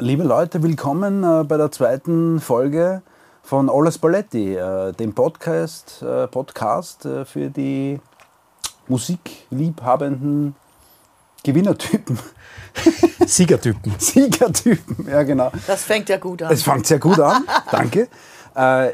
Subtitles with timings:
[0.00, 3.02] Liebe Leute, willkommen äh, bei der zweiten Folge
[3.42, 7.98] von Alles Balletti, äh, dem Podcast, äh, Podcast für die
[8.86, 10.54] musikliebhabenden
[11.42, 12.16] Gewinnertypen.
[13.26, 13.92] Siegertypen.
[13.98, 15.50] Siegertypen, ja genau.
[15.66, 16.52] Das fängt ja gut an.
[16.52, 18.08] Es fängt sehr gut an, danke.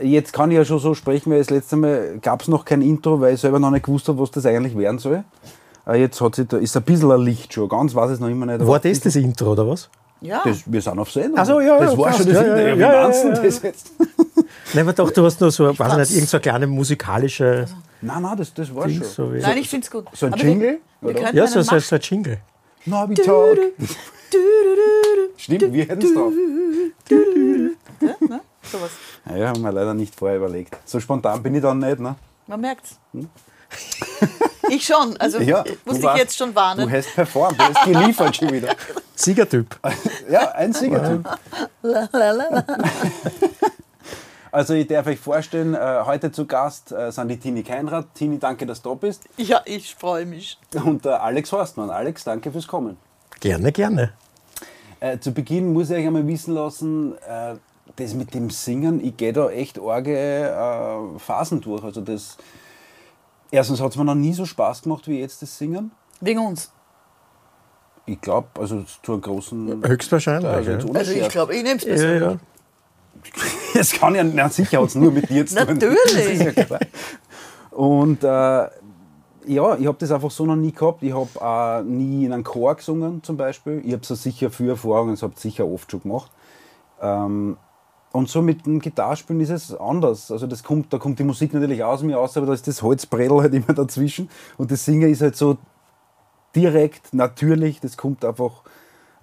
[0.02, 2.82] Jetzt kann ich ja schon so sprechen, weil das letzte Mal gab es noch kein
[2.82, 5.24] Intro, weil ich selber noch nicht gewusst habe, was das eigentlich werden soll.
[5.90, 8.28] Jetzt hat sich da, ist ein bisschen ein Licht schon, ganz weiß ich es noch
[8.28, 8.66] immer nicht.
[8.66, 9.88] War das das Intro oder was?
[10.24, 10.42] Ja.
[10.44, 11.38] Das, wir sind auf Sendung.
[11.38, 13.42] Ach so, ja, das ja, war schon das Ja, ja, Wie ja, ja, ja, ja.
[13.42, 13.92] das jetzt?
[14.74, 15.96] Nein, man dachte, du hast nur so, weiß ich kann's.
[15.96, 17.66] nicht, irgendeine so kleine musikalische
[18.00, 18.98] Nein, nein, das, das war Ding.
[18.98, 19.06] schon.
[19.06, 20.06] So Nein, ich finde es gut.
[20.12, 22.38] so ein Aber Jingle, Wir, wir ja, so, so, so ein Jingle.
[22.86, 23.58] Na, wie Tag.
[25.36, 26.32] Stimmt, wir hätten es drauf.
[27.10, 28.40] Ja, ne?
[28.62, 28.90] Sowas.
[29.24, 30.76] Naja, haben wir leider nicht vorher überlegt.
[30.84, 32.16] So spontan bin ich dann nicht, ne?
[32.46, 32.98] Man merkt's.
[34.70, 35.16] Ich schon.
[35.18, 36.88] Also Ja, muss ich warst- jetzt schon warnen.
[36.88, 38.74] Du hast performt, du hast geliefert schon wieder.
[39.14, 39.78] Siegertyp.
[40.30, 41.28] Ja, ein Siegertyp.
[44.50, 48.06] Also ich darf euch vorstellen, äh, heute zu Gast äh, sind die Tini Keinrad.
[48.14, 49.24] Tini, danke, dass du da bist.
[49.36, 50.58] Ja, ich freue mich.
[50.84, 51.90] Und äh, Alex Horstmann.
[51.90, 52.96] Alex, danke fürs Kommen.
[53.40, 54.12] Gerne, gerne.
[55.00, 57.56] Äh, zu Beginn muss ich euch einmal wissen lassen, äh,
[57.96, 61.82] das mit dem Singen, ich gehe da echt arge äh, Phasen durch.
[61.82, 62.36] Also das,
[63.54, 65.92] erstens hat es mir noch nie so Spaß gemacht wie jetzt das Singen.
[66.20, 66.70] Wegen uns.
[68.06, 69.82] Ich glaube, also zu einem großen...
[69.86, 70.50] Höchstwahrscheinlich.
[70.50, 70.78] Also ja.
[70.94, 72.22] Also ich glaube, ich nehme es Ja, persönlich.
[72.22, 72.36] ja.
[73.74, 75.78] Das kann ja, na sicher hat es nur mit dir zu tun.
[75.78, 76.56] Natürlich.
[76.70, 76.78] Ja.
[77.70, 78.26] Und äh,
[79.46, 81.02] ja, ich habe das einfach so noch nie gehabt.
[81.02, 83.82] Ich habe auch nie in einem Chor gesungen zum Beispiel.
[83.84, 86.30] Ich habe so sicher viel Erfahrung, das habe sicher oft schon gemacht.
[87.00, 87.56] Ähm,
[88.14, 90.30] und so mit dem Gitarrespielen ist es anders.
[90.30, 92.80] Also das kommt, da kommt die Musik natürlich aus mir aus, aber da ist das
[92.80, 94.30] Holzbredel halt immer dazwischen.
[94.56, 95.58] Und das Singen ist halt so
[96.54, 98.62] direkt, natürlich, das kommt einfach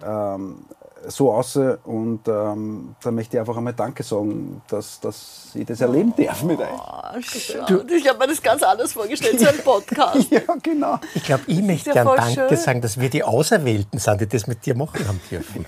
[0.04, 0.66] ähm,
[1.06, 1.56] so aus.
[1.56, 6.42] Und ähm, da möchte ich einfach einmal Danke sagen, dass, dass ich das erleben darf
[6.42, 6.66] mit euch.
[6.68, 7.86] Ah, schade.
[7.96, 10.26] Ich habe mir das ganz anders vorgestellt, so ein Podcast.
[10.30, 10.98] Ja, genau.
[11.14, 12.56] Ich glaube, ich möchte ja gern voll Danke schön.
[12.58, 15.64] sagen, dass wir die Auserwählten sind, die das mit dir machen haben dürfen.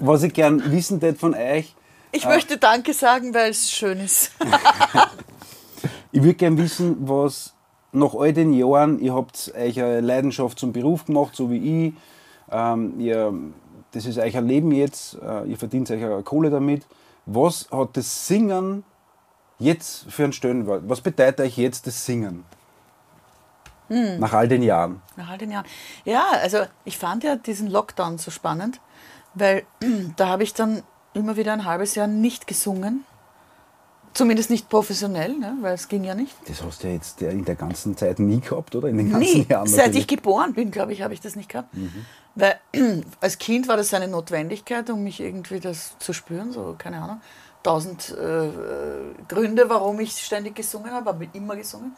[0.00, 1.76] Was ich gern wissen tät von euch,
[2.12, 4.32] Ich möchte Danke sagen, weil es schön ist.
[6.12, 7.54] ich würde gern wissen, was
[7.92, 11.94] nach all den Jahren, ihr habt euch eine Leidenschaft zum Beruf gemacht, so wie ich.
[12.50, 13.32] Ähm, ihr,
[13.92, 16.86] das ist euer Leben jetzt, äh, ihr verdient euch eine Kohle damit.
[17.26, 18.84] Was hat das Singen
[19.58, 20.82] jetzt für einen Stellenwert?
[20.86, 22.44] Was bedeutet euch jetzt das Singen?
[23.88, 25.00] Nach all den Jahren.
[25.16, 25.66] Nach all den Jahren.
[26.04, 28.80] Ja, also ich fand ja diesen Lockdown so spannend,
[29.34, 29.62] weil
[30.16, 30.82] da habe ich dann
[31.16, 33.04] immer wieder ein halbes Jahr nicht gesungen.
[34.12, 36.34] Zumindest nicht professionell, ne, weil es ging ja nicht.
[36.48, 38.88] Das hast du ja jetzt in der ganzen Zeit nie gehabt, oder?
[38.88, 39.46] In den ganzen Nie.
[39.46, 41.68] Jahren Seit ich geboren bin, glaube ich, habe ich das nicht gehabt.
[42.34, 42.58] Weil
[43.20, 47.20] als Kind war das eine Notwendigkeit, um mich irgendwie das zu spüren, so keine Ahnung.
[47.62, 48.52] Tausend äh, äh,
[49.28, 51.94] Gründe, warum ich ständig gesungen habe, habe immer gesungen.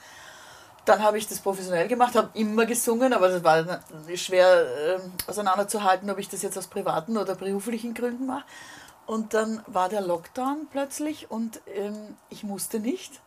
[0.86, 3.80] Dann habe ich das professionell gemacht, habe immer gesungen, aber das war
[4.16, 8.44] schwer äh, auseinanderzuhalten, ob ich das jetzt aus privaten oder beruflichen Gründen mache.
[9.08, 13.22] Und dann war der Lockdown plötzlich und ähm, ich musste nicht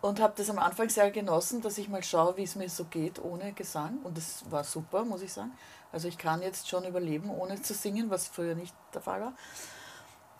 [0.00, 2.84] und habe das am Anfang sehr genossen, dass ich mal schaue, wie es mir so
[2.84, 3.98] geht ohne Gesang.
[4.04, 5.50] Und das war super, muss ich sagen.
[5.90, 9.32] Also ich kann jetzt schon überleben, ohne zu singen, was früher nicht der Fall war.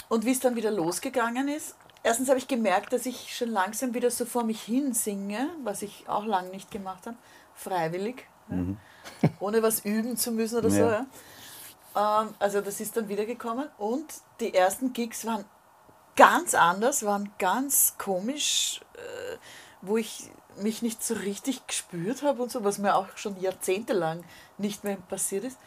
[0.08, 3.92] Und wie es dann wieder losgegangen ist, erstens habe ich gemerkt, dass ich schon langsam
[3.92, 7.16] wieder so vor mich hin singe, was ich auch lange nicht gemacht habe,
[7.56, 8.56] freiwillig, ja,
[9.40, 10.78] ohne was üben zu müssen oder so.
[10.78, 11.06] Ja.
[11.98, 14.06] Ähm, also das ist dann wiedergekommen und
[14.40, 15.44] die ersten Gigs waren
[16.16, 19.36] ganz anders, waren ganz komisch, äh,
[19.82, 24.24] wo ich mich nicht so richtig gespürt habe und so, was mir auch schon jahrzehntelang
[24.58, 25.58] nicht mehr passiert ist.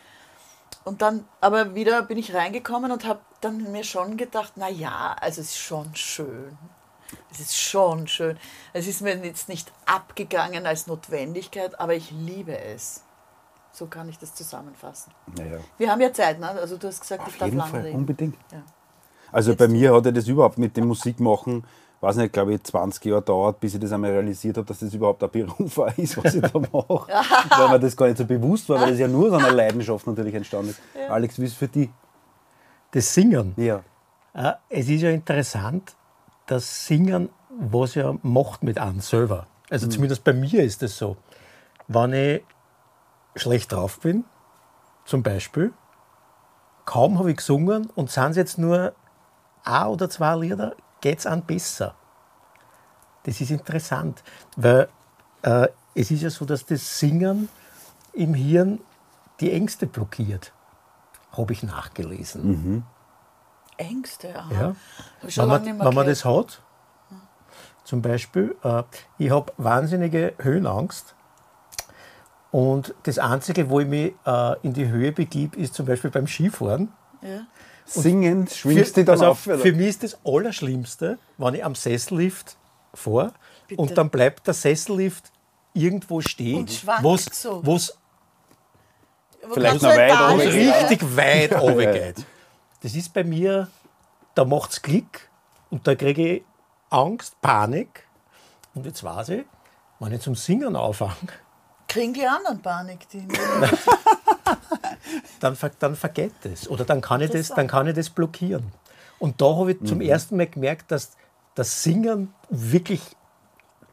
[0.83, 5.15] Und dann, aber wieder bin ich reingekommen und habe dann mir schon gedacht, na ja,
[5.19, 6.57] also es ist schon schön.
[7.29, 8.37] Es ist schon schön.
[8.73, 13.03] Es ist mir jetzt nicht abgegangen als Notwendigkeit, aber ich liebe es.
[13.73, 15.13] So kann ich das zusammenfassen.
[15.37, 15.57] Naja.
[15.77, 16.49] Wir haben ja Zeit, ne?
[16.49, 17.97] Also du hast gesagt, ich Auf darf jeden lange Fall, reden.
[17.97, 18.35] unbedingt.
[18.51, 18.63] Ja.
[19.31, 21.63] Also bei mir hat ja das überhaupt mit dem Musikmachen,
[22.01, 24.93] weiß nicht, glaube ich, 20 Jahre dauert, bis ich das einmal realisiert habe, dass das
[24.93, 27.07] überhaupt ein Beruf ist, was ich da mache.
[27.49, 30.05] weil mir das gar nicht so bewusst war, weil das ja nur aus einer Leidenschaft
[30.05, 30.81] natürlich entstanden ist.
[31.09, 31.89] Alex, wie ist es für dich?
[32.91, 33.53] Das Singen.
[33.55, 33.83] Ja.
[34.33, 35.95] Äh, Es ist ja interessant,
[36.45, 39.45] dass Singen was ja macht mit einem selber.
[39.69, 41.15] Also zumindest bei mir ist es so.
[41.87, 42.43] Wenn ich
[43.35, 44.25] schlecht drauf bin,
[45.05, 45.73] zum Beispiel,
[46.85, 48.93] kaum habe ich gesungen und sind es jetzt nur
[49.63, 51.95] ein oder zwei Lieder, geht es an besser.
[53.23, 54.23] Das ist interessant,
[54.55, 54.89] weil
[55.43, 57.49] äh, es ist ja so, dass das Singen
[58.13, 58.79] im Hirn
[59.39, 60.53] die Ängste blockiert,
[61.31, 62.83] habe ich nachgelesen.
[63.77, 64.53] Ängste, aha.
[64.53, 64.75] Ja.
[65.21, 66.61] Wenn man, nicht mehr wenn man das hat,
[67.83, 68.83] zum Beispiel, äh,
[69.17, 71.15] ich habe wahnsinnige Höhenangst.
[72.51, 76.27] Und das Einzige, wo ich mich äh, in die Höhe begib, ist zum Beispiel beim
[76.27, 76.91] Skifahren.
[77.21, 77.45] Ja.
[77.85, 79.57] Singend schwingst du Für, dann pass auf, oder?
[79.59, 82.57] für mich ist das Allerschlimmste, wenn ich am Sessellift
[82.93, 83.33] fahre
[83.67, 83.81] Bitte.
[83.81, 85.31] und dann bleibt der Sessellift
[85.73, 87.65] irgendwo stehen, Und schwankt wo's, so.
[87.65, 87.79] Wo
[89.53, 90.61] Vielleicht noch weit wo es oben.
[90.65, 90.73] ja.
[90.73, 92.25] richtig weit runtergeht.
[92.81, 93.67] Das ist bei mir,
[94.35, 95.29] da macht es Klick
[95.69, 96.43] und da kriege ich
[96.89, 98.07] Angst, Panik.
[98.73, 99.45] Und jetzt weiß ich,
[99.99, 101.15] wenn ich zum Singen anfange,
[101.91, 103.09] Kriegen die anderen Panik.
[103.09, 103.27] Die
[105.41, 106.69] dann, dann vergeht es.
[106.69, 108.71] Oder dann kann, ich das, dann kann ich das blockieren.
[109.19, 111.11] Und da habe ich zum ersten Mal gemerkt, dass
[111.53, 113.01] das Singen wirklich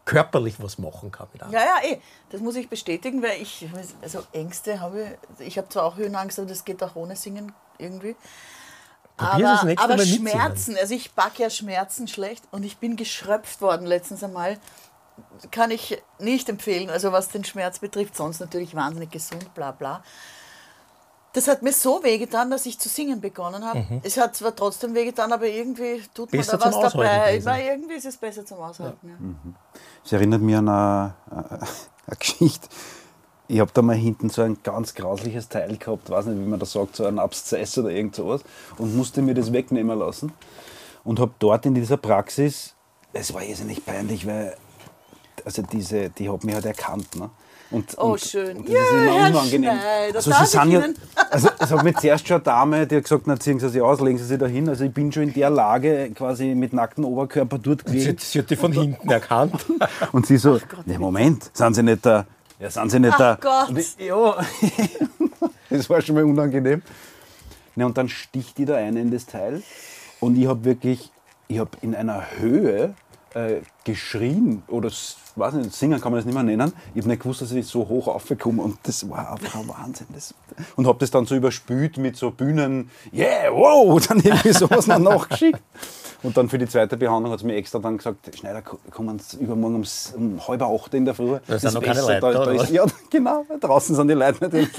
[0.04, 1.26] körperlich was machen kann.
[1.50, 2.00] Ja, ja, eh.
[2.30, 3.68] Das muss ich bestätigen, weil ich,
[4.00, 7.52] also Ängste habe ich, ich habe zwar auch Höhenangst, aber das geht auch ohne Singen
[7.78, 8.14] irgendwie.
[9.16, 10.06] Probier das Aber, nächste aber.
[10.06, 14.58] Schmerzen, also ich backe ja Schmerzen schlecht und ich bin geschröpft worden letztens einmal.
[15.50, 20.02] Kann ich nicht empfehlen, also was den Schmerz betrifft, sonst natürlich wahnsinnig gesund, bla bla.
[21.34, 24.00] Das hat mir so wehgetan, dass ich zu singen begonnen habe.
[24.02, 26.38] Es hat zwar trotzdem wehgetan, aber irgendwie tut Mhm.
[26.38, 27.30] Besser man da was Aushalten dabei.
[27.38, 27.52] gewesen.
[27.68, 29.08] Irgendwie ist es besser zum Aushalten.
[29.08, 29.52] Ja.
[30.04, 32.68] Es erinnert mich an eine, eine Geschichte.
[33.46, 36.58] Ich habe da mal hinten so ein ganz grausliches Teil gehabt, weiß nicht, wie man
[36.58, 38.42] das sagt, so ein Abszess oder irgend sowas,
[38.78, 40.32] und musste mir das wegnehmen lassen.
[41.04, 42.74] Und habe dort in dieser Praxis,
[43.12, 44.56] es war irrsinnig peinlich, weil
[45.48, 47.16] also diese, die hat mich halt erkannt.
[47.16, 47.30] Ne?
[47.70, 48.58] Und, Oh, und, schön.
[48.58, 49.70] Und das Ja, ist immer unangenehm.
[49.72, 50.82] Schneider, also, sie sind ich ja,
[51.30, 53.80] also es hat mir zuerst schon eine Dame, die hat gesagt, na, ziehen Sie sich
[53.80, 54.68] aus, legen Sie sich da hin.
[54.68, 58.08] Also ich bin schon in der Lage, quasi mit nacktem Oberkörper dort Sie, gewesen.
[58.10, 59.64] hat- sie hat die von hinten erkannt.
[60.12, 62.26] Und sie so, ne, Moment, sind Sie nicht da?
[62.58, 63.38] Ja, sind Sie nicht Ach da?
[63.66, 63.78] Gott.
[63.78, 64.36] Ich, ja,
[65.70, 66.82] das war schon mal unangenehm.
[67.76, 69.62] Ne, und dann sticht die da ein in das Teil.
[70.20, 71.10] Und ich habe wirklich,
[71.48, 72.94] ich habe in einer Höhe
[73.38, 74.90] äh, geschrien oder
[75.36, 76.72] weiß nicht, singen kann man das nicht mehr nennen.
[76.94, 80.06] Ich habe nicht gewusst, dass ich so hoch aufgekommen und das war einfach ein Wahnsinn.
[80.12, 80.34] Das,
[80.76, 84.98] und habe das dann so überspült mit so Bühnen, yeah, wow, dann irgendwie sowas noch
[84.98, 85.60] nachgeschickt.
[86.22, 89.36] Und dann für die zweite Behandlung hat sie mir extra dann gesagt, Schneider, kommen Sie
[89.36, 89.84] übermorgen um,
[90.16, 91.38] um halb acht in der Früh.
[91.46, 94.38] Da sind Das noch keine Leute da, da, ist, Ja, genau, draußen sind die Leute
[94.40, 94.68] natürlich.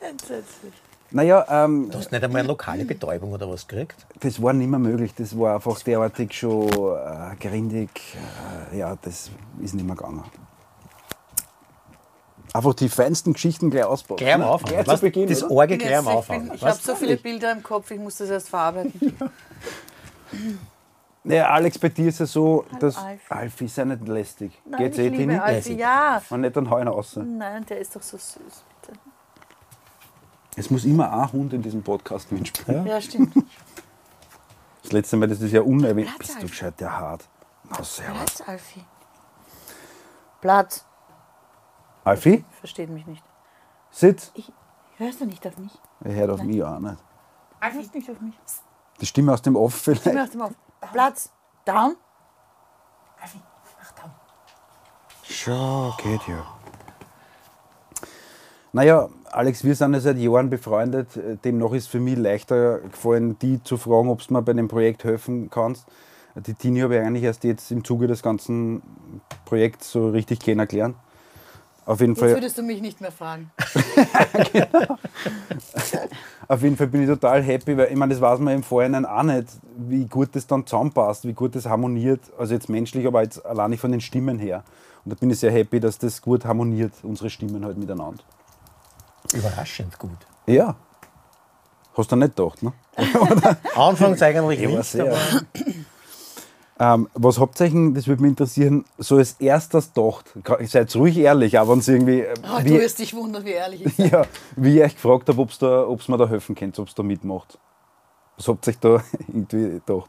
[0.00, 0.74] Entsetzlich.
[1.10, 4.06] Naja, ähm, Du hast nicht einmal eine lokale Betäubung oder was gekriegt?
[4.20, 5.14] das war nicht mehr möglich.
[5.16, 7.88] Das war einfach derartig schon äh, grindig.
[8.72, 10.22] Äh, ja, das ist nicht mehr gegangen.
[12.52, 14.18] Einfach die feinsten Geschichten gleich ausbauen.
[14.18, 14.42] Gleich am?
[14.42, 14.70] Anfang.
[14.70, 15.52] Gleich zu Weißt, Beginn, das oder?
[15.54, 16.50] Orge gleich am Anfang.
[16.54, 19.16] Ich habe so viele Bilder im Kopf, ich muss das erst verarbeiten.
[21.24, 23.20] Naja, Alex, bei dir ist es so, dass Alfie.
[23.28, 24.52] Alfie sei nicht lästig.
[24.64, 25.42] Nein, Geht's ich eh, liebe?
[25.42, 26.22] Alfie, ja.
[26.30, 27.18] Und nicht dann Heuen raus.
[27.22, 28.64] Nein, der ist doch so süß.
[30.58, 32.84] Es muss immer ein Hund in diesem Podcast mitspielen.
[32.86, 33.32] Ja, stimmt.
[34.82, 36.06] Das letzte Mal, das ist ja unerwähnt.
[36.08, 36.46] Platz, Bist du Alfie.
[36.48, 37.28] gescheit, der hart.
[37.68, 38.16] Na, servus.
[38.16, 38.84] Platz, Alfie.
[40.40, 40.86] Platz.
[42.04, 43.22] Alfie, Versteht mich nicht.
[43.90, 44.30] sitz.
[44.34, 44.50] Ich,
[44.96, 45.72] hörst du nicht auf mich?
[46.00, 46.96] Er hört auf mich auch nicht.
[47.60, 48.34] Hörst nicht auf mich?
[49.00, 50.06] Die Stimme aus dem Off vielleicht.
[50.06, 50.52] Mir auf dem auf.
[50.92, 51.32] Platz.
[51.66, 51.96] Down.
[53.20, 53.42] Alfie,
[53.78, 54.10] mach down.
[55.22, 56.46] Schon, geht ja.
[58.72, 61.08] Naja, Alex, wir sind ja seit Jahren befreundet.
[61.44, 65.04] Demnach ist für mich leichter gefallen, die zu fragen, ob du mir bei dem Projekt
[65.04, 65.86] helfen kannst.
[66.46, 68.82] Die Tini habe ich eigentlich erst jetzt im Zuge des ganzen
[69.44, 70.96] Projekts so richtig kennengelernt.
[71.88, 72.34] Auf jeden Jetzt Fall.
[72.34, 73.50] würdest du mich nicht mehr fragen.
[76.48, 79.06] Auf jeden Fall bin ich total happy, weil ich meine, das weiß man im Vorhinein
[79.06, 82.20] auch nicht, wie gut das dann zusammenpasst, wie gut das harmoniert.
[82.38, 84.64] Also jetzt menschlich, aber jetzt alleine von den Stimmen her.
[85.04, 88.22] Und da bin ich sehr happy, dass das gut harmoniert, unsere Stimmen halt miteinander.
[89.34, 90.18] Überraschend gut.
[90.46, 90.76] Ja.
[91.96, 92.72] Hast du nicht gedacht, ne?
[93.76, 94.94] Anfangs eigentlich Ja, nicht,
[96.80, 100.26] Ähm, was habt ihr das würde mich interessieren, so als erstes gedacht?
[100.68, 102.20] Seid ruhig ehrlich, auch wenn es irgendwie.
[102.20, 104.10] äh, Oh, du wie, wirst dich wundern, wie ehrlich ich bin.
[104.10, 106.94] ja, wie ich euch gefragt habe, ob's da, ob's mir da helfen könnt, ob es
[106.94, 107.58] da mitmacht.
[108.36, 110.08] Was habt ihr euch da irgendwie gedacht?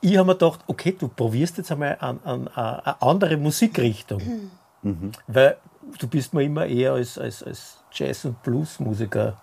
[0.00, 4.50] ich habe mir gedacht, okay, du probierst jetzt einmal an, an, a- eine andere Musikrichtung.
[5.28, 5.58] Weil
[5.98, 9.40] du bist mir immer eher als, als, als Jazz- und Bluesmusiker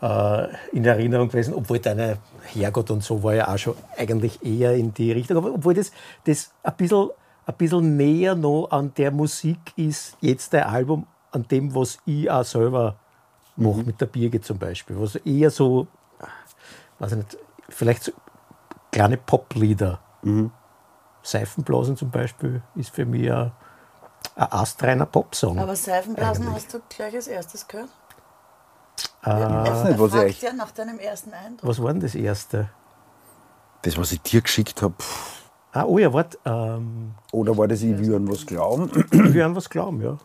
[0.00, 4.74] äh, in Erinnerung gewesen, obwohl deine Herrgott und so war ja auch schon eigentlich eher
[4.74, 5.36] in die Richtung.
[5.36, 5.92] Aber obwohl das,
[6.24, 7.10] das ein, bisschen,
[7.46, 12.30] ein bisschen näher noch an der Musik ist, jetzt dein Album, an dem, was ich
[12.30, 12.96] auch selber
[13.56, 14.98] mache, mit der Birge zum Beispiel.
[14.98, 15.86] Was eher so,
[16.98, 18.12] weiß ich nicht, vielleicht so
[18.90, 20.00] kleine Poplieder.
[21.22, 23.52] Seifenblasen zum Beispiel ist für mich ein,
[24.34, 25.58] ein astreiner Popsong.
[25.58, 26.64] Aber Seifenblasen Eigentlich.
[26.64, 27.88] hast du gleich als erstes gehört?
[29.24, 30.42] weiß nicht, was ich Fragt echt.
[30.42, 31.68] ja nach deinem ersten Eindruck.
[31.68, 32.68] Was war denn das erste?
[33.82, 34.94] Das, was ich dir geschickt habe.
[35.72, 36.38] Ah, oh ja, warte.
[36.44, 38.90] Ähm, Oder war das, ich will an was glauben?
[39.10, 40.18] ich will an was glauben, ja.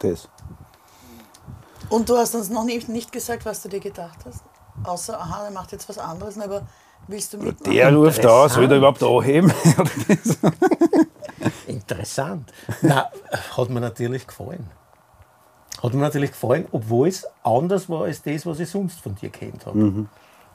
[0.00, 0.28] Das.
[1.88, 4.42] Und du hast uns noch nicht, nicht gesagt, was du dir gedacht hast.
[4.84, 6.62] Außer, aha, der macht jetzt was anderes, aber
[7.08, 7.72] willst du mitmachen?
[7.74, 9.52] Der ruft da, soll der überhaupt anheben?
[11.90, 12.52] Interessant.
[12.82, 13.10] Na,
[13.56, 14.70] hat mir natürlich gefallen.
[15.82, 19.30] Hat mir natürlich gefallen, obwohl es anders war als das, was ich sonst von dir
[19.30, 19.78] kennt habe.
[19.78, 20.08] Mhm.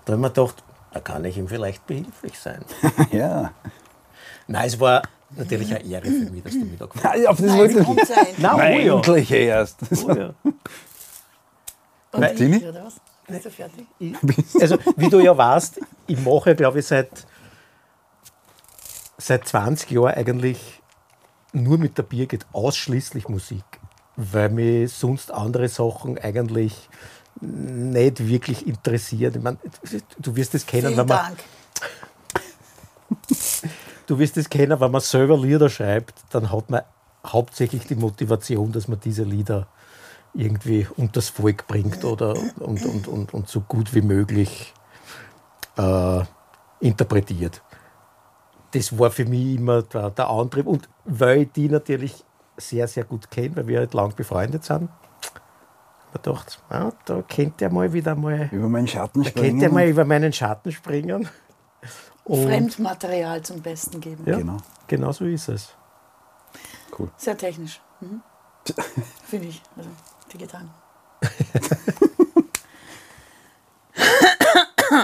[0.05, 2.63] Da habe ich mir gedacht, da kann ich ihm vielleicht behilflich sein.
[3.11, 3.51] ja.
[4.47, 5.01] Nein, es war
[5.31, 7.17] natürlich eine Ehre für mich, dass du mich da gefragt hast.
[7.17, 8.09] Nein, Auf das Nein, wollte ich.
[8.09, 8.37] ja endlich.
[8.39, 8.95] Nein, oh ja.
[8.95, 9.77] Endlich erst.
[10.05, 10.33] Oh ja.
[12.11, 12.65] Und Nein, ich, Tini?
[12.65, 12.95] oder was?
[13.27, 13.87] Bist du fertig?
[13.99, 17.09] Ich, also, wie du ja weißt, ich mache, glaube ich, seit,
[19.17, 20.81] seit 20 Jahren eigentlich
[21.55, 23.63] nur mit der Birgit ausschließlich Musik,
[24.15, 26.89] weil mich sonst andere Sachen eigentlich
[27.41, 29.33] nicht wirklich interessieren.
[29.35, 29.57] Ich mein,
[30.19, 31.39] du wirst es kennen, Vielen wenn man, Dank.
[34.07, 36.81] du wirst es kennen, wenn man selber Lieder schreibt, dann hat man
[37.25, 39.67] hauptsächlich die Motivation, dass man diese Lieder
[40.33, 44.73] irgendwie unters Volk bringt oder und, und, und, und so gut wie möglich
[45.77, 46.23] äh,
[46.79, 47.61] interpretiert.
[48.75, 50.67] Das war für mich immer der, der Antrieb.
[50.67, 52.25] Und weil ich die natürlich
[52.57, 57.21] sehr, sehr gut kenne, weil wir halt lang befreundet sind, habe ich gedacht, ja, da
[57.21, 59.89] könnte er mal wieder mal, Über meinen Schatten da könnte er mal springen.
[59.91, 61.29] über meinen Schatten springen.
[62.25, 64.23] Und Fremdmaterial zum Besten geben.
[64.25, 64.57] ja, Genau.
[64.87, 65.69] genau so ist es.
[66.97, 67.09] Cool.
[67.17, 67.79] Sehr technisch.
[68.01, 68.21] Mhm.
[69.25, 69.61] Finde ich.
[69.77, 69.89] Also,
[70.33, 70.69] die Gitarren.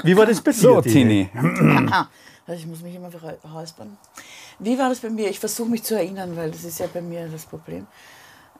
[0.04, 0.58] Wie war das bei dir?
[0.58, 1.30] So, Tini?
[2.52, 3.10] Also ich muss mich immer
[3.54, 3.98] räuspern.
[4.60, 5.30] Wie war das bei mir?
[5.30, 7.88] Ich versuche mich zu erinnern, weil das ist ja bei mir das Problem.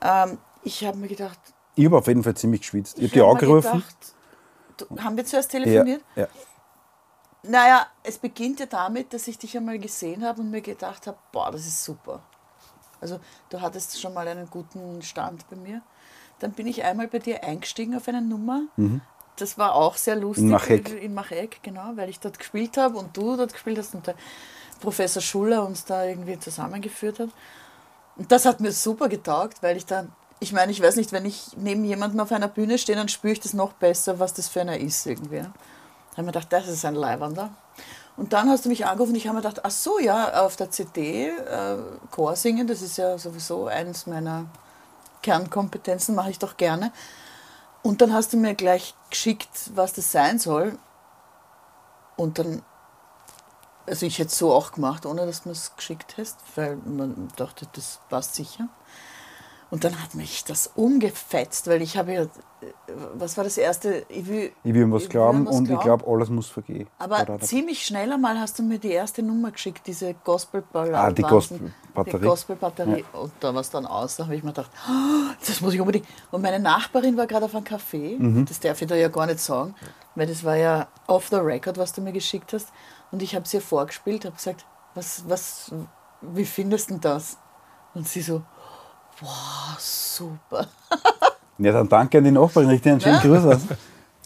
[0.00, 1.38] Ähm, ich habe mir gedacht,
[1.74, 2.98] Ich habe auf jeden Fall ziemlich geschwitzt.
[2.98, 3.70] Ich habe mir angerufen.
[3.82, 4.14] gedacht,
[4.78, 6.02] du, haben wir zuerst Ja, telefoniert?
[6.16, 6.26] ja.
[7.42, 11.18] Naja, es beginnt ja damit, dass ich dich einmal gesehen habe und mir gedacht habe,
[11.30, 12.22] boah, das ist super.
[12.98, 13.20] Also
[13.50, 15.82] du hattest schon mal einen guten Stand bei mir.
[16.38, 18.62] Dann bin ich einmal bei dir eingestiegen auf eine Nummer.
[19.36, 20.44] Das war auch sehr lustig.
[20.44, 21.02] In Macheck.
[21.02, 24.14] In Macheck, genau, weil ich dort gespielt habe und du dort gespielt hast und der
[24.80, 27.30] Professor Schuller uns da irgendwie zusammengeführt hat.
[28.16, 31.24] Und das hat mir super getaugt, weil ich dann, ich meine, ich weiß nicht, wenn
[31.24, 34.48] ich neben jemandem auf einer Bühne stehe, dann spüre ich das noch besser, was das
[34.48, 35.38] für einer ist irgendwie.
[35.38, 35.52] Da habe
[36.16, 37.50] ich mir gedacht, das ist ein Leibwander.
[38.16, 40.56] Und dann hast du mich angerufen und ich habe mir gedacht, ach so, ja, auf
[40.56, 41.76] der CD äh,
[42.10, 44.44] Chor singen, das ist ja sowieso eines meiner
[45.22, 46.92] Kernkompetenzen, mache ich doch gerne.
[47.82, 50.78] Und dann hast du mir gleich geschickt, was das sein soll.
[52.16, 52.62] Und dann,
[53.86, 56.76] also ich hätte es so auch gemacht, ohne dass du mir es geschickt hast, weil
[56.76, 58.68] man dachte, das passt sicher.
[59.72, 62.28] Und dann hat mich das umgefetzt, weil ich habe ja, äh,
[63.14, 64.04] was war das erste?
[64.10, 65.84] Ich will, Ich will was ich glauben was und ich glauben.
[65.84, 66.86] glaube, alles muss vergehen.
[66.98, 67.40] Aber Da, da, da.
[67.46, 70.94] ziemlich schnell einmal hast du mir die erste Nummer geschickt, diese Gospel-Batterie.
[70.94, 72.18] Ah, die Gospel-Batterie.
[72.20, 73.04] Die Gospel-Batterie.
[73.14, 75.80] Und da war es dann aus, da habe ich mir gedacht, "Oh, das muss ich
[75.80, 76.06] unbedingt.
[76.30, 78.44] Und meine Nachbarin war gerade auf einem Café, Mhm.
[78.44, 79.74] das darf ich da ja gar nicht sagen,
[80.14, 82.68] weil das war ja off the record, was du mir geschickt hast.
[83.10, 85.72] Und ich habe es ihr vorgespielt, habe gesagt, was, was,
[86.20, 87.38] wie findest du denn das?
[87.94, 88.42] Und sie so,
[89.22, 90.66] wow, super.
[91.58, 93.60] Ja, dann danke an die Nachbarin, richte einen schönen Gruß aus.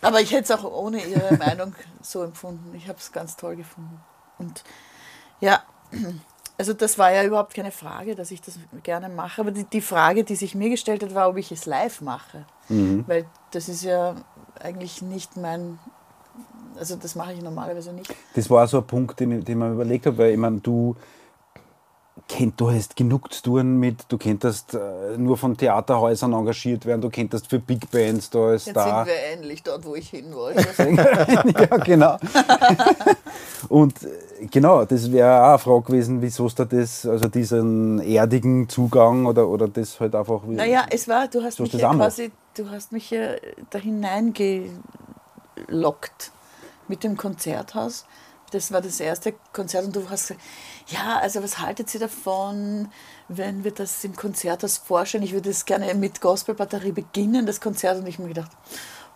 [0.02, 2.74] Aber ich hätte es auch ohne ihre Meinung so empfunden.
[2.74, 4.00] Ich habe es ganz toll gefunden.
[4.38, 4.62] Und
[5.40, 5.62] ja,
[6.58, 9.40] also das war ja überhaupt keine Frage, dass ich das gerne mache.
[9.40, 12.44] Aber die, die Frage, die sich mir gestellt hat, war, ob ich es live mache.
[12.68, 14.16] Weil das ist ja
[14.60, 15.78] eigentlich nicht mein.
[16.78, 18.14] Also das mache ich normalerweise nicht.
[18.34, 20.96] Das war so ein Punkt, den, den man überlegt habe, weil ich meine, du
[22.28, 27.00] kennt, du hast genug zu tun mit, du könntest äh, nur von Theaterhäusern engagiert werden,
[27.00, 29.04] du könntest für Big Bands da als Jetzt Star.
[29.04, 30.66] sind wir endlich dort, wo ich hin wollte.
[31.70, 32.16] ja, genau.
[33.68, 38.68] Und äh, genau, das wäre auch eine Frage gewesen, wieso du das, also diesen erdigen
[38.68, 40.42] Zugang oder, oder das halt einfach.
[40.46, 43.34] Naja, es war, du hast mich ist ja quasi, du hast mich ja
[43.70, 44.72] da hineingelockt
[46.88, 48.04] mit dem Konzerthaus.
[48.52, 50.40] Das war das erste Konzert und du hast gesagt,
[50.88, 52.88] ja, also was haltet ihr davon,
[53.28, 55.24] wenn wir das im Konzerthaus vorstellen?
[55.24, 57.98] Ich würde das gerne mit Gospelbatterie beginnen, das Konzert.
[57.98, 58.50] Und ich habe mir gedacht,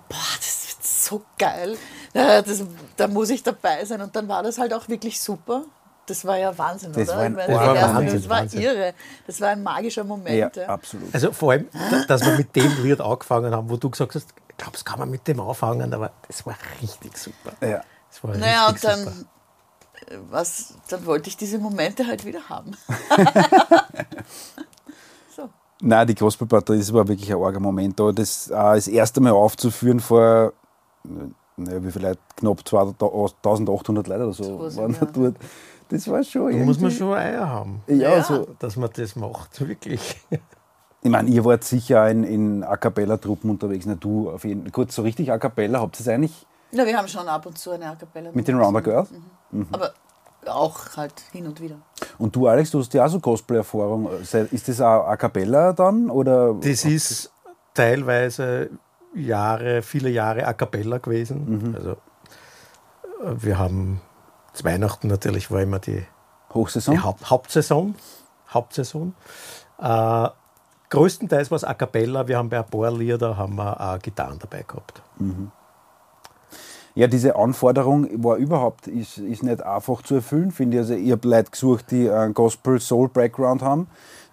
[0.08, 1.76] boah, das wird so geil.
[2.14, 2.62] Ja, das,
[2.96, 4.00] da muss ich dabei sein.
[4.00, 5.62] Und dann war das halt auch wirklich super.
[6.06, 7.18] Das war ja Wahnsinn, Das oder?
[7.18, 8.60] war ein- das war Wahnsinn, das war Wahnsinn.
[8.62, 8.94] irre.
[9.28, 10.56] Das war ein magischer Moment.
[10.56, 10.68] ja, ja.
[10.68, 11.14] absolut.
[11.14, 14.26] Also vor allem, da- dass wir mit dem Lied angefangen haben, wo du gesagt hast,
[14.48, 17.52] ich glaube, das kann man mit dem anfangen, aber das war richtig super.
[17.60, 17.82] Ja.
[18.10, 19.26] Das war Naja, und richtig dann, super.
[20.08, 22.72] Äh, was, dann wollte ich diese Momente halt wieder haben.
[25.36, 25.48] so.
[25.80, 27.98] Nein, die Gospelpartie, das war wirklich ein arger Moment.
[27.98, 30.52] Da das auch das erste Mal aufzuführen vor,
[31.56, 35.06] naja, wie vielleicht knapp 2800 Leute oder so, So waren ja.
[35.06, 35.36] dort.
[35.88, 38.22] Das war schon Da muss man schon Eier haben, Ja, Ja.
[38.22, 38.46] so.
[38.60, 40.16] dass man das macht, wirklich.
[41.02, 43.86] Ich meine, ihr wart sicher in, in A Cappella-Truppen unterwegs.
[43.86, 46.96] Na, du auf jeden Gut, so richtig A Cappella, habt ihr es eigentlich Ja, wir
[46.96, 48.30] haben schon ab und zu eine A Cappella.
[48.32, 49.10] mit den Rounder Girls?
[49.72, 49.92] Aber
[50.46, 51.76] auch halt hin und wieder.
[52.18, 54.08] Und du, Alex, du hast ja auch so Cosplay-Erfahrung.
[54.20, 56.10] Ist das auch A Cappella dann?
[56.10, 56.54] Oder?
[56.54, 57.32] Das ist
[57.74, 58.70] teilweise
[59.14, 61.74] Jahre, viele Jahre a cappella gewesen.
[61.76, 64.00] Also, äh, wir haben
[64.52, 66.04] zu Weihnachten natürlich war immer die,
[66.54, 66.94] Hochsaison?
[66.94, 67.94] die Haupt, Hauptsaison.
[68.52, 69.14] Hauptsaison.
[69.78, 70.28] Äh,
[70.90, 72.26] größtenteils war es a cappella.
[72.26, 75.02] Wir haben bei ein paar Lieder haben wir auch Gitarren dabei gehabt.
[76.94, 80.80] Ja, diese Anforderung war überhaupt ist, ist nicht einfach zu erfüllen, finde ich.
[80.80, 83.86] Also ich habe Leute gesucht, die einen Gospel-Soul-Background haben,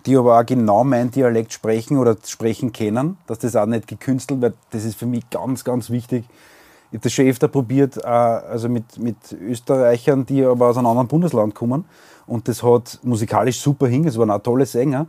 [0.05, 4.41] die aber auch genau meinen Dialekt sprechen oder sprechen können, dass das auch nicht gekünstelt
[4.41, 4.55] wird.
[4.71, 6.25] Das ist für mich ganz, ganz wichtig.
[6.89, 10.87] Ich habe das schon öfter probiert, äh, also mit, mit Österreichern, die aber aus einem
[10.87, 11.85] anderen Bundesland kommen.
[12.25, 15.07] Und das hat musikalisch super hin, es waren auch tolle Sänger.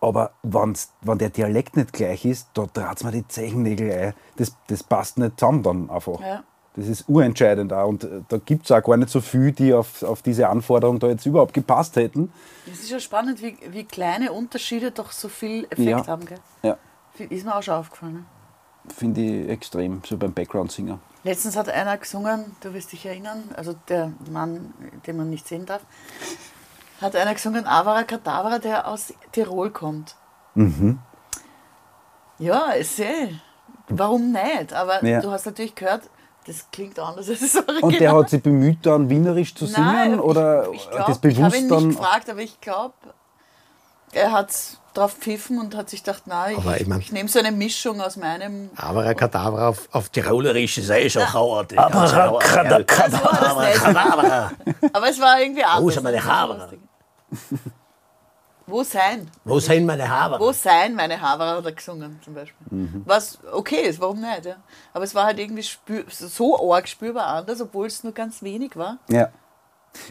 [0.00, 4.14] Aber wenn's, wenn der Dialekt nicht gleich ist, da dreht mir die Zechennägel ein.
[4.36, 6.20] Das, das passt nicht zusammen dann einfach.
[6.20, 6.42] Ja.
[6.76, 7.88] Das ist urentscheidend auch.
[7.88, 10.98] Und äh, da gibt es auch gar nicht so viel, die auf, auf diese Anforderung
[11.00, 12.32] da jetzt überhaupt gepasst hätten.
[12.72, 16.06] Es ist ja spannend, wie, wie kleine Unterschiede doch so viel Effekt Ja.
[16.06, 16.24] haben.
[16.26, 16.38] Gell?
[16.62, 16.76] Ja,
[17.18, 18.14] Ist mir auch schon aufgefallen.
[18.14, 18.24] Ne?
[18.96, 20.98] finde ich extrem, so beim Background-Singer.
[21.22, 24.72] Letztens hat einer gesungen, du wirst dich erinnern, also der Mann,
[25.06, 25.82] den man nicht sehen darf,
[27.00, 30.16] hat einer gesungen, Avara Kadavra, der aus Tirol kommt.
[30.54, 30.98] Mhm.
[32.38, 33.40] Ja, ich sehe.
[33.88, 34.72] Warum nicht?
[34.72, 35.20] Aber Ja.
[35.20, 36.08] du hast natürlich gehört,
[36.50, 37.82] das klingt anders als das Original.
[37.82, 39.86] Und der hat sich bemüht, dann wienerisch zu singen?
[39.86, 41.88] Nein, oder ich, ich, das glaub, ich habe bewusst ihn dann.
[41.88, 42.94] nicht gefragt, aber ich glaube,
[44.12, 44.50] er hat
[44.92, 48.00] drauf pfiffen und hat sich gedacht, nein, ich, ich mein- ich nehme so eine Mischung
[48.00, 48.70] aus meinem.
[48.76, 51.70] Aber ein Kadaver auf, auf Tirolerisch ist eh schon Hauert.
[51.70, 52.40] Kadaver.
[54.92, 55.94] Aber es war irgendwie anders.
[55.94, 56.78] sind meine Das war Haare?
[58.70, 59.30] Wo sein?
[59.44, 60.38] Wo sind meine Haare?
[60.38, 62.66] Wo sein meine Haare hat er gesungen zum Beispiel.
[62.70, 63.02] Mhm.
[63.04, 64.46] Was okay ist, warum nicht?
[64.46, 64.56] Ja?
[64.92, 68.76] Aber es war halt irgendwie spür, so arg spürbar anders, obwohl es nur ganz wenig
[68.76, 68.98] war.
[69.08, 69.28] Ja.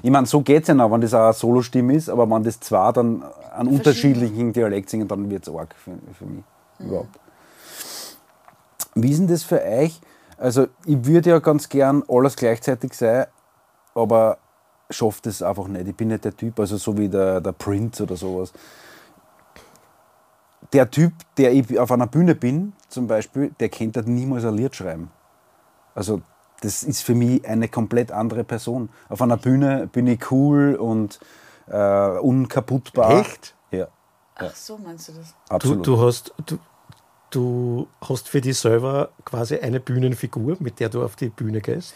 [0.04, 2.44] Ich meine, so geht es ja noch, wenn das auch eine Solostimme ist, aber wenn
[2.44, 6.44] das zwei dann an unterschiedlichen Dialekt singen, dann wird es arg für, für mich
[6.80, 7.18] überhaupt.
[8.96, 10.00] Wie ist denn das für euch?
[10.38, 13.28] Also, ich würde ja ganz gern alles gleichzeitig sein,
[13.94, 14.38] aber
[14.90, 15.88] schafft es einfach nicht.
[15.88, 18.52] Ich bin nicht der Typ, also so wie der, der Prince oder sowas.
[20.74, 24.56] Der Typ, der ich auf einer Bühne bin, zum Beispiel, der kennt halt niemals ein
[24.56, 25.12] Lied schreiben.
[25.96, 26.22] Also
[26.62, 28.90] das ist für mich eine komplett andere Person.
[29.08, 31.20] Auf einer Bühne bin ich cool und
[31.68, 33.22] äh, unkaputtbar.
[33.22, 33.56] Echt?
[33.72, 33.88] Ja,
[34.40, 35.34] Ach so, meinst du das?
[35.48, 35.88] Du, absolut.
[35.88, 36.58] du, hast, du,
[37.30, 41.94] du hast für dich selber quasi eine Bühnenfigur, mit der du auf die Bühne gehst.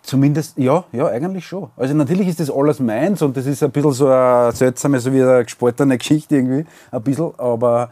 [0.00, 1.68] Zumindest, ja, ja, eigentlich schon.
[1.76, 5.12] Also natürlich ist das alles meins und das ist ein bisschen so eine seltsame, so
[5.12, 7.90] wie eine gespaltene Geschichte irgendwie, ein bisschen, aber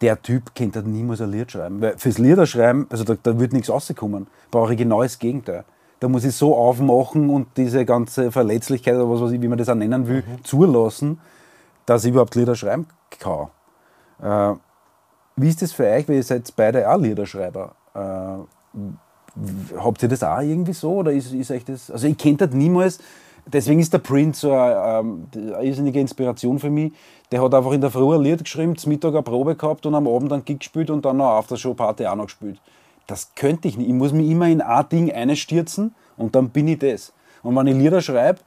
[0.00, 1.80] der Typ kennt halt niemals ein Lied schreiben.
[1.80, 4.26] Weil fürs Liederschreiben, also da, da wird nichts rauskommen.
[4.50, 5.64] Brauche ich genau das Gegenteil.
[6.00, 9.58] Da muss ich so aufmachen und diese ganze Verletzlichkeit oder was weiß ich, wie man
[9.58, 11.20] das auch nennen will, zulassen,
[11.86, 12.86] dass ich überhaupt Lieder schreiben
[13.18, 13.48] kann.
[14.22, 14.56] Äh,
[15.36, 17.74] wie ist das für euch, weil ihr seid beide auch Liederschreiber?
[17.94, 18.78] Äh,
[19.76, 20.92] Habt ihr das auch irgendwie so?
[20.92, 21.90] Oder ist, ist euch das.
[21.90, 22.98] Also, ich kenne das niemals.
[23.46, 26.92] Deswegen ist der Prince so eine, ähm, eine irrsinnige Inspiration für mich.
[27.30, 29.94] Der hat einfach in der Früh ein Lied geschrieben, zum Mittag eine Probe gehabt und
[29.94, 32.58] am Abend einen Gig gespielt und dann noch auf der Show-Party auch noch gespielt.
[33.06, 33.88] Das könnte ich nicht.
[33.88, 37.12] Ich muss mich immer in ein Ding einstürzen und dann bin ich das.
[37.42, 38.38] Und wenn ich Lieder schreibe,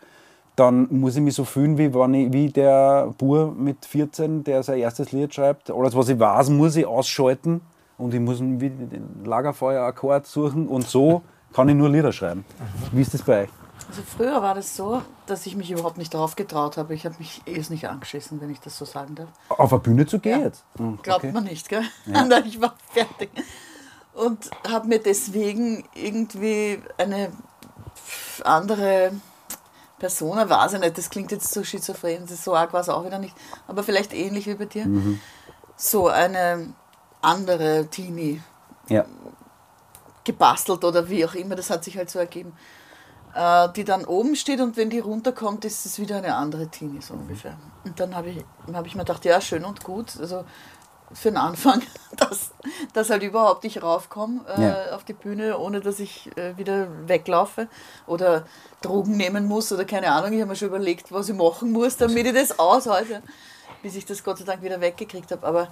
[0.56, 4.64] dann muss ich mich so fühlen, wie, wenn ich, wie der Bur mit 14, der
[4.64, 5.70] sein erstes Lied schreibt.
[5.70, 7.62] Alles, was ich weiß, muss ich ausschalten
[7.98, 11.22] und ich muss den Lagerfeuer-Akkord suchen und so
[11.54, 12.46] kann ich nur Lieder schreiben.
[12.92, 13.50] Wie ist das bei euch?
[13.90, 16.94] Also früher war das so, dass ich mich überhaupt nicht darauf getraut habe.
[16.94, 19.30] Ich habe mich erst nicht angeschissen, wenn ich das so sagen darf.
[19.50, 20.46] Auf eine Bühne zu gehen Ja.
[20.46, 20.66] jetzt?
[20.78, 21.32] Hm, Glaubt okay.
[21.32, 21.84] man nicht, gell?
[22.06, 23.30] Nein, ich war fertig.
[24.14, 27.32] Und habe mir deswegen irgendwie eine
[28.44, 29.12] andere
[30.00, 32.90] Persona, weiß ich nicht, das klingt jetzt so schizophren, das ist so arg war es
[32.90, 33.36] auch wieder nicht,
[33.68, 34.88] aber vielleicht ähnlich wie bei dir.
[35.76, 36.74] So eine
[37.22, 38.42] andere Teenie
[38.90, 39.06] Ja.
[40.24, 42.54] gebastelt oder wie auch immer, das hat sich halt so ergeben,
[43.34, 47.02] äh, die dann oben steht und wenn die runterkommt, ist es wieder eine andere Teenie
[47.02, 47.58] so ungefähr.
[47.86, 50.44] Und dann habe ich, hab ich mir gedacht, ja, schön und gut, also
[51.14, 51.82] für den Anfang,
[52.18, 52.52] dass,
[52.94, 54.96] dass halt überhaupt nicht raufkomme äh, Ja.
[54.96, 57.70] auf die Bühne, ohne dass ich äh, wieder weglaufe
[58.06, 58.46] oder
[58.82, 60.34] Drogen nehmen muss oder keine Ahnung.
[60.34, 63.22] Ich habe mir schon überlegt, was ich machen muss, damit ich das aushalte,
[63.82, 65.48] bis ich das Gott sei Dank wieder weggekriegt habe.
[65.48, 65.70] Aber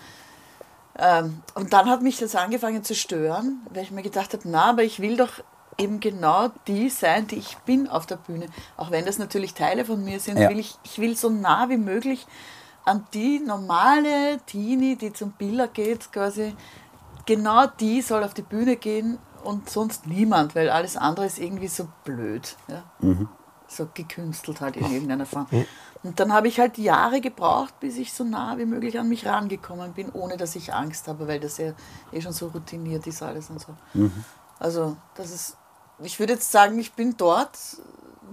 [0.97, 4.69] Ähm, und dann hat mich das angefangen zu stören, weil ich mir gedacht habe, na,
[4.69, 5.43] aber ich will doch
[5.77, 8.45] eben genau die sein, die ich bin auf der Bühne.
[8.77, 10.49] Auch wenn das natürlich Teile von mir sind, Ja.
[10.49, 12.25] will ich, ich will so nah wie möglich
[12.85, 16.55] an die normale Teenie, die zum Biller geht, quasi,
[17.25, 21.67] genau die soll auf die Bühne gehen und sonst niemand, weil alles andere ist irgendwie
[21.67, 22.55] so blöd.
[22.67, 22.83] Ja?
[23.67, 25.47] So gekünstelt halt in irgendeiner Form.
[26.05, 29.25] Und dann habe ich halt Jahre gebraucht, bis ich so nah wie möglich an mich
[29.25, 31.73] rangekommen bin, ohne dass ich Angst habe, weil das ja
[32.11, 33.73] eh schon so routiniert ist alles und so.
[34.59, 35.57] Also das ist,
[36.03, 37.57] ich würde jetzt sagen, ich bin dort,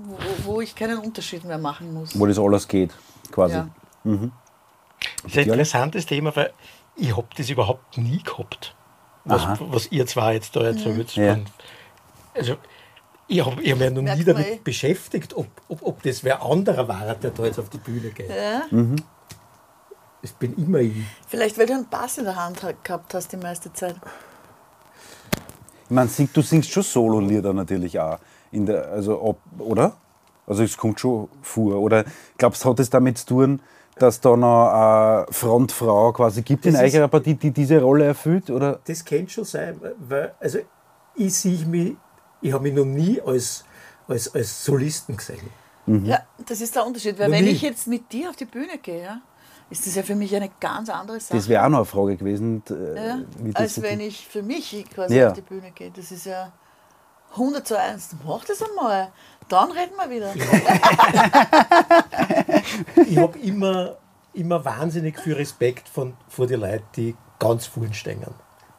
[0.04, 2.18] wo, wo ich keinen Unterschied mehr machen muss.
[2.18, 2.92] Wo das alles geht,
[3.30, 3.54] quasi.
[3.54, 3.68] Ja.
[4.04, 6.52] Das ist ein interessantes Thema, weil
[6.96, 8.74] ich habe das überhaupt nie gehabt,
[9.24, 9.56] was, Aha.
[9.61, 11.14] was ihr zwei jetzt da erzählt.
[11.16, 11.35] Ja.
[11.35, 11.46] Von-
[12.35, 12.56] Also,
[13.28, 14.61] ich habe hab mich noch Merkt nie damit eh.
[14.62, 18.28] beschäftigt, ob, ob, ob das wer anderer war, der da jetzt auf die Bühne geht.
[18.28, 18.62] Ja?
[20.20, 20.92] Das bin immer ich.
[21.28, 23.96] Vielleicht, weil du einen Bass in der Hand ha- gehabt hast die meiste Zeit.
[25.85, 28.18] Ich meine, sing, du singst schon Solo-Lieder natürlich auch.
[28.50, 29.92] In der, also, ob, oder?
[30.46, 31.76] Also es kommt schon vor.
[31.80, 32.04] Oder
[32.38, 33.62] glaubst du, hat es damit zu tun,
[33.96, 38.04] dass da noch eine Frontfrau quasi gibt in Das ist- eurer Partie, die diese Rolle
[38.06, 38.48] erfüllt?
[38.50, 38.80] Oder?
[38.85, 40.58] Das könnte schon sein, weil also
[41.16, 41.96] ich sehe mich,
[42.42, 43.64] ich habe mich noch nie als,
[44.09, 45.48] als, als Solisten gesehen.
[46.05, 47.18] Ja, das ist der Unterschied.
[47.18, 47.50] Weil Noch wenn nie.
[47.52, 49.20] ich jetzt mit dir auf die Bühne gehe, ja,
[49.68, 51.37] ist das ja für mich eine ganz andere Sache.
[51.37, 52.62] Das wäre auch noch eine Frage gewesen.
[52.70, 55.28] äh, ja, wie das als wenn ich für mich quasi Ja.
[55.28, 55.90] auf die Bühne gehe.
[55.90, 56.52] Das ist ja
[57.33, 58.16] 100 zu 1.
[58.24, 59.09] Mach das einmal.
[59.48, 60.33] Dann reden wir wieder.
[63.07, 63.96] Ich habe immer,
[64.35, 68.22] immer wahnsinnig viel Respekt von, vor den Leuten, die ganz vorn stehen.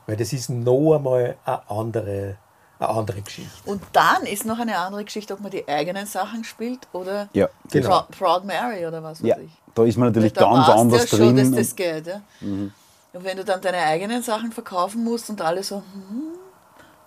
[0.08, 2.38] Weil das ist noch einmal eine andere,
[2.80, 3.52] eine andere Geschichte.
[3.66, 7.48] Und dann ist noch eine andere Geschichte, ob man die eigenen Sachen spielt oder Ja,
[7.72, 7.88] Genau.
[7.90, 9.52] Proud, Proud Mary oder was weiß ja, ich.
[9.74, 11.38] da ist man natürlich Da ganz anders ja schon, drin.
[11.38, 12.08] dass und- das geht.
[12.08, 12.22] Ja?
[12.42, 16.34] Und wenn du dann deine eigenen Sachen verkaufen musst und alle so, hm,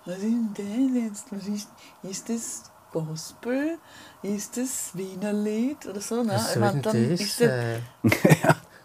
[0.05, 1.27] was ist denn das jetzt?
[1.33, 1.69] Was ist,
[2.05, 3.79] ist das Gospel?
[4.23, 6.23] Ist das Wiener Lied oder so?
[6.23, 6.41] Ne?
[6.53, 7.51] Ich mein, dann ist das,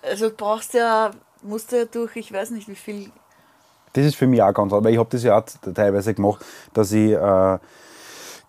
[0.01, 1.11] also du brauchst ja,
[1.43, 3.11] musst du ja durch, ich weiß nicht wie viel,
[3.93, 6.43] Das ist für mich auch ganz anders, weil ich habe das ja auch teilweise gemacht,
[6.73, 7.58] dass ich äh,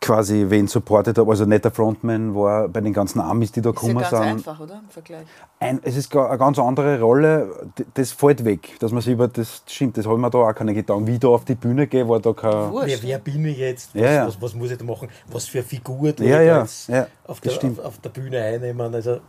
[0.03, 3.71] quasi wen supportet habe, also nicht der Frontman war bei den ganzen Amis, die da
[3.71, 4.21] ist ja gekommen ganz sind.
[4.21, 4.81] einfach, oder?
[4.83, 5.27] Im Vergleich.
[5.61, 9.63] Ein, es ist eine ganz andere Rolle, das fällt weg, dass man sich über das
[9.67, 11.07] stimmt, das habe ich mir da auch keine Gedanken.
[11.07, 12.73] Wie ich da auf die Bühne gehe, war da kein.
[12.73, 12.89] Wurscht.
[12.89, 13.95] Wer, wer bin ich jetzt?
[13.95, 14.27] Was, Ja, ja.
[14.27, 15.09] Was, was muss ich da machen?
[15.31, 17.79] Was für eine Figur tue Ja, ja, jetzt ja, auf, das der, stimmt.
[17.79, 18.93] auf, auf der Bühne einnehmen?
[18.95, 19.21] Also,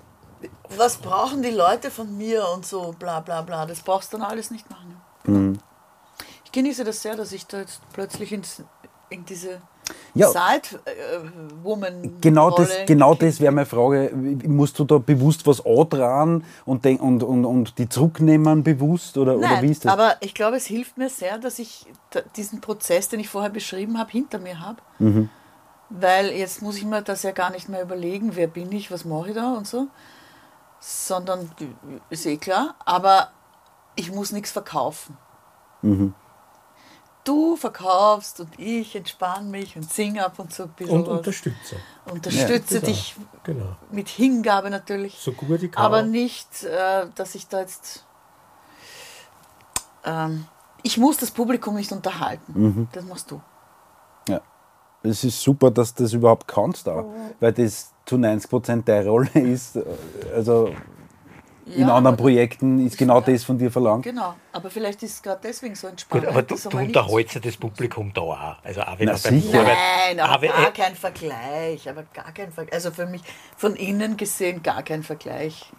[0.76, 3.68] Was brauchen die Leute von mir und so, bla bla bla.
[3.68, 4.96] Das brauchst du dann alles nicht machen.
[5.26, 5.58] Mhm.
[6.54, 8.62] Ich genieße das sehr, dass ich da jetzt plötzlich ins,
[9.10, 9.60] in diese
[10.14, 10.28] Ja.
[10.28, 12.22] Side-Woman.
[12.22, 14.12] Genau das, genau das wäre meine Frage.
[14.46, 19.18] Musst du da bewusst was antragen und, denk, und, und, und die zurücknehmen bewusst?
[19.18, 19.92] Oder, oder Nein, wie ist das?
[19.92, 21.88] aber ich glaube, es hilft mir sehr, dass ich
[22.36, 24.78] diesen Prozess, den ich vorher beschrieben habe, hinter mir habe.
[25.00, 25.32] Mhm.
[25.90, 29.06] Weil jetzt muss ich mir das ja gar nicht mehr überlegen, wer bin ich, was
[29.06, 29.88] mache ich da und so.
[30.80, 31.50] Sondern,
[32.12, 33.30] ist eh klar, aber
[33.96, 35.18] ich muss nichts verkaufen.
[35.82, 36.14] Mhm.
[37.24, 41.18] Du verkaufst und ich entspanne mich und singe ab und zu ein bisschen und was.
[41.20, 41.78] unterstütze.
[42.12, 43.16] Unterstütze Das dich.
[43.44, 43.76] Genau.
[43.92, 45.18] mit Hingabe natürlich.
[45.20, 45.86] So gut ich kann.
[45.86, 48.06] Aber nicht, äh, dass ich da jetzt.
[50.06, 50.46] Ähm,
[50.82, 52.54] ich muss das Publikum nicht unterhalten.
[52.54, 52.88] Mhm.
[52.92, 53.42] Das machst du.
[54.28, 54.42] Ja.
[55.02, 57.06] Es ist super, dass du das überhaupt kannst, auch,
[57.40, 59.78] weil das zu 90 Prozent deine Rolle ist.
[60.36, 60.74] Also
[61.66, 63.22] in Ja, anderen Projekten ist genau Ja.
[63.22, 64.04] das von dir verlangt.
[64.04, 64.36] Genau.
[64.52, 66.24] Aber vielleicht ist es gerade deswegen so entspannt.
[66.26, 68.56] Gut, aber du, du unterhältst ja das Publikum da auch.
[68.64, 69.60] Also auch wenn Na, er beim sicher.
[69.62, 71.90] Arbeit- Nein, aber aber, gar kein Vergleich.
[71.90, 72.74] Aber gar kein Vergleich.
[72.74, 73.22] Also für mich
[73.56, 75.72] von innen gesehen gar kein Vergleich.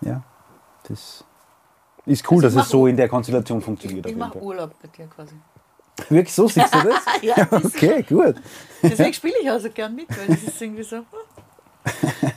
[0.00, 0.22] Ja,
[0.84, 1.24] das
[2.06, 4.06] ist cool, Also ich dass es so in der Konstellation Ich, funktioniert.
[4.06, 4.38] ich jeden mache.
[4.40, 5.34] Urlaub bei dir quasi.
[6.08, 7.02] Wirklich so siehst du das?
[7.22, 8.36] Ja, das okay, gut.
[8.82, 10.96] Deswegen spiele ich auch so gern mit, weil das ist irgendwie so.
[10.98, 11.04] hm,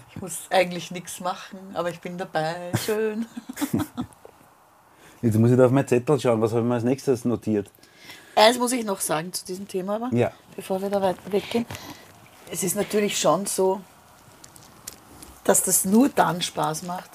[0.09, 2.71] Ich muss eigentlich nichts machen, aber ich bin dabei.
[2.85, 3.25] Schön.
[5.21, 7.69] Jetzt muss ich da auf mein Zettel schauen, was habe ich mir als nächstes notiert.
[8.35, 10.31] Eins muss ich noch sagen zu diesem Thema, aber, Ja.
[10.55, 11.65] bevor wir da weit weggehen.
[12.51, 13.81] Es ist natürlich schon so,
[15.43, 17.09] dass das nur dann Spaß macht,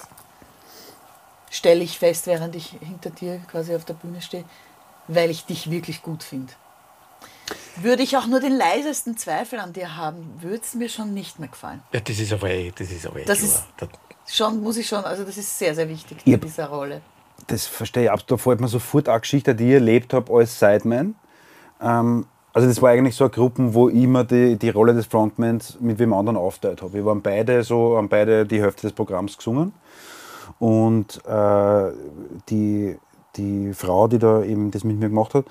[1.49, 4.43] stelle ich fest, während ich hinter dir quasi auf der Bühne stehe,
[5.07, 6.53] weil ich dich wirklich gut finde.
[7.77, 11.39] Würde ich auch nur den leisesten Zweifel an dir haben, würde es mir schon nicht
[11.39, 11.81] mehr gefallen.
[11.93, 13.49] ja, das ist aber eh, das ist aber eh Das klar.
[13.49, 16.33] ist- Schon, muss ich schon, also das ist sehr, sehr wichtig Ja.
[16.33, 16.99] in dieser Rolle.
[17.47, 18.31] Das verstehe ich absolut.
[18.31, 21.15] Da fällt mir sofort eine Geschichte, die ich erlebt habe als Sideman.
[21.81, 25.05] Ähm, Also das war eigentlich so eine Gruppe, wo ich immer die, die Rolle des
[25.05, 26.91] Frontmans mit wem anderen aufteilt habe.
[26.93, 29.73] Wir waren beide so, haben beide die Hälfte des Programms gesungen.
[30.59, 31.91] Und äh,
[32.49, 32.97] die,
[33.37, 35.45] die Frau, die da eben das mit mir gemacht hat,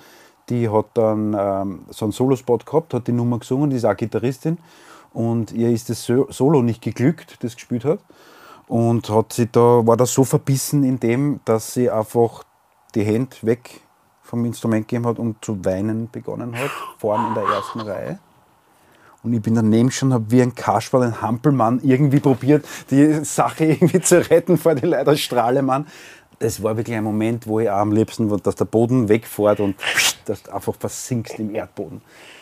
[0.49, 3.97] die hat dann ähm, so einen Solospot gehabt, hat die Nummer gesungen, die ist auch
[3.97, 4.57] Gitarristin.
[5.13, 7.99] Und ihr ist das Solo nicht geglückt, das gespielt hat.
[8.67, 12.43] Und hat sie da, war da so verbissen in dem, dass sie einfach
[12.93, 13.81] die Hände weg
[14.21, 18.19] vom Instrument gegeben hat und zu weinen begonnen hat, vorne in der ersten Reihe.
[19.23, 23.65] Und ich bin daneben schon, habe wie ein Kasperl, ein Hampelmann irgendwie probiert, die Sache
[23.71, 25.87] irgendwie zu retten vor die Leiter Strahlemann.
[26.39, 29.75] Das war wirklich ein Moment, wo ich auch am liebsten, dass der Boden wegfährt und
[30.25, 32.01] dass du einfach versinkst im Erdboden.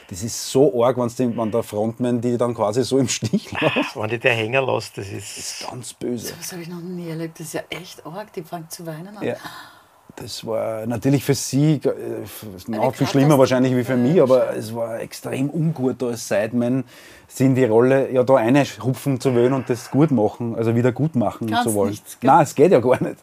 [0.09, 3.95] Das ist so arg, wenn der Frontman die dann quasi so im Stich lässt.
[3.95, 6.33] Wenn die der Hänger lässt, das ist, das ist ganz böse.
[6.37, 7.39] Das habe ich noch nie erlebt.
[7.39, 8.31] Das ist ja echt arg.
[8.33, 9.23] Die fängt zu weinen an.
[9.23, 9.37] Ja
[10.15, 14.73] das war natürlich für sie äh, noch viel schlimmer wahrscheinlich wie für mich, aber es
[14.73, 16.85] war extrem ungut da als Sideman,
[17.27, 20.91] sie in die Rolle ja da reinschrupfen zu wollen und das gut machen, also wieder
[20.91, 21.91] gut machen Kannst zu wollen.
[21.91, 23.17] Nichts, Nein, es geht ja gar nicht.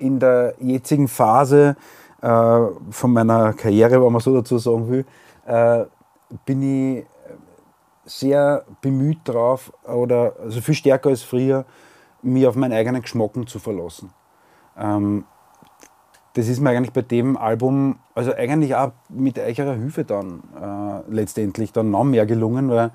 [0.00, 1.76] In der jetzigen Phase
[2.22, 2.60] äh,
[2.90, 5.04] von meiner Karriere, wenn man so dazu sagen will,
[5.46, 5.84] äh,
[6.44, 7.06] bin ich
[8.04, 11.64] sehr bemüht darauf, oder also viel stärker als früher,
[12.22, 14.10] mich auf meinen eigenen Geschmack zu verlassen.
[14.76, 15.24] Ähm,
[16.34, 21.10] das ist mir eigentlich bei dem Album, also eigentlich auch mit eurer Hilfe dann äh,
[21.10, 22.92] letztendlich dann noch mehr gelungen, weil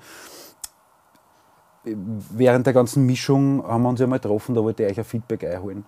[1.84, 5.04] während der ganzen Mischung haben wir uns ja mal getroffen, da wollte ich euch ein
[5.04, 5.84] Feedback einholen.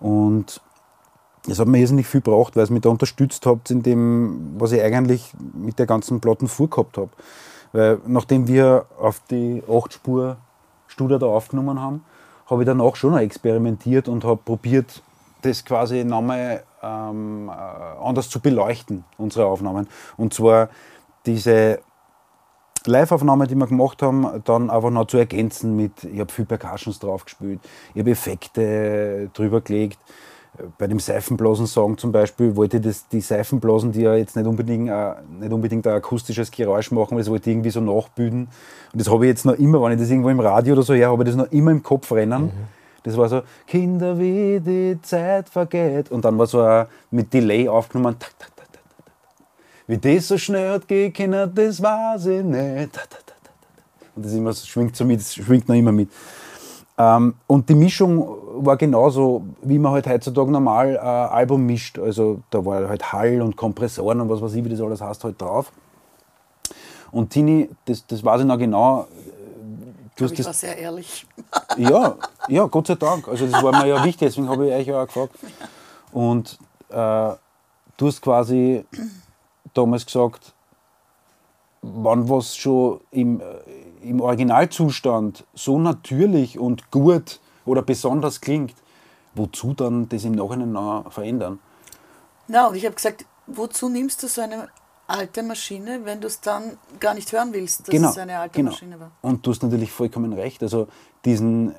[0.00, 0.60] Und
[1.46, 4.72] das hat mir irrsinnig viel gebracht, weil es mich da unterstützt habt in dem, was
[4.72, 7.10] ich eigentlich mit der ganzen Platten vorgehabt habe.
[7.72, 12.04] Weil nachdem wir auf die 8-Spur-Studio da aufgenommen haben,
[12.46, 15.02] habe ich danach schon noch experimentiert und habe probiert,
[15.42, 17.52] das quasi nochmal ähm, äh,
[18.02, 19.88] anders zu beleuchten, unsere Aufnahmen.
[20.16, 20.68] Und zwar
[21.26, 21.80] diese
[22.86, 26.98] Live-Aufnahme, die wir gemacht haben, dann einfach noch zu ergänzen mit, ich habe viel Percussions
[26.98, 27.60] drauf gespielt,
[27.94, 29.98] ich habe Effekte drüber gelegt.
[30.78, 34.90] Bei dem Seifenblasen-Song zum Beispiel wollte ich das, die Seifenblasen, die ja jetzt nicht unbedingt,
[34.90, 38.48] äh, nicht unbedingt ein akustisches Geräusch machen, das wollte ich irgendwie so nachbilden.
[38.92, 40.92] Und das habe ich jetzt noch immer, wenn ich das irgendwo im Radio oder so
[40.92, 42.46] her habe, ich das noch immer im Kopf rennen.
[42.46, 46.10] Mhm das war so, Kinder, wie die Zeit vergeht.
[46.10, 48.16] Und dann war so ein, mit Delay aufgenommen.
[48.18, 48.50] Tak, tak,
[49.90, 52.98] wie das so schnell hat gehen das weiß ich nicht.
[54.14, 56.10] Und das immer, schwingt so mit, schwingt noch immer mit.
[56.96, 61.98] Ähm, und die Mischung war genauso, wie man halt heutzutage normal ein Album mischt.
[61.98, 65.24] Also da war halt Hall und Kompressoren und was weiß ich, wie das alles heißt,
[65.24, 65.72] halt drauf.
[67.10, 69.08] Und Tini, das, das weiß ich noch genau,
[70.14, 71.26] Du hast ich war sehr ehrlich.
[71.78, 72.16] Ja,
[72.48, 73.26] ja, Gott sei Dank.
[73.26, 75.34] Also das war mir ja wichtig, deswegen habe ich euch auch gefragt.
[76.12, 76.58] Und
[76.90, 77.34] äh,
[77.96, 78.84] du hast quasi
[79.74, 80.54] damals gesagt,
[81.82, 83.44] wann was schon im, äh,
[84.02, 88.74] im Originalzustand so natürlich und gut oder besonders klingt,
[89.34, 91.58] wozu dann das im Nachhinein noch verändern?
[92.48, 94.68] Na, und ich habe gesagt, wozu nimmst du so eine
[95.06, 98.56] alte Maschine, wenn du es dann gar nicht hören willst, dass genau, es eine alte
[98.56, 98.70] genau.
[98.70, 99.10] Maschine war.
[99.22, 100.62] Und du hast natürlich vollkommen recht.
[100.62, 100.86] Also
[101.24, 101.74] diesen,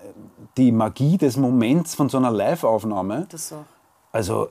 [0.58, 3.64] die Magie des Moments von so einer Live-Aufnahme, das auch.
[4.12, 4.50] also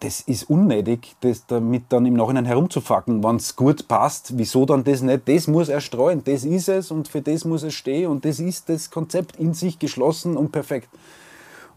[0.00, 4.36] das ist unnötig, das damit dann im Nachhinein herumzufacken, wenn es gut passt.
[4.36, 5.28] Wieso dann das nicht?
[5.28, 8.38] Das muss er streuen, das ist es und für das muss es stehen und das
[8.38, 10.88] ist das Konzept in sich geschlossen und perfekt.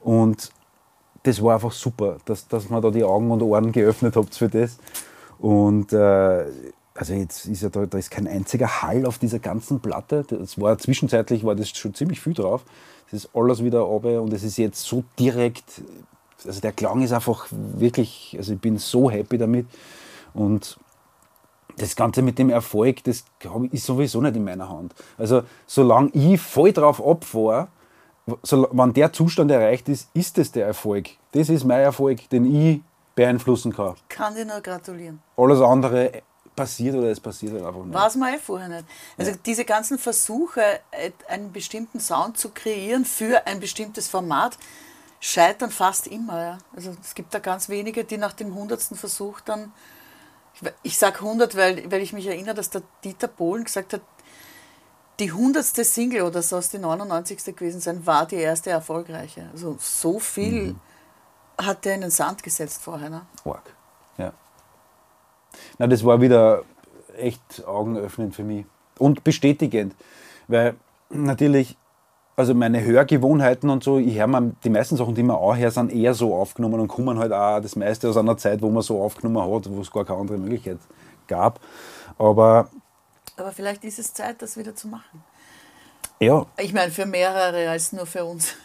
[0.02, 0.52] Und
[1.24, 4.50] das war einfach super, dass, dass man da die Augen und Ohren geöffnet habt für
[4.50, 4.78] das.
[5.39, 6.45] Und äh,
[6.93, 10.26] also jetzt ist ja da, da ist kein einziger Hall auf dieser ganzen Platte.
[10.28, 12.63] Das war zwischenzeitlich war das schon ziemlich viel drauf.
[13.10, 15.82] Das ist alles wieder runter und es ist jetzt so direkt.
[16.45, 19.67] Also der Klang ist einfach wirklich, also ich bin so happy damit.
[20.34, 20.77] Und
[21.77, 23.23] das Ganze mit dem Erfolg, das
[23.71, 24.93] ist sowieso nicht in meiner Hand.
[25.17, 27.67] Also solange ich voll drauf abfahre,
[28.43, 31.10] so, wenn der Zustand erreicht ist, ist es der Erfolg.
[31.32, 32.82] Das ist mein Erfolg, den ich
[33.15, 33.95] beeinflussen kann.
[33.95, 35.21] Ich kann dir nur gratulieren.
[35.36, 36.21] Alles andere
[36.56, 37.93] passiert oder es passiert halt einfach nicht.
[37.93, 38.86] War es mal eh vorher nicht.
[39.17, 39.38] Also ja.
[39.45, 40.62] diese ganzen Versuche,
[41.27, 44.58] einen bestimmten Sound zu kreieren für ein bestimmtes Format,
[45.21, 46.43] scheitern fast immer.
[46.43, 46.57] Ja.
[46.75, 49.71] Also es gibt da ganz wenige, die nach dem hundertsten Versuch dann,
[50.84, 54.01] ich sage 100, weil, weil ich mich erinnere, dass der Dieter Bohlen gesagt hat,
[55.19, 57.55] die hundertste Single oder so aus die 99.
[57.55, 59.49] gewesen sein, war die erste erfolgreiche.
[59.53, 60.79] Also so viel mhm
[61.65, 63.10] hat der in den Sand gesetzt vorher.
[63.10, 63.21] Ne?
[63.43, 63.73] Org.
[64.17, 64.34] Ja.
[65.77, 66.63] Na, das war wieder
[67.17, 68.65] echt augenöffnend für mich.
[68.97, 69.95] Und bestätigend.
[70.47, 70.75] Weil
[71.10, 71.77] natürlich,
[72.41, 75.69] also meine Hörgewohnheiten und so, ich höre mir die meisten Sachen, die man auch höre,
[75.69, 78.82] sind eher so aufgenommen und kommen halt auch das meiste aus einer Zeit, wo man
[78.82, 80.80] so aufgenommen hat, wo es gar keine andere Möglichkeit
[81.27, 81.60] gab.
[82.17, 82.67] Aber
[83.38, 85.23] Aber vielleicht ist es Zeit, das wieder zu machen.
[86.19, 88.56] ja, Ich meine, für mehrere als nur für uns.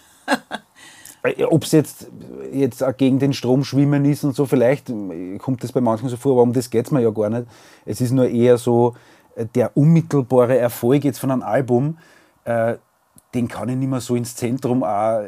[1.51, 2.07] ob es jetzt,
[2.53, 6.09] jetzt auch gegen den Strom schwimmen ist und so, vielleicht äh, kommt das bei manchen
[6.09, 7.47] so vor, aber um das geht es mir ja gar nicht.
[7.85, 8.95] Es ist nur eher so,
[9.35, 11.99] äh, der unmittelbare Erfolg jetzt von einem Album,
[12.45, 12.77] äh,
[13.35, 15.23] den kann ich nicht mehr so ins Zentrum auch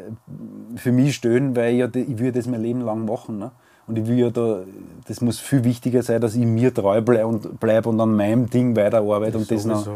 [0.75, 3.37] für mich stellen, weil ich, ja, ich will das mein Leben lang machen.
[3.39, 3.51] Ne?
[3.87, 4.63] Und ich will ja da,
[5.07, 8.49] das muss viel wichtiger sein, dass ich mir treu bleibe und, bleib und an meinem
[8.49, 9.87] Ding weiterarbeite und das noch,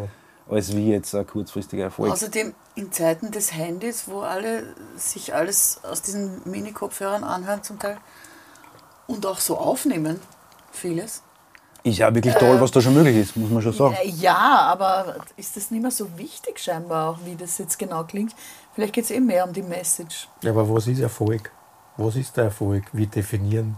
[0.50, 2.12] als wie jetzt ein kurzfristiger Erfolg.
[2.12, 4.64] Außerdem in Zeiten des Handys, wo alle
[4.96, 7.98] sich alles aus diesen Mini-Kopfhörern anhören zum Teil
[9.08, 10.20] und auch so aufnehmen,
[10.72, 11.22] vieles.
[11.86, 13.96] Ist ja wirklich toll, was da schon möglich ist, muss man schon sagen.
[14.02, 14.38] Äh, Ja,
[14.72, 18.34] aber ist das nicht mehr so wichtig scheinbar, auch wie das jetzt genau klingt?
[18.74, 20.28] Vielleicht geht es eh mehr um die Message.
[20.42, 21.52] Ja, aber was ist Erfolg?
[21.98, 22.84] Was ist der Erfolg?
[22.94, 23.76] Wie definieren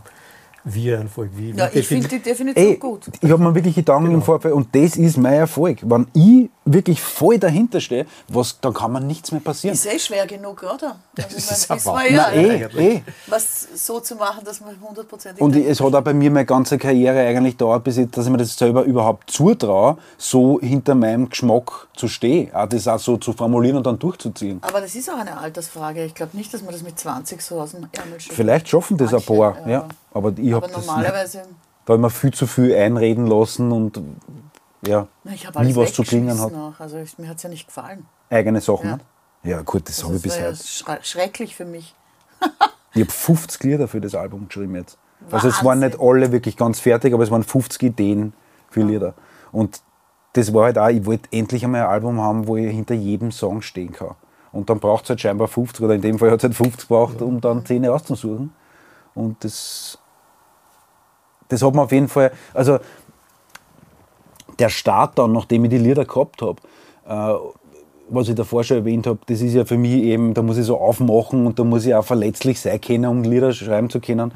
[0.65, 1.29] wir Erfolg?
[1.35, 3.01] Wie, wie Ja, ich finde die Definition Ey, gut.
[3.21, 4.17] ich habe mir wirklich Gedanken Genau.
[4.17, 5.77] im Vorfeld und das ist mein Erfolg.
[5.83, 9.75] Wenn ich wirklich voll dahinter stehe, was, dann kann man nichts mehr passieren.
[9.75, 10.95] Ist eh schwer genug, oder?
[11.17, 13.03] Also, ich ist wissen aber- wir ja, Na, eh, eh.
[13.27, 15.41] was so zu machen, dass man hundertprozentig.
[15.41, 18.31] Und es hat auch bei mir meine ganze Karriere eigentlich dauert, bis ich, dass ich
[18.31, 22.51] mir das selber überhaupt zutraue, so hinter meinem Geschmack zu stehen.
[22.53, 24.57] Auch das auch so zu formulieren und dann durchzuziehen.
[24.61, 26.03] aber das ist auch eine Altersfrage.
[26.05, 28.35] Ich glaube nicht, dass man das mit 20 so aus dem Ärmel schüttelt.
[28.35, 29.69] Vielleicht schaffen das ein paar, ja.
[29.69, 29.87] ja.
[30.15, 30.87] Aber ich habe das nicht.
[30.87, 31.43] normalerweise.
[31.85, 34.01] Da mir viel zu viel einreden lassen und
[34.87, 36.53] ja, nie was zu klingen hat.
[36.53, 36.79] auch.
[36.79, 38.05] Also ich, mir hat es ja nicht gefallen.
[38.29, 38.99] Eigene Sachen Ja.
[39.43, 41.93] Ja gut, das Also habe ich das bis war ja schrecklich für mich.
[42.97, 44.97] Ich habe 50 Lieder für das Album geschrieben jetzt.
[45.29, 45.89] Also es waren Wahnsinn.
[45.89, 48.31] nicht alle wirklich ganz fertig, aber es waren 50 Ideen
[48.69, 49.15] für Lieder.
[49.51, 49.81] Und
[50.31, 53.33] das war halt auch, ich wollte endlich einmal ein Album haben, wo ich hinter jedem
[53.33, 54.15] Song stehen kann.
[54.53, 56.87] Und dann braucht es halt scheinbar 50, oder in dem Fall hat es halt 50
[56.87, 58.53] gebraucht, um dann 10 auszusuchen.
[59.13, 59.97] Und das,
[61.49, 62.79] das hat man auf jeden Fall, also
[64.59, 66.61] der Start dann, nachdem ich die Lieder gehabt habe,
[67.07, 67.33] äh,
[68.07, 70.65] was ich davor schon erwähnt habe, das ist ja für mich eben, da muss ich
[70.65, 74.31] so aufmachen und da muss ich auch verletzlich sein können, um Lieder schreiben zu können.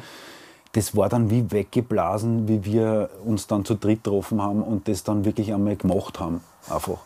[0.72, 5.04] Das war dann wie weggeblasen, wie wir uns dann zu dritt getroffen haben und das
[5.04, 6.42] dann wirklich einmal gemacht haben.
[6.70, 7.00] Einfach.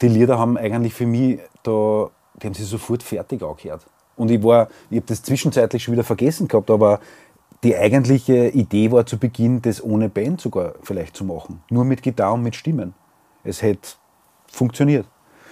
[0.00, 3.86] Die Lieder haben eigentlich für mich, da, die haben sich sofort fertig angehört.
[4.16, 7.00] Und ich war, ich habe das zwischenzeitlich schon wieder vergessen gehabt, aber
[7.64, 11.62] die eigentliche Idee war zu Beginn, das ohne Band sogar vielleicht zu machen.
[11.70, 12.94] Nur mit Gitarre und mit Stimmen.
[13.42, 13.90] Es hätte
[14.46, 15.06] funktioniert.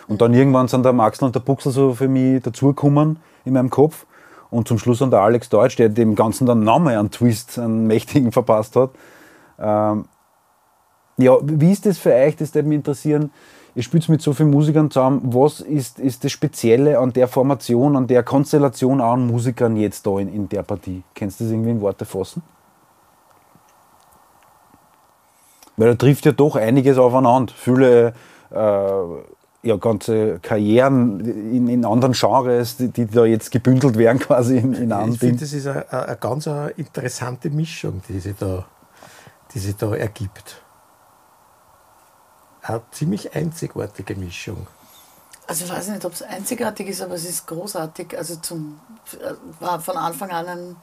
[0.08, 3.70] Und dann irgendwann sind der Maxl und der Buxel so für mich dazugekommen in meinem
[3.70, 4.06] Kopf.
[4.50, 7.86] Und zum Schluss dann der Alex Deutsch, der dem Ganzen dann nochmal einen Twist, einen
[7.86, 8.90] mächtigen verpasst hat.
[9.58, 10.04] Ähm,
[11.18, 12.36] ja, wie ist das für euch?
[12.36, 13.32] Das würde mich interessieren.
[13.76, 15.20] Ihr spielt mit so vielen Musikern zusammen.
[15.34, 20.18] Was ist, ist das Spezielle an der Formation, an der Konstellation an Musikern jetzt da
[20.18, 21.02] in, in der Partie?
[21.14, 22.42] Kannst du das irgendwie in Worte fassen?
[25.76, 27.52] Weil da trifft ja doch einiges aufeinander.
[27.54, 28.14] Viele
[28.50, 28.56] äh,
[29.62, 34.72] ja, ganze Karrieren in, in anderen Genres, die, die da jetzt gebündelt werden quasi in,
[34.72, 38.64] in einem Ich finde, das ist eine, eine ganz interessante Mischung, die sich da,
[39.52, 40.62] die sich da ergibt.
[42.66, 44.66] Eine ziemlich einzigartige Mischung.
[45.46, 48.18] Also ich weiß nicht, ob es einzigartig ist, aber es ist großartig.
[48.18, 48.80] Also zum,
[49.12, 50.76] äh, war von Anfang an ein,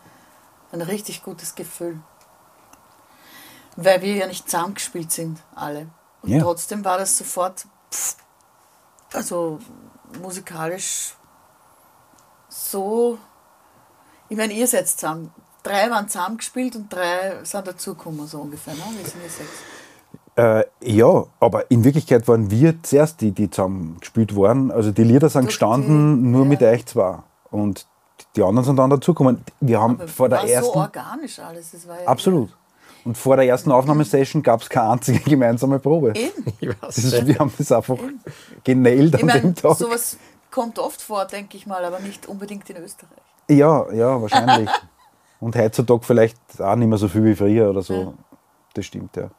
[0.71, 1.99] ein richtig gutes Gefühl.
[3.75, 5.87] Weil wir ja nicht zusammengespielt sind, alle.
[6.21, 6.41] Und Ja.
[6.41, 8.15] trotzdem war das sofort, pff,
[9.11, 9.59] also
[10.21, 11.15] musikalisch
[12.47, 13.17] so,
[14.29, 15.33] ich meine, ihr seid zusammen.
[15.63, 18.75] Drei waren zusammengespielt und drei sind dazugekommen, so ungefähr.
[18.75, 18.83] Ne?
[18.95, 19.49] Wir sind ja sechs.
[20.35, 24.71] Äh, ja, aber in Wirklichkeit waren wir zuerst die, die zusammen gespielt waren.
[24.71, 26.49] Also die Lieder sind Durch gestanden die- nur ja.
[26.49, 27.19] mit euch zwei.
[27.51, 27.85] Und
[28.35, 29.43] die anderen sind dann dazugekommen.
[29.61, 30.73] Wir haben Aber vor der war ersten.
[30.73, 31.71] so organisch alles.
[31.71, 32.49] Das war ja absolut.
[33.05, 36.13] Und vor der ersten Aufnahmesession gab es keine einzige gemeinsame Probe.
[36.15, 36.31] Eben.
[36.59, 37.97] Ich weiß Das ist, wir haben das einfach
[38.63, 39.77] genäht Ich an meine, dem Tag.
[39.77, 40.17] sowas
[40.49, 43.09] kommt oft vor, denke ich mal, aber nicht unbedingt in Österreich.
[43.49, 44.69] Ja, ja, wahrscheinlich.
[45.41, 47.93] Und heutzutage vielleicht auch nicht mehr so viel wie früher oder so.
[47.93, 48.13] Ja.
[48.73, 49.29] Das stimmt, ja.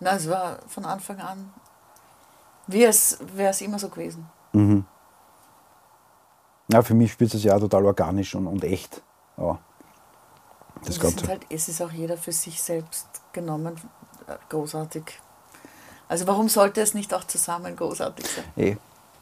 [0.00, 1.52] Na, es war von Anfang an,
[2.66, 4.28] wie es wäre es immer so gewesen.
[6.70, 9.02] ja für mich spielt es ja auch total organisch und, und echt.
[9.36, 9.58] Ja.
[10.80, 11.26] Das es, Ganze.
[11.26, 13.74] halt, es ist auch jeder für sich selbst genommen
[14.26, 15.02] äh, großartig.
[16.08, 18.44] Also warum sollte es nicht auch zusammen großartig sein?
[18.56, 18.76] Eh,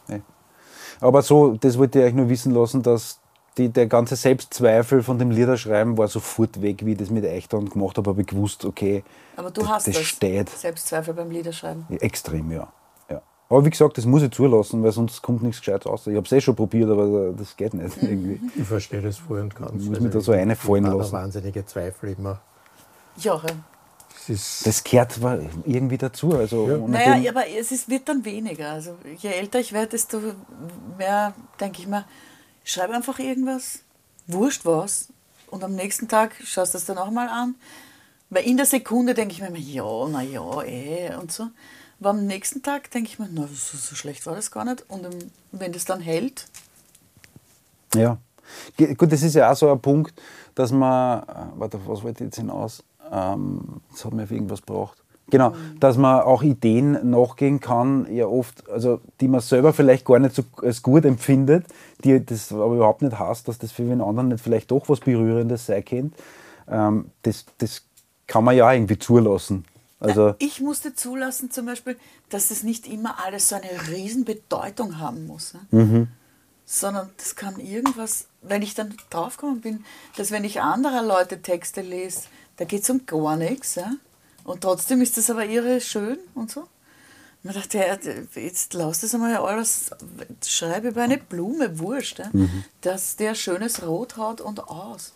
[0.09, 0.21] eh.
[1.01, 3.21] Aber so, das wollte ich euch nur wissen lassen, dass
[3.59, 7.49] die, der ganze Selbstzweifel von dem Liederschreiben war sofort weg, wie ich das mit euch
[7.49, 9.03] dann gemacht habe, habe ich gewusst, okay,
[9.37, 11.87] Aber du das, hast das das steht Selbstzweifel beim Liederschreiben.
[12.01, 12.69] extrem, ja.
[13.09, 13.23] ja.
[13.49, 16.07] Aber wie gesagt, das muss ich zulassen, weil sonst kommt nichts Gescheites raus.
[16.07, 18.41] Ich habe es eh schon probiert, aber das geht nicht irgendwie.
[18.57, 19.83] Ich verstehe das voll und ganz.
[19.83, 21.13] Ich muss mich da so ich habe lassen.
[21.13, 22.41] wahnsinnige Zweifel immer.
[23.19, 23.47] Joche.
[24.13, 25.19] Das ist, Das gehört
[25.65, 26.35] irgendwie dazu.
[26.37, 28.73] Also ohne Naja, aber es ist, wird dann weniger.
[28.73, 30.21] Also je älter ich werde, desto
[30.99, 32.05] mehr denke ich mir,
[32.67, 33.79] schreib einfach irgendwas,
[34.27, 35.09] wurscht was.
[35.51, 37.55] Und am nächsten Tag schaust du das dann auch mal an.
[38.29, 41.47] Weil in der Sekunde denke ich mir immer, ja, na ja, eh und so.
[42.01, 44.85] Aber am nächsten Tag denke ich mir, na, so, so schlecht war das gar nicht.
[44.91, 46.47] Und ähm, wenn das dann hält,
[47.95, 48.19] Ja.
[48.77, 50.21] Gut, das ist ja auch so ein Punkt,
[50.55, 52.83] dass man, äh, warte, was wollte ich jetzt hinaus?
[53.11, 55.03] Ähm, das hat mir auf irgendwas gebracht.
[55.29, 60.21] Genau, dass man auch Ideen nachgehen kann, ja oft, also die man selber vielleicht gar
[60.21, 61.67] nicht so als gut empfindet,
[62.05, 65.01] die das aber überhaupt nicht heißt, dass das für den anderen nicht vielleicht doch was
[65.01, 66.17] Berührendes sein könnte.
[66.69, 67.83] Ähm, das, das
[68.29, 69.65] kann man ja irgendwie zulassen.
[69.99, 71.97] Also, ich musste zulassen zum Beispiel,
[72.29, 75.55] dass das nicht immer alles so eine Riesenbedeutung haben muss.
[75.55, 76.09] Ne?
[76.67, 79.85] Sondern das kann irgendwas, wenn ich dann draufgekommen bin,
[80.17, 82.23] dass wenn ich anderer Leute Texte lese,
[82.57, 83.77] da geht es um gar nichts.
[83.77, 83.93] Ja?
[84.47, 86.69] Und trotzdem ist das aber irre schön und so.
[87.43, 87.97] Man dachte, ja,
[88.41, 89.91] jetzt lass das einmal alles,
[90.45, 92.31] schreibe über eine Blume, wurscht, ja?
[92.81, 95.13] dass der schönes Rot hat und aus.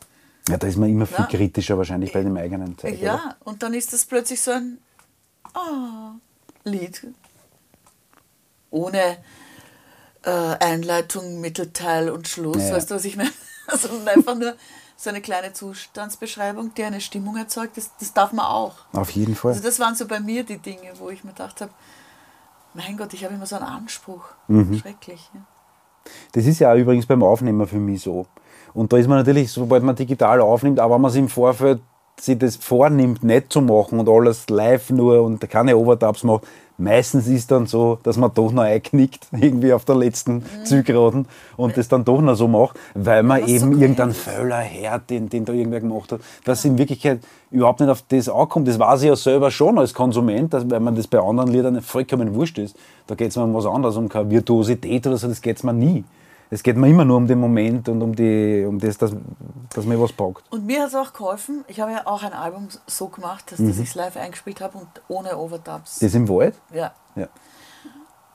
[0.49, 1.26] ja, da ist man immer viel Ja.
[1.26, 2.89] kritischer wahrscheinlich bei dem eigenen oder?
[2.91, 4.78] Ja, und dann ist das plötzlich so ein
[5.55, 6.14] ah,
[6.64, 7.07] Lied.
[8.70, 9.16] Ohne
[10.22, 12.68] äh, Einleitung, Mittelteil und Schluss.
[12.68, 12.76] Ja.
[12.76, 13.31] Weißt du, was ich meine?
[13.66, 14.57] Also einfach nur
[15.01, 17.78] so eine kleine Zustandsbeschreibung, die eine Stimmung erzeugt.
[17.78, 18.74] Das, das darf man auch.
[18.92, 19.53] Auf jeden Fall.
[19.53, 21.70] Also das waren so bei mir die Dinge, wo ich mir gedacht habe,
[22.74, 24.24] mein Gott, ich habe immer so einen Anspruch.
[24.48, 24.78] Mhm.
[24.78, 25.30] Schrecklich.
[25.32, 25.40] Ja.
[26.32, 28.26] Das ist ja übrigens beim Aufnehmen für mich so.
[28.74, 31.80] Und da ist man natürlich, sobald man digital aufnimmt, aber wenn man sich im Vorfeld
[32.20, 36.46] sich das vornimmt, nicht zu machen und alles live nur und keine Overdubs macht,
[36.81, 41.26] meistens ist dann so, dass man doch noch einknickt, irgendwie auf der letzten Zielgeraden
[41.57, 43.47] und das dann doch noch so macht, weil man Mhm.
[43.47, 44.14] so eben geil irgendeinen.
[44.14, 47.20] Fehler hört, den, den da irgendwer gemacht hat, dass in Wirklichkeit
[47.51, 48.66] überhaupt nicht auf das ankommt.
[48.68, 51.81] Das weiß ich ja selber schon als Konsument, dass, weil man das bei anderen Liedern
[51.83, 52.76] vollkommen wurscht ist.
[53.07, 55.62] Da geht es mir um was anderes, um keine Virtuosität oder so, das geht es
[55.62, 56.05] mir nie.
[56.53, 59.12] Es geht mir immer nur um den Moment und um, die, um das, dass,
[59.72, 60.42] dass mir was packt.
[60.51, 63.59] Und mir hat es auch geholfen, ich habe ja auch ein Album so gemacht, dass,
[63.59, 66.01] dass ich es live eingespielt habe und ohne Overdubs.
[66.01, 66.57] Das im Wald?
[66.72, 66.92] Ja.
[67.14, 67.28] Ja.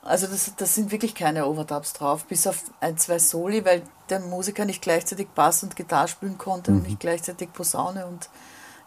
[0.01, 4.21] Also das, das sind wirklich keine Overdubs drauf, bis auf ein, zwei Soli, weil der
[4.21, 8.29] Musiker nicht gleichzeitig Bass und Gitarre spielen konnte und nicht gleichzeitig Posaune und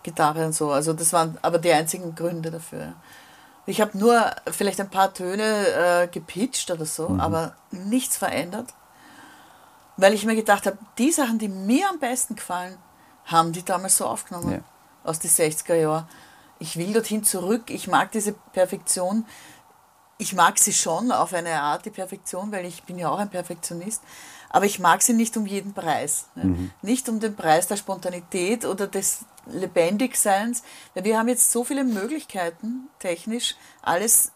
[0.04, 0.70] Gitarre und so.
[0.70, 2.94] Also das waren aber die einzigen Gründe dafür.
[3.66, 8.72] Ich habe nur vielleicht ein paar Töne äh, gepitcht oder so, aber nichts verändert,
[9.98, 12.78] weil ich mir gedacht habe, die Sachen, die mir am besten gefallen,
[13.26, 14.58] haben die damals so aufgenommen Ja.
[15.04, 16.08] aus den 60er Jahren.
[16.58, 19.26] Ich will dorthin zurück, ich mag diese Perfektion
[20.20, 23.30] ich mag sie schon auf eine Art, die Perfektion, weil ich bin ja auch ein
[23.30, 24.02] Perfektionist,
[24.50, 26.26] aber ich mag sie nicht um jeden Preis.
[26.34, 26.70] Ne?
[26.82, 31.84] Nicht um den Preis der Spontanität oder des Lebendigseins, weil wir haben jetzt so viele
[31.84, 34.32] Möglichkeiten, technisch alles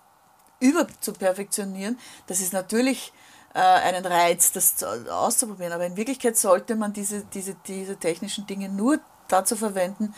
[0.61, 1.99] über zu perfektionieren.
[2.29, 3.13] Das ist natürlich
[3.59, 8.69] einen Reiz, das zu- auszuprobieren, aber in Wirklichkeit sollte man diese, diese, diese technischen Dinge
[8.69, 8.99] nur
[9.29, 10.15] dazu verwenden,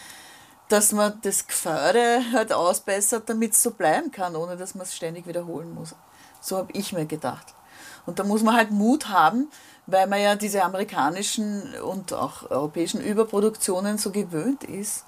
[0.68, 4.94] dass man das Gefördere halt ausbessert, damit es so bleiben kann, ohne dass man es
[4.94, 5.94] ständig wiederholen muss.
[6.40, 7.54] So habe ich mir gedacht.
[8.06, 9.50] Und da muss man halt Mut haben,
[9.86, 15.04] weil man ja diese amerikanischen und auch europäischen Überproduktionen so gewöhnt ist,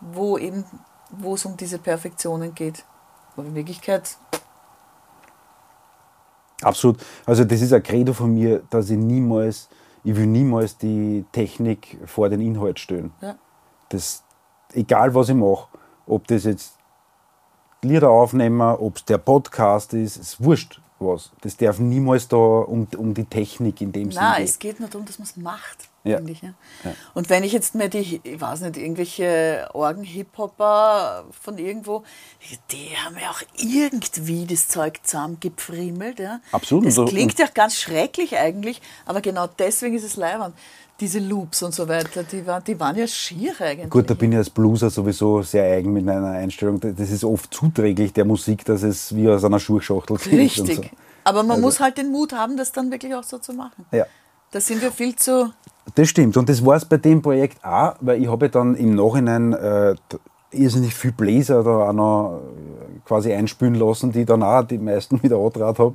[0.00, 0.64] wo eben,
[1.10, 2.84] wo es um diese Perfektionen geht.
[3.36, 4.16] Aber in Wirklichkeit,
[6.62, 6.98] Absolut.
[7.24, 9.68] Also das ist ein Credo von mir, dass ich niemals,
[10.04, 13.12] ich will niemals die Technik vor den Inhalt stellen.
[13.20, 13.36] ja.
[13.88, 14.24] Das,
[14.72, 15.68] egal was ich mache,
[16.06, 16.76] ob das jetzt
[17.82, 21.30] Lieder aufnehmen, ob es der Podcast ist, ist wurscht was.
[21.42, 24.88] Das darf niemals da um, um die Technik in dem Nein, Sinne es geht nur
[24.88, 25.88] darum, dass man es macht.
[26.04, 26.18] Ja.
[26.18, 26.54] finde Ich, ja.
[26.84, 26.94] Ja.
[27.14, 32.04] Und wenn ich jetzt mir die, ich weiß nicht, irgendwelche Orgen-Hip-Hopper von irgendwo,
[32.70, 36.20] die haben ja auch irgendwie das Zeug zusammengepfriemelt.
[36.20, 36.40] Ja.
[36.52, 36.86] Absolut.
[36.86, 40.54] Das klingt ja ganz schrecklich eigentlich, aber genau deswegen ist es leibend.
[40.98, 43.90] Diese Loops und so weiter, die, waren, die waren ja schier eigentlich.
[43.90, 46.80] Gut, da bin ich als Blueser sowieso sehr eigen mit meiner Einstellung.
[46.80, 50.40] Das ist oft zuträglich der Musik, dass es wie aus einer Schuhschachtel klingt.
[50.40, 50.76] Richtig.
[50.76, 50.82] So.
[51.24, 53.84] Aber man Also- muss halt den Mut haben, das dann wirklich auch so zu machen.
[53.92, 54.06] Ja.
[54.52, 55.52] Da sind wir viel zu.
[55.96, 56.36] Das stimmt.
[56.36, 59.94] Und das war es bei dem Projekt auch, weil ich habe dann im Nachhinein äh,
[60.50, 65.22] irrsinnig viel Bläser da auch noch äh, quasi einspülen lassen, die dann auch die meisten
[65.22, 65.94] wieder angetraut habe.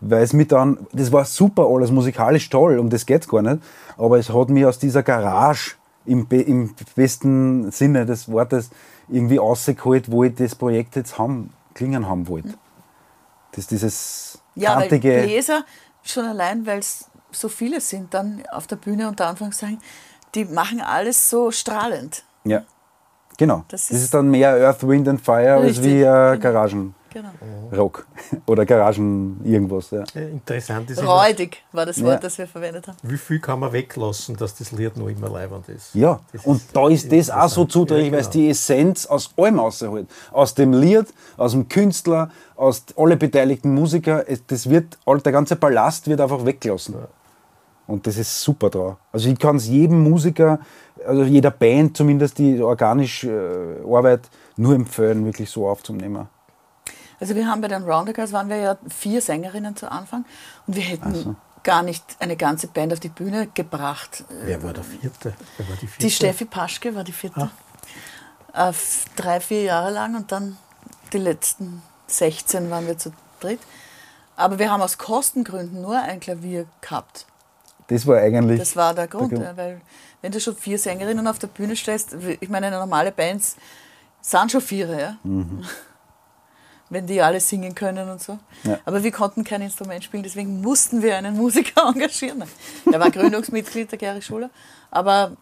[0.00, 3.42] Weil es mir dann, das war super alles, musikalisch toll, um das geht es gar
[3.42, 3.62] nicht.
[3.96, 8.70] Aber es hat mich aus dieser Garage im, im besten Sinne des Wortes
[9.08, 12.54] irgendwie rausgeholt, wo ich das Projekt jetzt haben, klingen haben wollte.
[13.52, 15.22] Das dieses Ja, kantige.
[15.22, 15.64] Bläser,
[16.02, 19.80] schon allein, weil es so viele sind dann auf der Bühne, unter Anführungszeichen,
[20.34, 22.24] die machen alles so strahlend.
[22.44, 22.62] Ja,
[23.38, 23.64] Genau.
[23.68, 26.38] Das Das ist- ist, dann mehr Earth, Wind and Fire als Richtig, wie äh, genau.
[26.40, 28.42] Garagenrock Genau.
[28.46, 29.90] oder Garagen irgendwas.
[29.92, 30.04] Ja.
[30.14, 32.18] Interessant ist immer, Räudig war das Wort, Ja.
[32.20, 32.96] das wir verwendet haben.
[33.02, 35.94] wie viel kann man weglassen, dass das Lied noch immer leibend ist.
[35.94, 38.42] Ja, Das und ist da ist das auch so zuträglich, Ja, weil es genau.
[38.44, 40.06] die Essenz aus allem rausholt.
[40.32, 41.06] Aus dem Lied,
[41.38, 44.28] aus dem Künstler, aus alle beteiligten Musiker.
[44.28, 46.96] Es- Das wird, all- der ganze Ballast wird einfach weggelassen.
[47.86, 48.96] Und das ist super drauf.
[49.12, 50.60] Also ich kann es jedem Musiker,
[51.08, 56.28] also jeder Band zumindest, die organisch äh, arbeitet, nur empfehlen, wirklich so aufzunehmen.
[57.20, 60.24] Also wir haben bei den Rounder Girls waren wir ja vier Sängerinnen zu Anfang
[60.66, 64.24] und wir hätten gar nicht eine ganze Band auf die Bühne gebracht.
[64.44, 65.34] Wer war der vierte?
[65.56, 66.02] Wer war die vierte?
[66.06, 67.50] Die Steffi Paschke war die vierte.
[68.54, 70.56] Äh, f- drei, vier Jahre lang und dann
[71.12, 73.60] die letzten 16 waren wir zu dritt.
[74.36, 77.26] Aber wir haben aus Kostengründen nur ein Klavier gehabt.
[77.88, 78.58] Das war eigentlich.
[78.58, 79.42] Das war der Grund, Grund.
[79.42, 79.80] ja, weil
[80.22, 83.56] wenn du schon vier Sängerinnen auf der Bühne stellst, ich meine, normale Bands
[84.20, 85.16] sind schon vier, ja.
[86.90, 88.38] Wenn die alle singen können und so.
[88.64, 88.78] Ja.
[88.86, 92.44] Aber wir konnten kein Instrument spielen, deswegen mussten wir einen Musiker engagieren.
[92.90, 94.48] Der war Gründungsmitglied, der Gary Schuler.
[94.90, 95.36] Aber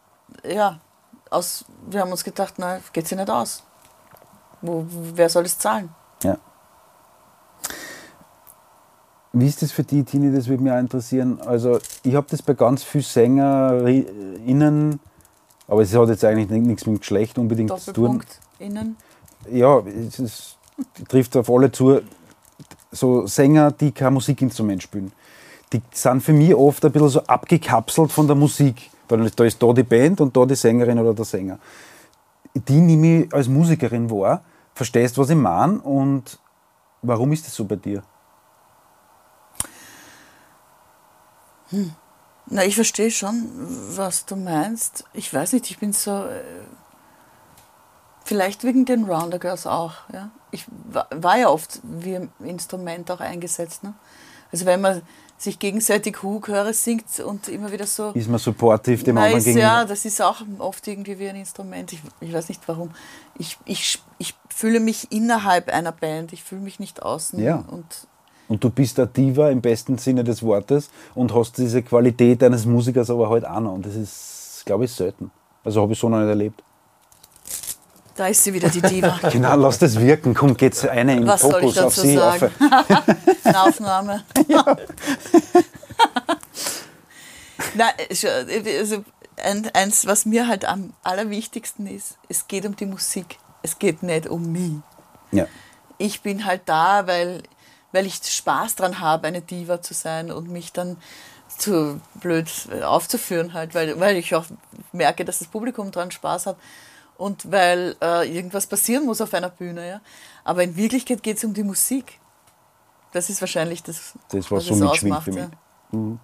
[0.44, 0.80] ja,
[1.30, 3.62] aus, wir haben uns gedacht, na, geht sich nicht aus.
[4.60, 5.90] Wo, wer soll es zahlen?
[6.24, 6.36] Ja.
[9.38, 10.34] Wie ist das für die, Tini?
[10.34, 11.38] Das würde mich auch interessieren.
[11.44, 14.98] Also, ich habe das bei ganz vielen SängerInnen,
[15.68, 18.22] aber es hat jetzt eigentlich ni- nichts mit Geschlecht unbedingt zu tun.
[18.58, 18.96] Innen.
[19.50, 20.56] Ja, es ist,
[21.08, 22.00] trifft auf alle zu.
[22.90, 25.12] So Sänger, die kein Musikinstrument spielen,
[25.70, 28.90] die sind für mich oft ein bisschen so abgekapselt von der Musik.
[29.06, 31.58] Weil da ist da die Band und da die Sängerin oder der Sänger.
[32.54, 34.40] Die nehme ich als Musikerin wahr,
[34.74, 36.38] verstehst, was ich meine und
[37.02, 38.02] warum ist das so bei dir?
[42.48, 43.48] Na, ich verstehe schon,
[43.96, 45.04] was du meinst.
[45.12, 46.24] Ich weiß nicht, ich bin so.
[46.24, 46.40] Äh,
[48.24, 49.92] vielleicht wegen den Rounder Girls auch.
[50.12, 50.30] Ja?
[50.50, 53.82] Ich wa- war ja oft wie ein Instrument auch eingesetzt.
[53.84, 53.94] Ne?
[54.52, 55.02] Also, wenn man
[55.38, 58.10] sich gegenseitig Hugchöre singt und immer wieder so.
[58.12, 59.60] Ist man supportive dem anderen gegenüber?
[59.66, 61.92] ja, das ist auch oft irgendwie wie ein Instrument.
[61.92, 62.90] Ich, ich weiß nicht warum.
[63.38, 67.38] Ich, ich, ich fühle mich innerhalb einer Band, ich fühle mich nicht außen.
[67.38, 67.56] Ja.
[67.68, 68.06] Und
[68.48, 72.64] Und du bist ein Diva im besten Sinne des Wortes und hast diese Qualität eines
[72.66, 73.72] Musikers aber halt auch noch.
[73.74, 75.30] Und das ist, glaube ich, selten.
[75.64, 76.62] Also habe ich so noch nicht erlebt.
[78.14, 79.18] da ist sie wieder, die Diva.
[79.32, 80.32] Genau, lass das wirken.
[80.34, 82.14] Komm, geht's eine in den Was soll ich Fokus auf dazu sie.
[82.16, 82.50] sagen?
[82.88, 83.04] Auf,
[83.44, 84.24] Eine Aufnahme.
[87.74, 88.30] Nein, schon,
[88.78, 89.04] also
[89.42, 93.38] ein, eins, was mir halt am allerwichtigsten ist, es geht um die Musik.
[93.62, 94.72] Es geht nicht um mich.
[95.32, 95.46] ja.
[95.98, 97.42] Ich bin halt da, weil,
[97.96, 100.98] weil ich Spaß dran habe, eine Diva zu sein und mich dann
[101.48, 102.46] zu blöd
[102.84, 104.44] aufzuführen halt, weil, weil ich auch
[104.92, 106.56] merke, dass das Publikum dran Spaß hat
[107.16, 109.88] und weil äh, irgendwas passieren muss auf einer Bühne.
[109.88, 110.00] Ja?
[110.44, 112.20] Aber in Wirklichkeit geht es um die Musik.
[113.12, 115.24] Das ist wahrscheinlich das, Das, was so es ausmacht.
[115.24, 115.48] für mich.
[115.92, 116.18] Ja.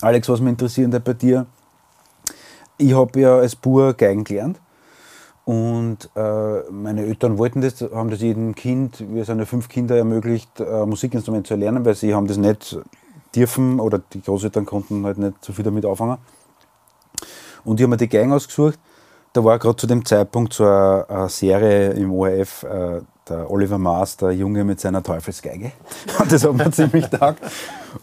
[0.00, 1.46] Alex, was mich interessiert bei dir,
[2.76, 4.60] ich habe ja als Bur Geigen gelernt
[5.48, 9.96] und äh, meine Eltern wollten das, haben das jedem Kind, wir sind ja fünf Kinder,
[9.96, 12.76] ermöglicht, äh, Musikinstrument zu erlernen, weil sie haben das nicht
[13.34, 16.18] dürfen oder die Großeltern konnten halt nicht so viel damit anfangen.
[17.64, 18.78] Und ich habe mir die Geigen ausgesucht.
[19.32, 23.78] Da war gerade zu dem Zeitpunkt so eine, eine Serie im ORF, äh, der Oliver
[23.78, 25.72] Maas, der Junge mit seiner Teufelsgeige.
[26.18, 27.40] Und das hat mir ziemlich taugt.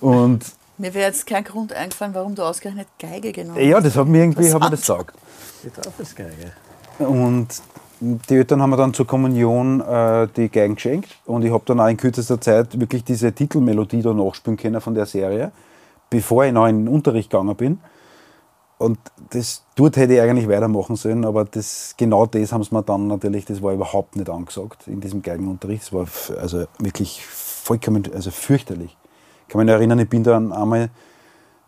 [0.01, 0.43] Und
[0.79, 3.67] Mir wäre jetzt kein Grund eingefallen, warum du ausgerechnet Geige genommen hast.
[3.67, 5.15] ja, das hat mir irgendwie hat mir das gesagt.
[5.63, 6.64] Die Teufelsgeige.
[6.99, 7.61] Und
[7.99, 11.79] die Eltern haben mir dann zur Kommunion äh, die Geigen geschenkt und ich habe dann
[11.79, 15.51] auch in kürzester Zeit wirklich diese Titelmelodie da nachspielen können von der Serie,
[16.09, 17.79] bevor ich noch in den Unterricht gegangen bin.
[18.77, 22.83] Und das, dort hätte ich eigentlich weitermachen sollen, aber das, genau das haben sie mir
[22.83, 25.83] dann natürlich, das war überhaupt nicht angesagt in diesem Geigenunterricht.
[25.83, 26.07] Es war
[26.41, 28.97] also wirklich vollkommen, also fürchterlich.
[29.47, 30.89] Ich kann mich erinnern, ich bin dann einmal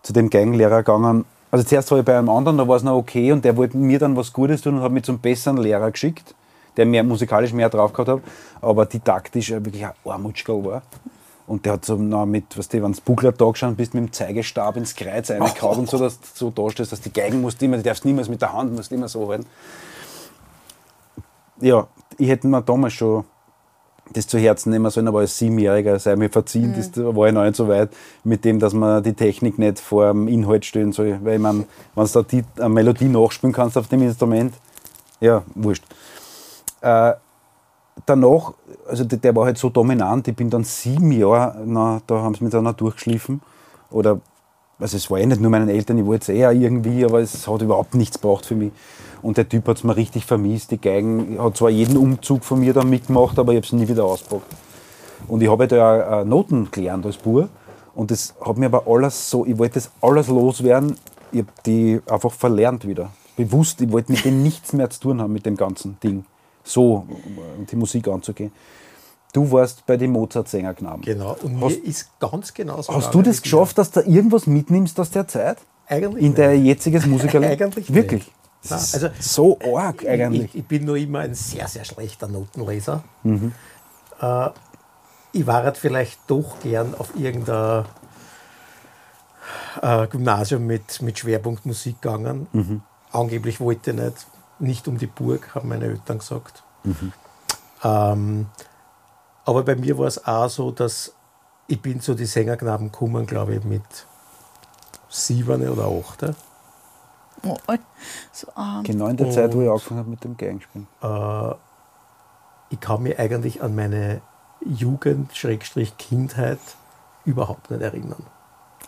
[0.03, 1.23] zu dem Geigenlehrer gegangen.
[1.49, 3.77] Also zuerst war ich bei einem anderen, da war es noch okay und der wollte
[3.77, 6.35] mir dann was Gutes tun und hat mich zum besseren Lehrer geschickt,
[6.75, 8.21] der mehr, musikalisch mehr drauf gehabt hat,
[8.61, 10.81] aber didaktisch wirklich ein Armutschkel war.
[11.47, 14.03] Und der hat so noch mit, was du, wenn du Buckler da geschaut bist, mit
[14.03, 17.39] dem Zeigestab ins Kreuz reingehauen und so, dass du so da stehst, dass die Geigen
[17.39, 19.45] musst immer, die darfst niemals mit der Hand, musst immer so halten.
[21.61, 21.87] Ja,
[22.17, 23.23] ich hätte mir damals schon
[24.13, 27.33] das zu Herzen nehmen sollen, aber als Siebenjähriger sei mir verziehen, das da war ich
[27.33, 27.89] noch nicht so weit
[28.23, 31.19] mit dem, dass man die Technik nicht vor dem Inhalt stellen soll.
[31.23, 34.53] Weil ich meine, wenn du da die, eine Melodie nachspielen kannst auf dem Instrument,
[35.19, 35.83] ja, wurscht.
[36.81, 37.13] Äh,
[38.05, 38.53] danach,
[38.87, 42.35] also der, der war halt so dominant, ich bin dann sieben Jahre, na, da haben
[42.35, 43.41] sie mich dann auch durchgeschliffen.
[43.89, 44.19] Oder
[44.79, 47.19] Also es war eh nicht nur meinen Eltern, ich wollte es eh auch irgendwie, aber
[47.19, 48.71] es hat überhaupt nichts gebraucht für mich.
[49.23, 50.69] Und der Typ hat es mir richtig vermisst.
[50.69, 53.87] Die Geigen hat zwar jeden Umzug von mir dann mitgemacht, aber ich habe es nie
[53.87, 54.55] wieder ausgepackt.
[55.27, 57.49] Und ich habe halt ja Noten gelernt als Bur.
[57.95, 60.95] Und das hat mir aber alles so, ich wollte das alles loswerden.
[61.31, 63.09] Ich habe die einfach verlernt wieder.
[63.35, 66.23] Bewusst, ich wollte mit dem nichts mehr zu tun haben, mit dem ganzen Ding.
[66.63, 67.07] So,
[67.57, 68.51] um die Musik anzugehen.
[69.33, 71.01] Du warst bei den Mozart-Sängerknaben.
[71.01, 72.93] Genau, und Hast- mir ist ganz genau so.
[72.93, 75.57] Hast du das geschafft, dass du irgendwas mitnimmst aus der Zeit?
[75.87, 77.61] Eigentlich In dein jetziges Musikerleben?
[77.61, 78.25] Eigentlich Wirklich?
[78.25, 78.33] nicht.
[78.69, 80.45] Nein, also so arg eigentlich.
[80.45, 83.03] Ich, ich bin nur immer ein sehr, sehr schlechter Notenleser.
[83.23, 83.53] Mhm.
[84.19, 84.49] Äh,
[85.33, 87.85] ich war halt vielleicht doch gern auf irgendein
[89.81, 92.47] äh, Gymnasium mit, mit Schwerpunkt Musik gegangen.
[92.51, 92.81] Mhm.
[93.11, 94.27] Angeblich wollte ich nicht,
[94.59, 96.63] nicht um die Burg, haben meine Eltern gesagt.
[96.83, 97.13] Mhm.
[97.83, 98.45] Ähm,
[99.47, 101.13] aber bei mir war es auch so, dass
[101.67, 103.81] ich bin zu die Sängerknaben gekommen, glaube ich, mit
[105.07, 106.25] sieben oder acht.
[107.43, 107.55] Oh,
[108.33, 108.83] so arm.
[108.83, 110.87] Genau in der Zeit, wo ich angefangen habe mit dem Geigenspielen.
[111.01, 111.53] äh,
[112.69, 114.19] ich kann mich eigentlich an meine
[114.65, 116.59] Jugend, Schrägstrich Kindheit
[117.23, 118.25] überhaupt nicht erinnern.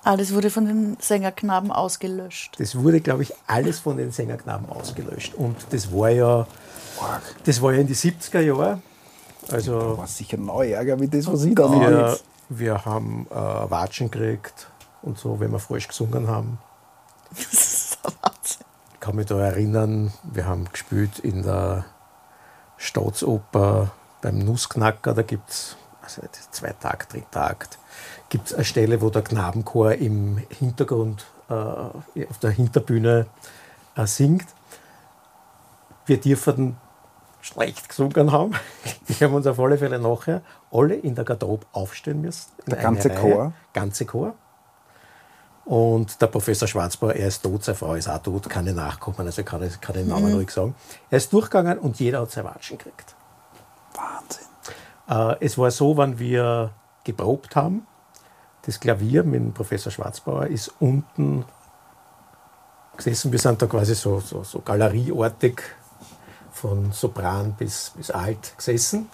[0.03, 2.59] Alles wurde von den Sängerknaben ausgelöscht.
[2.59, 5.35] Das wurde, glaube ich, alles von den Sängerknaben ausgelöscht.
[5.35, 6.47] Und das war ja,
[7.45, 8.81] das war ja in die 70er Jahre.
[9.51, 12.17] Also War sicher neu Ärger wie das, was ich da wir,
[12.49, 14.67] wir haben äh, Watschen gekriegt
[15.01, 16.57] und so, wenn wir falsch gesungen haben.
[17.31, 18.65] Das ist der Wahnsinn.
[18.93, 21.85] Ich kann mich da erinnern, wir haben gespielt in der
[22.77, 23.91] Staatsoper
[24.21, 27.77] beim Nussknacker, da gibt es also nicht, Zweitakt, Drittakt,
[28.29, 33.27] gibt es eine Stelle, wo der Knabenchor im Hintergrund äh, auf der Hinterbühne
[33.95, 34.47] äh, singt.
[36.05, 36.77] Wir dürfen
[37.41, 38.53] schlecht gesungen haben.
[39.07, 42.51] Wir haben uns auf alle Fälle nachher alle in der Garderobe aufstellen müssen.
[42.67, 43.19] Der ganze Reihe.
[43.19, 43.53] Chor?
[43.73, 44.33] Ganze Chor.
[45.65, 49.19] Und der Professor Schwarzbauer, er ist tot, seine Frau ist auch tot, kann nicht nachkommen,
[49.19, 50.73] also kann ich kann den Namen ruhig sagen.
[51.11, 53.15] Er ist durchgegangen und jeder hat seine Watschen gekriegt.
[53.93, 54.47] Wahnsinn.
[55.07, 56.71] Äh, es war so, wenn wir
[57.03, 57.85] geprobt haben,
[58.63, 61.45] das Klavier mit dem Professor Schwarzbauer ist unten
[62.97, 63.31] gesessen.
[63.31, 65.61] Wir sind da quasi so, so, so galerieartig
[66.51, 69.09] von Sopran bis, bis Alt gesessen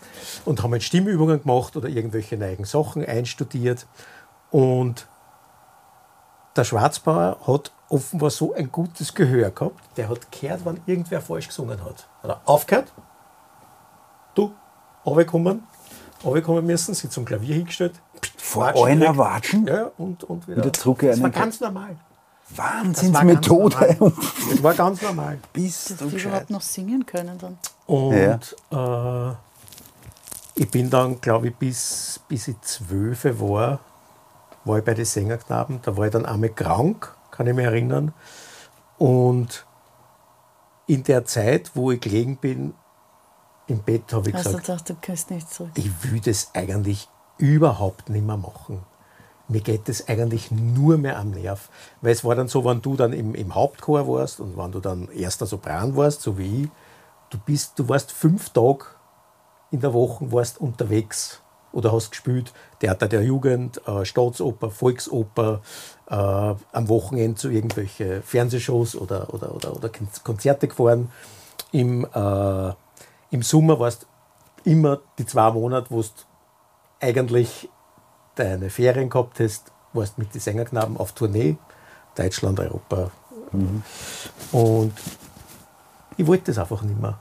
[0.45, 3.87] und haben halt Stimmübungen gemacht oder irgendwelche neuen Sachen einstudiert.
[4.51, 5.07] Und
[6.55, 11.47] der Schwarzbauer hat offenbar so ein gutes Gehör gehabt, der hat gehört, wenn irgendwer falsch
[11.47, 12.07] gesungen hat.
[12.23, 12.93] Hat er aufgehört,
[14.33, 14.53] du,
[15.05, 15.63] runtergekommen,
[16.23, 18.01] runtergekommen müssen, sich zum Klavier hingestellt.
[18.37, 19.17] Vor einer.
[19.17, 19.67] Watschen?
[19.67, 21.97] Ja, und, und wieder, Wieder zurück Das war ganz normal.
[22.49, 23.97] Wahnsinnsmethode.
[24.49, 25.39] Das war ganz normal.
[25.53, 27.57] Bist du die überhaupt noch singen können dann.
[27.87, 29.35] Und äh,
[30.55, 33.79] ich bin dann, glaube ich, bis, bis ich zwölf war,
[34.63, 35.79] war ich bei den Sängerknaben.
[35.81, 38.13] Da war ich dann einmal krank, kann ich mich erinnern.
[38.97, 39.65] Und
[40.87, 42.73] in der Zeit, wo ich gelegen bin,
[43.67, 45.71] im Bett, habe ich du gesagt, gedacht, du kannst nicht zurück.
[45.75, 48.83] ich will das eigentlich überhaupt nicht mehr machen.
[49.47, 51.69] Mir geht das eigentlich nur mehr am Nerv.
[52.01, 54.79] Weil es war dann so, wenn du dann im, im Hauptchor warst und wenn du
[54.79, 56.69] dann erster Sopran warst, so wie ich,
[57.29, 58.85] du bist, du warst fünf Tage
[59.71, 61.41] in der Woche warst unterwegs
[61.73, 65.61] oder hast gespielt, Theater der Jugend, äh, Staatsoper, Volksoper,
[66.09, 69.89] äh, am Wochenende zu irgendwelche Fernsehshows oder, oder, oder, oder
[70.23, 71.11] Konzerte gefahren.
[71.71, 72.73] Im, äh,
[73.31, 74.07] Im Sommer warst
[74.63, 76.07] immer die zwei Monate, wo du
[77.01, 77.69] eigentlich
[78.35, 81.57] deine Ferien gehabt hast, warst mit den Sängerknaben auf Tournee,
[82.15, 83.11] Deutschland, Europa.
[84.51, 84.93] Und
[86.17, 87.19] ich wollte das einfach nicht mehr.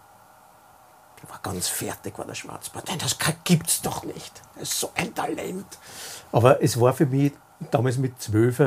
[1.23, 2.89] Ich war ganz fertig, war der Schwarzbart.
[2.89, 4.43] Nein, das gibt es doch nicht.
[4.55, 5.67] Das ist so ein Talent.
[6.33, 7.33] Aber es war für mich,
[7.71, 8.59] damals mit zwölf,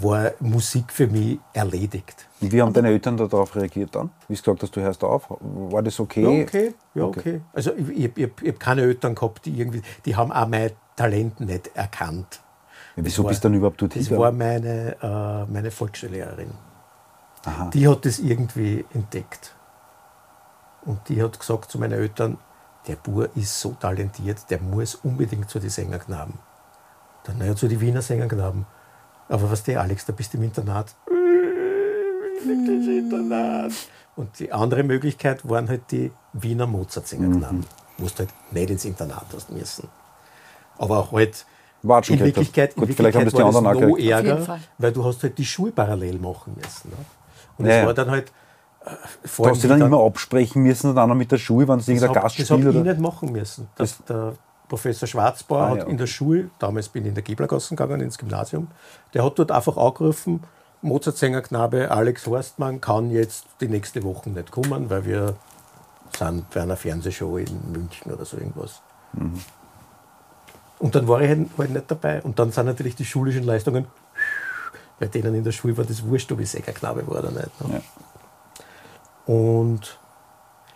[0.00, 2.26] war Musik für mich erledigt.
[2.40, 4.10] Wie haben deine Eltern darauf reagiert dann?
[4.28, 5.26] Wie du gesagt hast, du hörst auf?
[5.40, 6.22] War das okay?
[6.22, 6.74] Ja, okay.
[6.94, 7.20] Ja, Okay.
[7.20, 7.40] okay.
[7.52, 10.70] Also ich, ich, ich, ich habe keine Eltern gehabt, die irgendwie, die haben auch mein
[10.96, 12.40] Talent nicht erkannt.
[12.96, 16.50] Ja, wieso war- bist du dann überhaupt dort Das war meine, äh, meine Volksschullehrerin.
[17.72, 19.54] Die hat das irgendwie entdeckt.
[20.84, 22.38] Und die hat gesagt zu meinen Eltern,
[22.86, 26.34] der Bur ist so talentiert, der muss unbedingt zu den Sängerknaben.
[27.24, 28.66] Dann, naja, zu den Wiener Sängerknaben.
[29.30, 30.94] Aber was der, Alex, da bist du im Internat.
[32.44, 33.72] Wirklich Internat.
[34.16, 37.64] Und die andere Möglichkeit waren halt die Wiener Mozart-Sängerknaben.
[37.96, 39.88] Wo du halt nicht ins Internat hast müssen.
[40.78, 41.46] Aber halt
[41.82, 42.46] Watschen in gekriegt hast.
[42.56, 44.60] Wirklichkeit, in Gut, vielleicht haben Wirklichkeit das die war anderen auch noch ärger, Fall.
[44.78, 46.90] weil du hast halt die Schule parallel machen müssen.
[46.90, 46.96] Ne?
[47.56, 47.86] Und es ja.
[47.86, 48.32] war dann halt
[48.84, 48.90] äh,
[49.26, 51.78] vor Du hast dich dann immer absprechen müssen und dann noch mit der Schule, wenn
[51.78, 52.82] es das irgendein hab, Gast das habe ich Oder?
[52.82, 53.68] nicht machen müssen.
[53.76, 54.34] Das, der,
[54.70, 58.00] Professor Schwarzbauer, Ah, hat ja, in der Schule, damals bin ich in der Geblergassen gegangen,
[58.00, 58.68] ins Gymnasium,
[59.12, 60.42] der hat dort einfach angerufen,
[60.80, 65.34] Mozart-Sängerknabe Alex Horstmann kann jetzt die nächste Woche nicht kommen, weil wir
[66.16, 68.80] sind bei einer Fernsehshow in München oder so irgendwas.
[70.78, 72.22] Und dann war ich halt, halt nicht dabei.
[72.22, 73.86] Und dann sind natürlich die schulischen Leistungen,
[74.98, 77.68] bei denen in der Schule war das wurscht, ob ich Sängerknabe war oder nicht.
[77.68, 77.82] Ne?
[79.26, 79.98] Und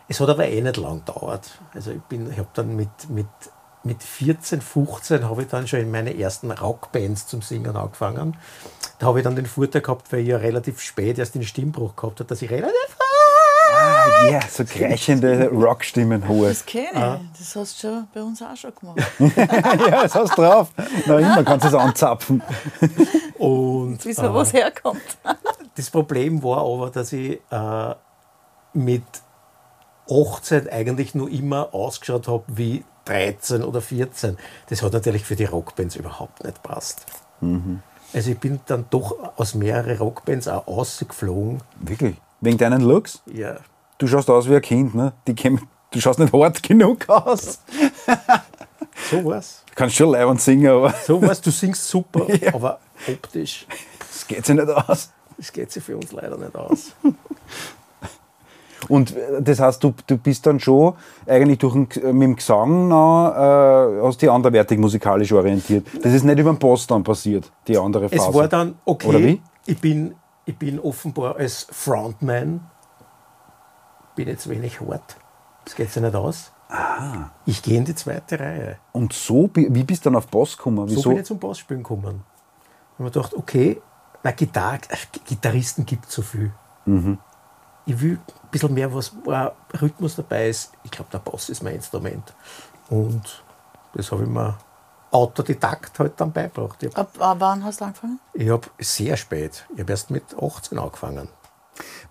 [0.09, 1.59] es hat aber eh nicht lang gedauert.
[1.75, 3.27] Also ich, bin- ich habe dann mit, mit,
[3.85, 8.37] mit 14, 15 habe ich dann schon in meine ersten Rockbands zum Singen angefangen.
[8.99, 11.95] Da habe ich dann den Vorteil gehabt, weil ich ja relativ spät erst den Stimmbruch
[11.97, 12.97] gehabt habe, dass ich relativ
[13.75, 16.49] Ah, ja, so kreichende Rockstimmen hohe.
[16.49, 17.39] Das kenne ich.
[17.39, 19.01] Das hast du schon bei uns auch schon gemacht.
[19.37, 20.71] ja, das hast du drauf.
[21.07, 22.43] Na, immer kannst du es anzapfen.
[23.39, 25.03] und Wissen wir, wo es herkommt.
[25.77, 27.95] Das Problem war aber, dass ich äh,
[28.75, 29.03] mit
[30.09, 34.37] 18 eigentlich nur immer ausgeschaut habe wie 13 oder 14.
[34.69, 37.05] Das hat natürlich für die Rockbands überhaupt nicht passt.
[38.15, 41.61] Also ich bin dann doch aus mehreren Rockbands auch ausgeflogen.
[41.81, 42.17] Wirklich?
[42.41, 43.21] Wegen deinen Looks?
[43.27, 43.57] Ja,
[43.99, 45.13] Du schaust aus wie ein Kind, ne?
[45.27, 47.61] Die kämen- du schaust nicht hart genug aus.
[49.11, 49.63] so was.
[49.67, 53.67] Du kannst schon leibend singen, aber So was, du singst super, aber optisch,
[53.99, 55.11] das geht sich nicht aus.
[55.37, 56.93] das geht sich für uns leider nicht aus.
[58.89, 60.95] Und äh, das heißt, du, du bist dann schon
[61.27, 65.87] eigentlich durch den, G- mit dem Gesang noch, äh, hast dich anderweitig musikalisch orientiert.
[66.03, 68.29] Das ist nicht über den Post dann passiert, die andere Phase.
[68.29, 69.43] Es war dann, okay, Oder wie?
[69.67, 70.15] Ich, bin,
[70.45, 72.61] ich bin offenbar als Frontman,
[74.15, 75.17] bin jetzt wenig hart,
[75.65, 76.53] das geht sich nicht aus.
[77.47, 78.77] Ich gehe in die zweite Reihe.
[78.93, 80.89] Und so, wie bist du dann auf Boss gekommen?
[80.89, 81.09] So Wieso?
[81.11, 82.25] bin ich zum Bassspielen gekommen.
[82.99, 83.81] Und mir gedacht, okay,
[84.23, 86.53] weil Gitar äh, Gitarristen gibt es so viel.
[86.87, 87.19] Mhm.
[87.87, 90.73] Ich will ein bisschen mehr, was wo auch Rhythmus dabei ist.
[90.85, 92.33] Ich glaube, der Bass ist mein Instrument.
[92.89, 93.43] Und
[93.95, 94.57] das habe ich mir
[95.11, 96.83] Autodidakt halt dann beigebracht.
[96.83, 98.19] Ich habe Ab wann hast du angefangen?
[98.33, 101.29] ich hab sehr spät, ich habe erst mit 18 angefangen.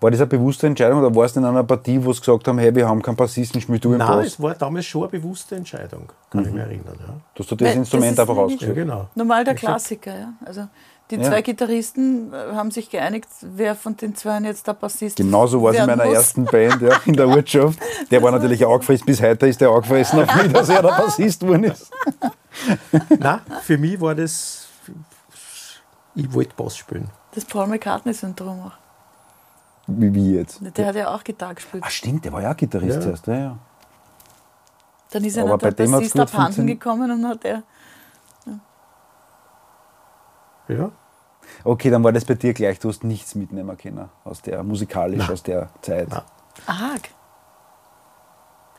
[0.00, 2.58] War das eine bewusste Entscheidung oder warst du in einer Partie, wo sie gesagt haben,
[2.58, 4.26] hey, wir haben keinen Bassisten, spiel du im Nein, Bass?
[4.26, 6.46] es war damals schon eine bewusste Entscheidung, kann Mhm.
[6.48, 6.96] ich mich erinnern.
[7.00, 9.08] Ja, Dass du das Weil Instrument das einfach nämlich- ja ausgesucht genau.
[9.14, 10.32] Normal der Klassiker, ja.
[10.44, 10.68] Also
[11.10, 11.22] die Ja.
[11.24, 15.72] zwei Gitarristen äh, haben sich geeinigt, wer von den zwei jetzt der Bassist Genauso war
[15.72, 16.14] es in meiner muss.
[16.14, 17.78] ersten Band ja, in der Ortschaft.
[18.10, 20.88] Der war natürlich auch angefressen, bis heute ist der angefressen auf mich, dass er der
[20.88, 21.90] Bassist geworden ist.
[23.18, 24.66] Nein, für mich war das,
[26.14, 27.08] ich wollte Bass spielen.
[27.34, 28.72] Das Paul McCartney-Syndrom auch.
[29.86, 30.60] Wie, wie jetzt?
[30.76, 31.82] Der hat ja auch Gitarre gespielt.
[31.86, 33.00] Ah, stimmt, der war ja auch Gitarrist Ja.
[33.02, 33.26] zuerst.
[33.26, 33.58] Ja, ja.
[35.10, 37.62] Dann ist aber einer bei der dem Bassist abhanden gekommen und hat er.
[40.68, 40.90] Ja.
[41.62, 45.18] Okay, dann war das bei dir gleich, du hast nichts mitnehmen können aus der musikalisch,
[45.18, 45.30] Nein.
[45.30, 46.08] aus der Zeit.
[46.08, 46.22] Nein.
[46.66, 47.08] Arg.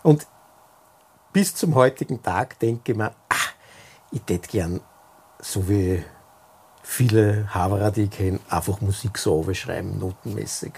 [0.03, 0.25] Und
[1.33, 3.35] bis zum heutigen Tag denke ich mir, ah,
[4.11, 4.81] ich hätte gern,
[5.39, 6.03] so wie
[6.81, 10.73] viele Haverer, die ich kenne, einfach Musik so schreiben, notenmäßig.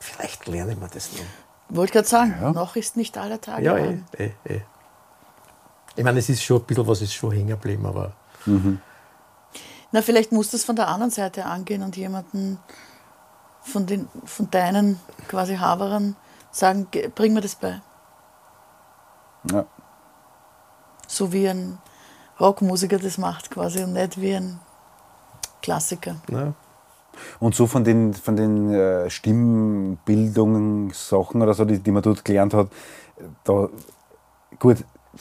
[0.00, 1.20] Vielleicht lerne ich mir das noch.
[1.76, 2.52] Wollte gerade sagen, Ja.
[2.52, 3.62] noch ist nicht aller Tage.
[3.64, 4.60] Ja, eh, eh, eh.
[5.94, 8.12] Ich meine, es ist schon ein bisschen was ist schon hängen geblieben, aber
[8.46, 12.58] Na, vielleicht musst du es von der anderen Seite angehen und jemanden
[13.62, 16.16] von, den, von deinen quasi Haberern
[16.50, 17.80] sagen, "Ge- bring mir das bei.
[19.50, 19.64] Ja.
[21.06, 21.78] So wie ein
[22.40, 24.58] Rockmusiker das macht quasi und nicht wie ein
[25.60, 26.16] Klassiker.
[26.28, 26.54] na,
[27.38, 32.54] Und so von den, von den äh, Stimmbildungssachen oder so, die, die man dort gelernt
[32.54, 32.68] hat,
[33.44, 33.68] da,
[34.58, 34.78] gut,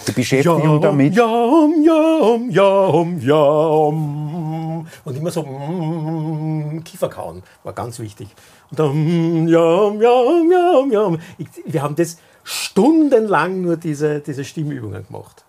[0.07, 1.15] die Beschäftigung damit.
[1.15, 4.87] Jam, jam, jam, jam.
[5.03, 8.29] Und immer so mm, Kiefer kauen, war ganz wichtig.
[8.69, 11.19] Und dann jam, jam, jam, jam.
[11.37, 15.45] Ich, wir haben das stundenlang nur diese, diese Stimmübungen gemacht.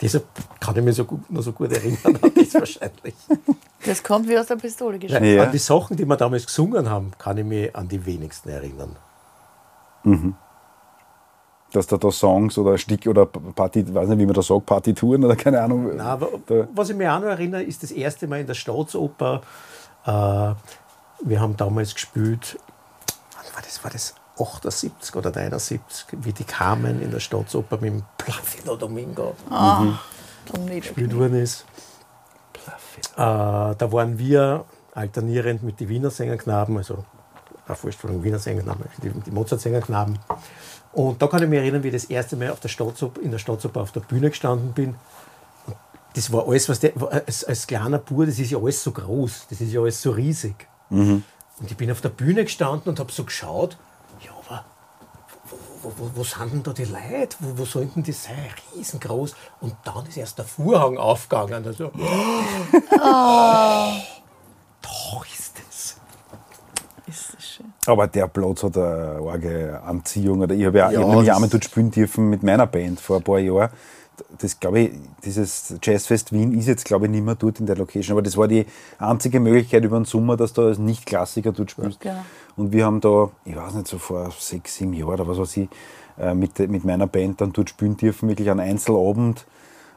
[0.00, 0.24] Deshalb
[0.58, 3.14] kann ich mich so gut, noch so gut erinnern an das wahrscheinlich.
[3.86, 5.24] Das kommt wie aus der Pistole geschossen.
[5.24, 5.44] Ja.
[5.44, 8.96] An die Sachen, die wir damals gesungen haben, kann ich mich an die wenigsten erinnern.
[11.74, 15.24] Dass da, da Songs oder Stick oder Party, weiß nicht, wie man da sagt, Partituren
[15.24, 15.88] oder keine Ahnung.
[15.88, 18.54] Nein, aber da, was ich mich auch noch erinnere, ist das erste Mal in der
[18.54, 19.42] Staatsoper.
[20.04, 22.58] Äh, wir haben damals gespielt,
[23.36, 23.82] wann war das?
[23.82, 29.34] War das 78 oder 79, wie die kamen in der Staatsoper mit dem Placido Domingo
[29.48, 30.82] Drum nicht.
[30.82, 31.64] gespielt worden ist.
[33.12, 34.64] Äh, da waren wir
[34.94, 37.04] alternierend mit den Wiener Sängerknaben, also
[37.66, 40.18] eine Vorstellung Wiener Sängerknaben, die, die Mozart-Sängerknaben.
[40.94, 43.32] Und da kann ich mich erinnern, wie ich das erste Mal auf der Staatsoper, in
[43.32, 44.94] der Staatsoper auf der Bühne gestanden bin.
[45.66, 45.76] Und
[46.14, 49.46] das war alles, was der, als, als kleiner Bub, das ist ja alles so groß,
[49.50, 50.68] das ist ja alles so riesig.
[51.60, 53.76] Und ich bin auf der Bühne gestanden und habe so geschaut,
[54.20, 54.64] ja, aber
[55.50, 57.36] wo, wo, wo, wo sind denn da die Leute?
[57.40, 58.50] Wo, wo sollten die sein?
[58.76, 59.34] Riesengroß.
[59.60, 61.66] Und dann ist erst der Vorhang aufgegangen.
[61.66, 61.90] Also,
[62.90, 64.02] da
[65.34, 65.96] ist es.
[67.06, 67.73] Ist das schön.
[67.86, 70.40] Aber der Platz hat eine arge Anziehung.
[70.40, 72.42] Oder ich habe ja, ich Ja, hab nämlich das- auch mal dort spielen dürfen mit
[72.42, 73.70] meiner Band vor ein paar Jahren.
[74.38, 74.92] Das glaube ich,
[75.24, 78.12] dieses Jazzfest Wien ist jetzt glaube ich nicht mehr dort in der Location.
[78.14, 78.64] Aber das war die
[78.98, 82.00] einzige Möglichkeit über den Sommer, dass du als Nicht-Klassiker dort spielst.
[82.00, 82.14] Genau.
[82.56, 85.56] Und wir haben da, ich weiß nicht, so vor sechs, sieben Jahren oder was weiß
[85.56, 85.68] ich,
[86.20, 89.46] äh, mit, mit meiner Band dann dort spielen dürfen, wirklich einen Einzelabend.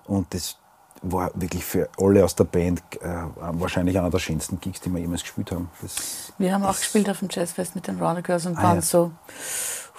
[0.08, 0.58] Und das
[1.02, 3.08] war wirklich für alle aus der Band äh,
[3.54, 5.70] wahrscheinlich einer der schönsten Gigs, die wir jemals gespielt haben.
[5.82, 8.76] Das, Wir haben auch gespielt auf dem Jazzfest mit den Round Girls und Ah, waren
[8.78, 8.82] ja.
[8.82, 9.12] so,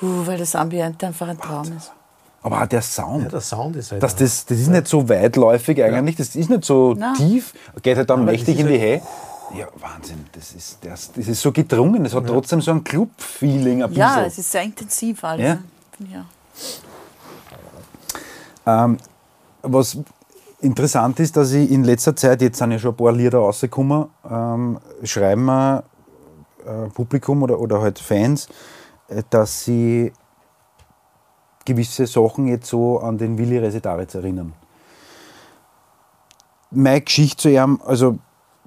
[0.03, 1.93] uh, weil das Ambiente einfach ein Traum ist.
[2.43, 3.25] aber auch der Sound.
[3.25, 4.03] Ja, der Sound ist halt.
[4.03, 7.15] Das, das, das ist nicht so weitläufig eigentlich, das ist nicht so Nein.
[7.15, 9.03] tief, geht halt dann Aber mächtig in die Höhe.
[9.57, 13.83] Ja, Wahnsinn, das ist, das, das ist so gedrungen, das hat trotzdem so ein Club-Feeling
[13.83, 15.47] ein Ja, es ist sehr intensiv alles.
[15.47, 15.55] Ja.
[15.55, 15.63] ne?
[15.97, 16.19] Finde ich
[18.67, 18.89] auch.
[19.63, 19.99] Was
[20.61, 24.07] interessant ist, dass ich in letzter Zeit, jetzt sind ja schon ein paar Lieder rausgekommen,
[24.29, 25.85] ähm, schreiben mir
[26.67, 28.49] äh, Publikum oder, oder halt Fans,
[29.09, 30.13] äh, dass sie
[31.65, 34.55] gewisse Sachen jetzt so an den Willi Resetaritz erinnern.
[36.71, 38.19] Meine Geschichte zu ihm, also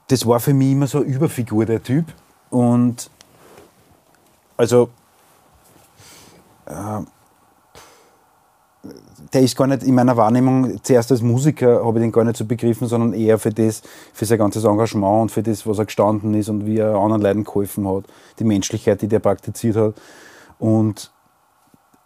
[0.07, 2.05] das war für mich immer so eine Überfigur, der Typ.
[2.49, 3.09] Und
[4.57, 4.89] also
[9.33, 12.37] der ist gar nicht in meiner Wahrnehmung, zuerst als Musiker habe ich den gar nicht
[12.37, 13.81] so begriffen, sondern eher für das,
[14.13, 17.21] für sein ganzes Engagement und für das, was er gestanden ist und wie er anderen
[17.21, 18.05] Leuten geholfen hat,
[18.39, 19.93] die Menschlichkeit, die der praktiziert hat.
[20.59, 21.11] Und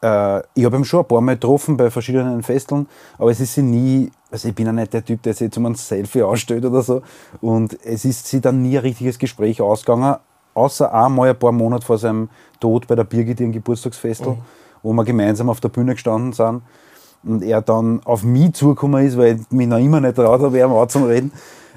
[0.04, 3.56] äh, ich habe ihn schon ein paar Mal getroffen bei verschiedenen Festeln, aber es ist
[3.56, 6.64] sie nie, also ich bin ja nicht der Typ, der sich zum ein Selfie ausstellt
[6.64, 7.02] oder so.
[7.42, 10.18] Und es ist sie dann nie ein richtiges Gespräch ausgegangen,
[10.54, 14.38] außer einmal ein paar Monate vor seinem Tod bei der Birgit ihrem Geburtstagsfestel,
[14.84, 16.62] wo wir gemeinsam auf der Bühne gestanden sind
[17.26, 20.60] und er dann auf mich zugekommen ist, weil ich mich noch immer nicht traut habe,
[20.60, 21.32] ihm anzureden.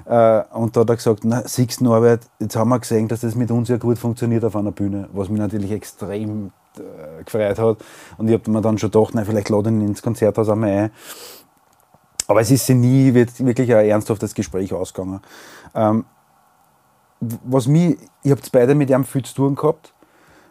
[0.04, 3.34] Äh, und da hat er gesagt, na, siehst Norbert, jetzt haben wir gesehen, dass das
[3.34, 7.78] mit uns ja gut funktioniert auf einer Bühne, was mich natürlich extrem äh, gefreut hat.
[8.16, 10.70] Und ich habe mir dann schon gedacht, na, vielleicht lade ich ihn ins Konzerthaus einmal
[10.70, 10.90] ein.
[12.26, 15.20] Aber es ist nie wirklich ein ernsthaftes Gespräch ausgegangen.
[15.74, 16.04] Ähm,
[17.20, 19.92] was mich, ihr habt beide mit ihm viel zu tun gehabt.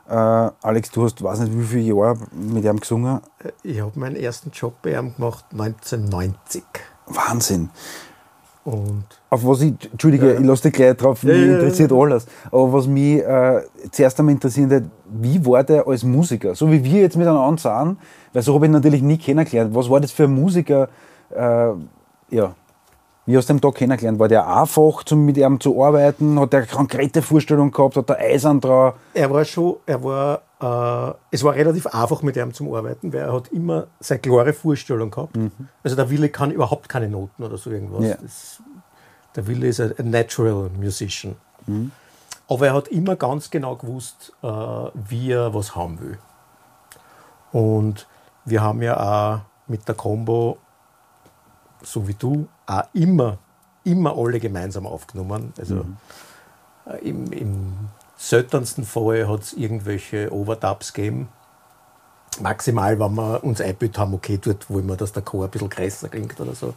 [0.09, 3.19] Äh, Alex, du hast, weiß nicht wie viele Jahre mit ihm gesungen.
[3.63, 6.63] Ich habe meinen ersten Job bei ihm gemacht 1990.
[7.07, 7.69] Wahnsinn.
[8.63, 11.91] Und Auf was ich, Entschuldige, ich lasse dich gleich drauf, mich Ja, ja, ja, interessiert
[11.93, 12.25] alles.
[12.47, 16.53] Aber was mich äh, zuerst einmal interessiert hat, wie war der als Musiker?
[16.53, 17.97] So wie wir jetzt miteinander sind,
[18.33, 19.73] weil so habe ich ihn natürlich nie kennengelernt.
[19.73, 20.89] Was war das für ein Musiker?
[21.33, 21.69] Äh,
[22.29, 22.55] ja.
[23.27, 24.19] Wie hast du den da kennengelernt?
[24.19, 26.39] War der einfach, zum mit ihm zu arbeiten?
[26.39, 27.97] Hat der eine konkrete Vorstellung gehabt?
[27.97, 28.93] Hat der Eisern dran?
[29.13, 33.19] er war schon, er war, äh, es war relativ einfach mit ihm zum Arbeiten, weil
[33.19, 35.37] er hat immer seine klare Vorstellung gehabt.
[35.83, 38.05] Also der Wille kann überhaupt keine Noten oder so irgendwas.
[38.05, 38.15] Ja.
[38.15, 38.61] Das,
[39.35, 41.35] der Wille ist ein natural musician.
[42.47, 46.17] Aber er hat immer ganz genau gewusst, äh, wie er was haben will.
[47.51, 48.07] Und
[48.45, 50.57] wir haben ja auch mit der Combo,
[51.83, 53.37] so wie du, auch immer,
[53.83, 55.53] immer alle gemeinsam aufgenommen.
[55.57, 55.85] Also
[56.85, 57.73] äh, im, im
[58.17, 61.29] seltensten Fall hat es irgendwelche Overdubs gegeben.
[62.39, 65.69] Maximal, wenn wir uns eingebildet haben, okay, dort wollen wir, dass der Chor ein bisschen
[65.69, 66.73] größer klingt oder so.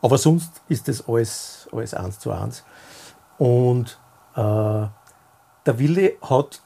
[0.00, 2.64] Aber sonst ist das alles, alles eins zu eins.
[3.38, 3.98] Und
[4.34, 6.62] äh, der Wille hat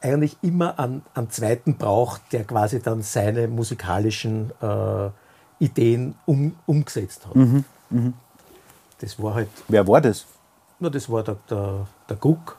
[0.00, 5.10] eigentlich immer einen, einen zweiten braucht, der quasi dann seine musikalischen äh,
[5.58, 7.34] Ideen um, umgesetzt hat.
[9.00, 10.26] Das war halt, Wer war das?
[10.80, 12.56] na, das war der, der, der Guck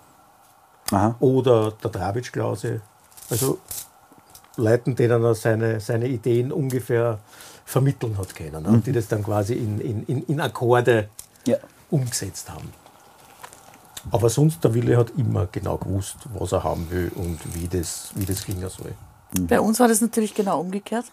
[0.92, 1.16] Aha.
[1.20, 2.82] oder der Drabitsch Klause.
[3.30, 3.60] Also
[4.58, 7.20] Leuten, denen er seine, seine Ideen ungefähr
[7.66, 8.64] vermitteln hat können.
[8.64, 8.82] Ne?
[8.86, 11.10] Die das dann quasi in, in, in, in Akkorde
[11.46, 11.58] Ja.
[11.90, 12.72] umgesetzt haben.
[14.12, 18.12] Aber sonst, der Wille hat immer genau gewusst, was er haben will und wie das,
[18.16, 18.94] wie das klingen soll.
[19.42, 21.06] Bei uns war das natürlich genau umgekehrt,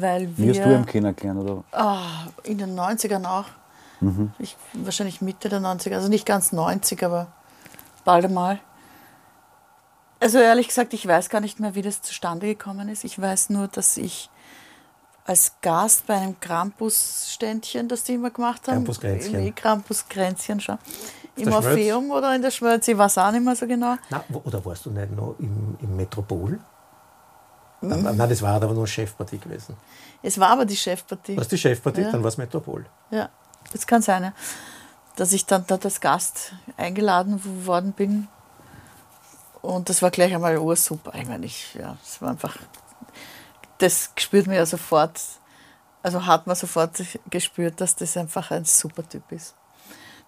[0.00, 1.40] weil Wie hast du wir ihn kennengelernt?
[1.40, 1.64] Oder?
[1.72, 3.46] ah, in den 90ern auch,
[4.38, 7.28] ich, wahrscheinlich Mitte der 90er, also nicht ganz 90, aber
[8.04, 8.60] bald einmal.
[10.20, 13.04] Also ehrlich gesagt, ich weiß gar nicht mehr, wie das zustande gekommen ist.
[13.04, 14.30] Ich weiß nur, dass ich
[15.26, 18.76] als Gast bei einem Krampus-Ständchen, das die immer gemacht haben.
[18.76, 19.46] Krampuskränzchen.
[19.46, 20.78] Im Krampuskränzchen schon.
[21.36, 21.52] Im?
[21.52, 23.96] Orpheum oder in der Schmölz, ich weiß auch nicht mehr so genau.
[24.10, 26.60] Na, wo- oder warst du nicht noch im, im Metropol?
[27.88, 29.76] Nein, nein, das war aber nur Chefpartie gewesen.
[30.22, 31.36] Es war aber die Chefpartie.
[31.36, 32.12] Was die Chefpartie, Ja.
[32.12, 32.86] dann war es Metropol.
[33.10, 33.28] Ja,
[33.72, 34.32] das kann sein, ja.
[35.16, 38.28] dass ich dann dort als Gast eingeladen worden bin.
[39.62, 41.14] Und das war gleich einmal ursuper.
[41.14, 42.58] Ich meine, ich, ja, es war einfach
[43.78, 45.20] das spürt man ja sofort,
[46.02, 49.54] also hat man sofort gespürt, dass das einfach ein super Typ ist.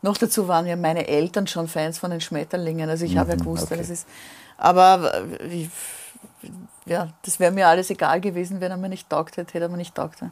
[0.02, 3.30] Noch dazu waren ja meine Eltern schon Fans von den Schmetterlingen, also ich mhm, habe
[3.30, 3.78] ja gewusst, okay.
[3.78, 4.06] das ist.
[4.58, 5.70] Aber ich,
[6.84, 9.68] ja, das wäre mir alles egal gewesen, wenn er mir nicht taugt hätte, hätte er
[9.68, 10.22] mir nicht taugt.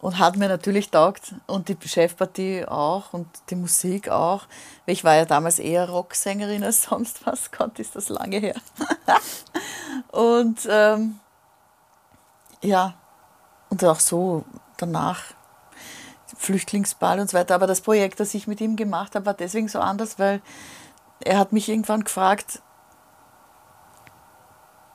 [0.00, 4.46] Und hat mir natürlich taugt und die Chefpartie auch und die Musik auch.
[4.86, 7.50] Ich war ja damals eher Rocksängerin als sonst was.
[7.50, 8.54] Gott, ist das lange her.
[10.12, 11.20] und ähm,
[12.62, 12.94] ja,
[13.68, 14.44] und auch so
[14.78, 15.22] danach
[16.36, 17.54] Flüchtlingsball und so weiter.
[17.54, 20.40] Aber das Projekt, das ich mit ihm gemacht habe, war deswegen so anders, weil
[21.20, 22.62] er hat mich irgendwann gefragt,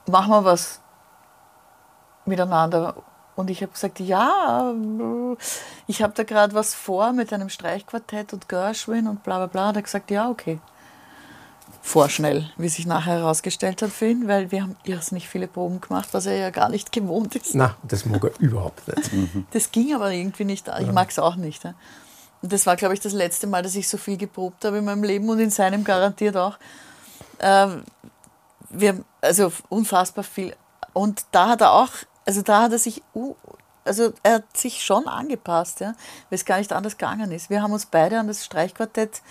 [0.08, 0.80] machen wir was
[2.26, 2.95] miteinander.
[3.36, 4.74] Und ich habe gesagt, ja,
[5.88, 9.70] ich habe da gerade was vor mit einem Streichquartett und Gershwin und bla bla bla.
[9.70, 10.60] Und er hat gesagt, ja, okay.
[11.82, 16.10] Vorschnell, wie sich nachher herausgestellt hat für ihn, weil wir haben irrsinnig viele Proben gemacht,
[16.14, 17.53] was er ja gar nicht gewohnt ist.
[17.53, 19.12] Na, das mag er überhaupt nicht.
[19.51, 20.68] Das ging aber irgendwie nicht.
[20.80, 21.64] Ich mag es auch nicht.
[22.41, 24.86] Und das war, glaube ich, das letzte Mal, dass ich so viel geprobt habe in
[24.86, 26.58] meinem Leben und in seinem garantiert auch.
[27.39, 27.84] Ähm,
[28.70, 30.55] wir, also unfassbar viel.
[30.93, 31.91] Und da hat er auch,
[32.26, 33.01] also da hat er sich,
[33.84, 35.93] also er hat sich schon angepasst, ja,
[36.30, 37.49] weil es gar nicht anders gegangen ist.
[37.49, 39.22] Wir haben uns beide an das Streichquartett,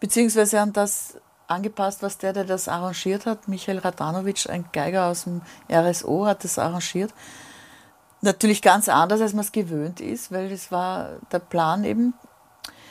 [0.00, 1.14] beziehungsweise an das
[1.46, 6.44] angepasst, was der, der das arrangiert hat, Michael Radanovic, ein Geiger aus dem RSO, hat
[6.44, 7.12] das arrangiert.
[8.22, 12.14] Natürlich ganz anders, als man es gewöhnt ist, weil das war der Plan eben,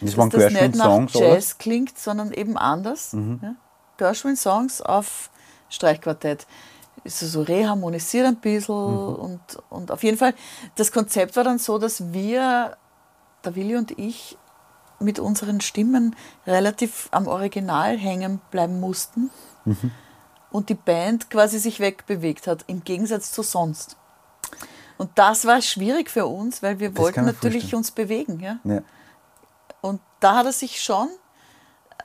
[0.02, 1.58] das dass das nicht nach Songs, Jazz oder?
[1.60, 3.14] klingt, sondern eben anders.
[3.14, 3.40] Mhm.
[3.42, 3.56] Ja?
[3.98, 5.30] Gershwin-Songs auf
[5.70, 6.46] Streichquartett.
[7.04, 9.16] Ist so reharmonisiert ein bisschen mhm.
[9.16, 9.40] und,
[9.70, 10.34] und auf jeden Fall,
[10.76, 12.78] das Konzept war dann so, dass wir,
[13.46, 14.38] der Willi und ich,
[15.00, 16.16] mit unseren Stimmen
[16.46, 19.30] relativ am Original hängen bleiben mussten
[19.66, 19.92] mhm.
[20.52, 23.96] und die Band quasi sich wegbewegt hat, im Gegensatz zu sonst.
[24.98, 27.80] Und das war schwierig für uns, weil wir das wollten natürlich vorstellen.
[27.80, 28.40] uns bewegen.
[28.42, 28.60] Ja?
[28.66, 28.82] ja?
[29.80, 31.08] Und da hat er sich schon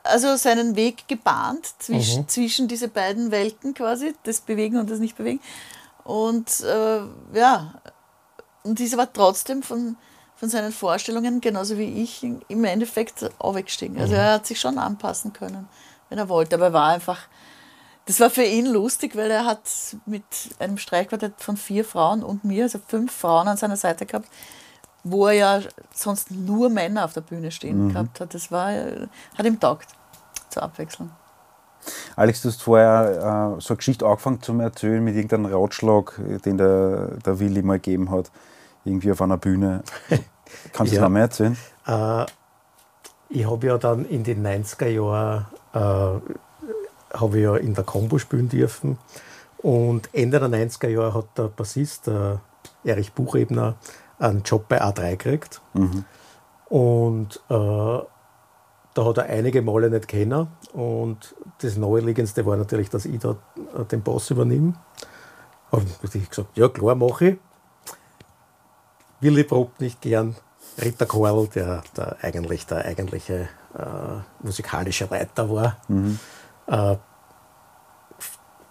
[0.05, 2.27] also seinen Weg gebahnt zwischen, mhm.
[2.27, 5.39] zwischen diese beiden Welten quasi, das Bewegen und das Nicht-Bewegen.
[6.03, 6.99] Und äh,
[7.33, 7.81] ja,
[8.63, 9.97] und dieser war trotzdem von,
[10.35, 13.99] von seinen Vorstellungen, genauso wie ich, im Endeffekt auch weggestiegen.
[13.99, 14.19] Also mhm.
[14.19, 15.67] er hat sich schon anpassen können,
[16.09, 16.55] wenn er wollte.
[16.55, 17.19] Aber er war einfach,
[18.05, 19.61] das war für ihn lustig, weil er hat
[20.05, 20.23] mit
[20.59, 24.29] einem Streichquartett von vier Frauen und mir, also fünf Frauen an seiner Seite gehabt,
[25.05, 25.61] wo er ja
[25.93, 27.93] sonst nur Männer auf der Bühne stehen mhm.
[27.93, 28.33] gehabt hat.
[28.33, 29.87] Das war, hat ihm taugt,
[30.49, 31.11] zur Abwechslung.
[32.15, 36.57] Alex, du hast vorher äh, so eine Geschichte angefangen zu erzählen mit irgendeinem Ratschlag, den
[36.57, 38.31] der, der Willi mal gegeben hat,
[38.83, 39.83] irgendwie auf einer Bühne.
[40.73, 41.01] Kannst du ja.
[41.01, 41.57] das noch mehr erzählen?
[41.85, 42.25] Äh,
[43.29, 46.33] ich habe ja dann in den 90er Jahren äh,
[47.13, 48.97] habe ja in der Combo spielen dürfen
[49.57, 52.39] und Ende der 90er Jahre hat der Bassist, der
[52.83, 53.75] Erich Buchebner,
[54.19, 55.61] einen Job bei A3 gekriegt.
[55.73, 56.05] Mhm.
[56.69, 57.99] Und äh,
[58.95, 60.47] da hat er einige Male nicht kennen.
[60.73, 63.35] Und das Naheliegendste war natürlich, dass ich da
[63.77, 64.73] äh, den Boss übernehme.
[65.71, 67.37] Habe ich gesagt, ja klar, mache ich.
[69.19, 70.35] Willi probt nicht gern.
[70.81, 76.19] Ritter Karl, der, der eigentlich der eigentliche äh, musikalische Leiter war, mhm.
[76.67, 76.97] äh,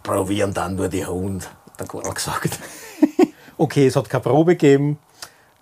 [0.02, 2.58] probieren dann nur die Hund, hat der Karl gesagt.
[3.56, 4.98] okay, es hat keine Probe gegeben.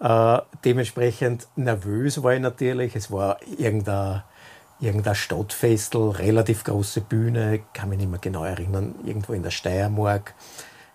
[0.03, 2.96] Äh, dementsprechend nervös war ich natürlich.
[2.96, 4.24] Es war irgendein,
[4.80, 10.34] irgendein Stadtfestel, relativ große Bühne, kann mich nicht mehr genau erinnern, irgendwo in der Steiermark.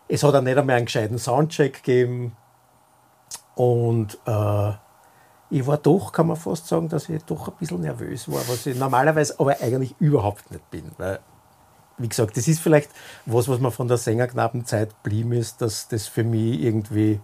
[0.10, 2.36] Es hat auch nicht einmal einen gescheiten Soundcheck gegeben.
[3.56, 4.72] Und äh,
[5.52, 8.66] ich war doch, kann man fast sagen, dass ich doch ein bisschen nervös war, was
[8.66, 10.92] ich normalerweise aber eigentlich überhaupt nicht bin.
[10.98, 11.20] Weil,
[11.98, 12.90] wie gesagt, das ist vielleicht
[13.26, 17.22] was, was mir von der Sängerknappenzeit blieben ist, dass das für mich irgendwie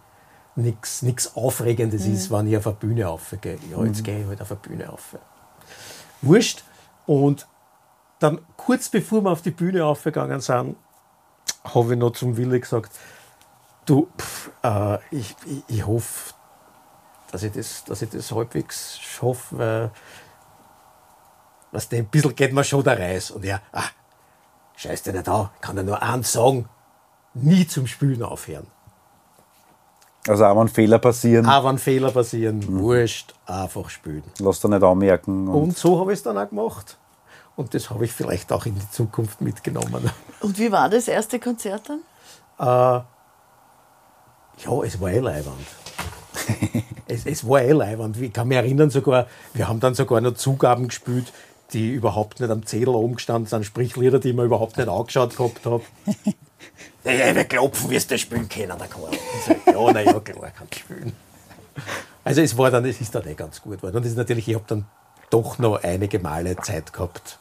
[0.55, 2.13] nichts Aufregendes mhm.
[2.13, 3.57] ist, wenn ich auf eine Bühne aufgehe.
[3.71, 4.03] Ja, jetzt mhm.
[4.03, 5.17] gehe ich halt auf eine Bühne auf.
[6.21, 6.63] Wurscht.
[7.05, 7.47] Und
[8.19, 10.75] dann kurz bevor wir auf die Bühne aufgegangen sind,
[11.63, 12.91] habe ich noch zum Willi gesagt,
[13.85, 16.33] du, pff, äh, ich, ich, ich hoffe,
[17.31, 19.91] dass ich, das, dass ich das halbwegs schaffe, weil
[21.71, 23.31] was ein bisschen geht mir schon der Reis.
[23.31, 23.89] Und er, ah,
[24.75, 26.69] scheiß dir nicht an, ich kann dir nur eins sagen,
[27.33, 28.67] nie zum Spülen aufhören.
[30.27, 31.45] Also auch wenn Fehler passieren.
[31.45, 32.79] Auch wenn Fehler passieren, mhm.
[32.79, 34.23] wurscht, einfach spielen.
[34.39, 35.47] Lass da nicht anmerken.
[35.47, 36.97] Und, und so habe ich es dann auch gemacht.
[37.55, 40.09] Und das habe ich vielleicht auch in die Zukunft mitgenommen.
[40.39, 41.99] Und wie war das erste Konzert dann?
[42.59, 43.03] Äh,
[44.65, 45.53] ja, es war eh leibend.
[47.07, 48.17] es, es war eh leibend.
[48.17, 51.31] Ich kann mich erinnern sogar, wir haben dann sogar noch Zugaben gespielt,
[51.73, 54.89] die überhaupt nicht am Zettel oben gestanden sind, sprich Lieder, die ich mir überhaupt nicht
[54.89, 55.83] angeschaut gehabt habe.
[57.03, 59.11] ja, wir klopfen, wirst du spielen können, der Karl.
[59.65, 61.13] Ja, naja, klar, kann ich spielen.
[62.23, 63.97] Also es war dann, es ist dann eh ganz gut geworden.
[63.97, 64.85] Und es ist natürlich, ich habe dann
[65.29, 67.39] doch noch einige Male Zeit gehabt,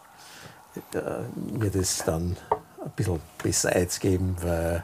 [0.94, 0.98] äh,
[1.58, 2.36] mir das dann
[2.84, 4.82] ein bisschen besser einzugeben, weil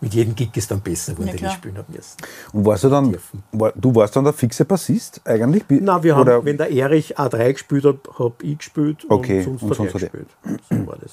[0.00, 2.16] mit jedem Gig ist dann besser geworden, Ja, den ich spielen habe müssen.
[2.54, 3.16] Und warst du dann,
[3.52, 5.62] war, du warst dann der fixe Bassist eigentlich?
[5.68, 9.60] Na, wir haben, Oder, wenn der Erich A3 gespielt hat, habe ich gespielt Okay, und
[9.60, 10.28] sonst und hat sonst er hat er- gespielt.
[10.70, 11.12] So war das.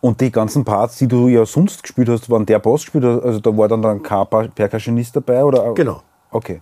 [0.00, 3.40] Und die ganzen Parts, die du ja sonst gespielt hast, waren der Bass gespielt, also
[3.40, 5.44] da war dann, dann kein Per- Percussionist dabei?
[5.44, 5.72] Oder?
[5.74, 6.02] Genau.
[6.30, 6.60] Okay.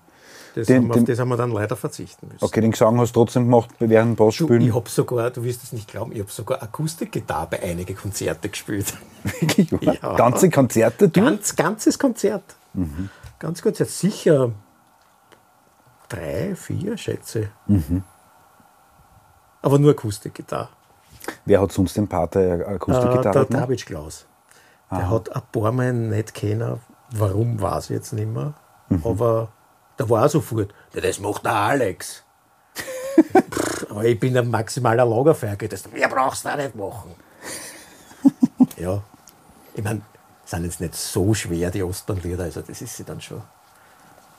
[0.55, 2.45] Das Den- haben wir, den- auf das haben wir dann leider verzichten müssen.
[2.45, 4.61] Okay, den Gesang hast du trotzdem gemacht während dem Du, Bassspielen?
[4.61, 8.51] ich habe sogar, du wirst es nicht glauben, ich habe sogar Akustikgitarre bei einigen Konzerte
[8.51, 8.93] gespielt.
[9.41, 9.71] Wirklich?
[9.81, 10.15] Ja.
[10.15, 11.25] Ganze Konzerte durch?
[11.27, 12.45] Ganz, ganzes Konzert.
[12.75, 13.09] Mhm.
[13.39, 13.89] Ganz Konzert.
[13.89, 14.51] Sicher
[16.09, 17.49] drei, vier, schätze.
[17.67, 18.03] Mhm.
[19.63, 20.69] Aber nur Akustikgitarre.
[21.45, 23.63] Wer hat sonst den Part der Äh, Akustikgitarre der gemacht?
[23.65, 24.27] David Klaus.
[24.91, 26.79] Der hat ein paar Mal nicht kennen.
[27.13, 28.55] Warum, weiß ich jetzt nicht mehr.
[28.89, 29.03] Mhm.
[29.05, 29.49] Aber
[29.97, 30.75] da war er sofort.
[30.93, 32.23] Ja, das macht der Alex.
[32.75, 35.57] Pff, Aber ich bin ein maximaler Lagerfeuer.
[35.57, 37.15] Das mehr brauchst du auch nicht machen.
[38.77, 39.03] ja.
[39.75, 40.03] Ich meine,
[40.45, 42.45] sind jetzt nicht so schwer, die Ostbahnlieder.
[42.45, 43.43] Also, das ist sie dann schon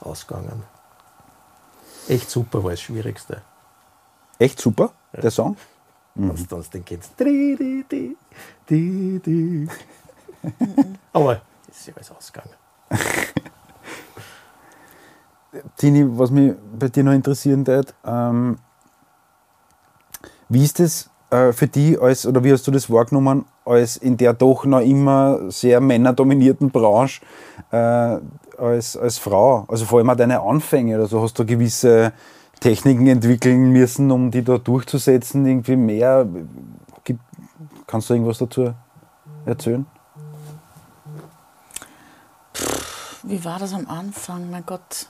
[0.00, 0.62] ausgegangen.
[2.08, 3.42] Echt super war das Schwierigste.
[4.38, 5.56] Echt super, der Song?
[6.14, 6.64] Wenn du dann
[8.70, 9.68] den di.
[11.12, 12.54] Aber es ist ja alles ausgegangen.
[15.76, 18.58] Tini, was mich bei dir noch interessieren würde, ähm,
[20.48, 24.16] wie ist das äh, für dich als, oder wie hast du das wahrgenommen, als in
[24.16, 27.22] der doch noch immer sehr männerdominierten Branche
[27.70, 28.18] äh,
[28.58, 29.64] als, als Frau?
[29.68, 32.12] Also vor allem auch deine Anfänge oder so, hast du gewisse
[32.64, 36.26] Techniken entwickeln müssen, um die da durchzusetzen, irgendwie mehr?
[37.04, 37.20] Gibt,
[37.86, 38.72] kannst du irgendwas dazu
[39.44, 39.84] erzählen?
[43.22, 44.50] Wie war das am Anfang?
[44.50, 45.08] Mein Gott.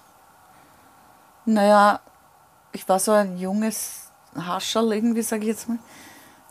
[1.44, 2.00] Naja,
[2.72, 5.78] ich war so ein junges Hascherl irgendwie, sage ich jetzt mal.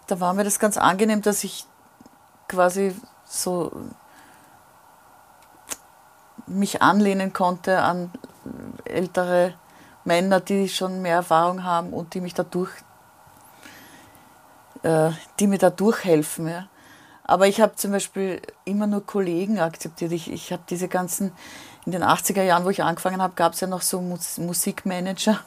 [0.07, 1.65] Da war mir das ganz angenehm, dass ich
[2.47, 2.95] quasi
[3.25, 3.73] so
[6.47, 8.09] mich anlehnen konnte an
[8.85, 9.55] ältere
[10.05, 12.71] Männer, die schon mehr Erfahrung haben und die mich dadurch,
[14.83, 16.47] äh, die mir da durchhelfen.
[16.47, 16.67] Ja.
[17.23, 20.11] Aber ich habe zum Beispiel immer nur Kollegen akzeptiert.
[20.11, 21.31] Ich, ich habe diese ganzen,
[21.85, 25.39] in den 80er Jahren, wo ich angefangen habe, gab es ja noch so Mus Musikmanager,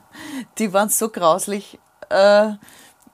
[0.58, 1.78] die waren so grauslich.
[2.08, 2.52] Äh,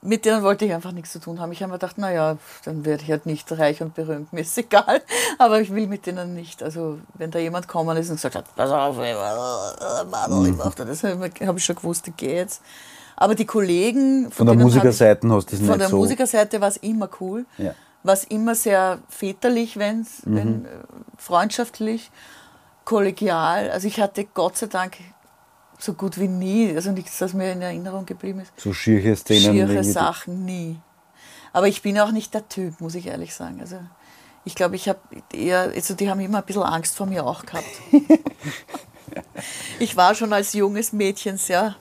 [0.05, 1.51] mit denen wollte ich einfach nichts zu tun haben.
[1.51, 4.57] Ich habe mir gedacht, naja, dann werde ich halt nicht reich und berühmt, mir ist
[4.65, 5.01] egal.
[5.37, 6.61] Aber ich will mit denen nicht.
[6.63, 11.57] Also, wenn da jemand gekommen ist und gesagt hat, pass auf, ich mach das, habe
[11.57, 12.61] ich schon gewusst, ich gehe jetzt.
[13.17, 14.29] Aber die Kollegen.
[14.31, 15.97] Von der hab ich- Musikerseite hast du das Von nicht der so...
[15.97, 17.45] Musikerseite war es immer cool.
[17.57, 17.73] Ja.
[18.03, 20.69] War es immer sehr väterlich, wenn's, wenn äh,
[21.17, 22.11] freundschaftlich,
[22.83, 23.71] kollegial.
[23.71, 24.97] Also ich hatte Gott sei Dank
[25.77, 28.51] so gut wie nie, also nichts, das mir in Erinnerung geblieben ist.
[28.57, 29.53] so schiere Szenen.
[29.53, 29.83] Schiere.
[29.83, 30.79] Sachen nie.
[31.53, 33.61] Aber ich bin auch nicht der Typ, muss ich ehrlich sagen.
[33.61, 33.79] Also
[34.43, 34.99] ich glaube, ich habe
[35.33, 37.65] eher, also die haben immer ein bisschen Angst vor mir auch gehabt.
[39.79, 41.75] ich war schon als junges Mädchen sehr,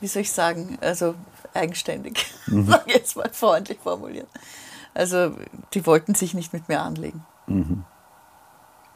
[0.00, 1.14] wie soll ich sagen, also
[1.54, 4.28] eigenständig, ich jetzt mal freundlich formuliert.
[4.94, 5.34] Also
[5.72, 7.24] die wollten sich nicht mit mir anlegen.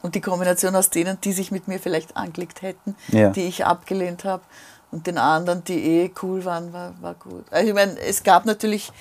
[0.01, 3.29] Und die Kombination aus denen, die sich mit mir vielleicht angelegt hätten, Ja.
[3.29, 4.43] die ich abgelehnt habe,
[4.89, 7.43] und den anderen, die eh cool waren, war, war gut.
[7.51, 8.91] Also ich meine, es gab natürlich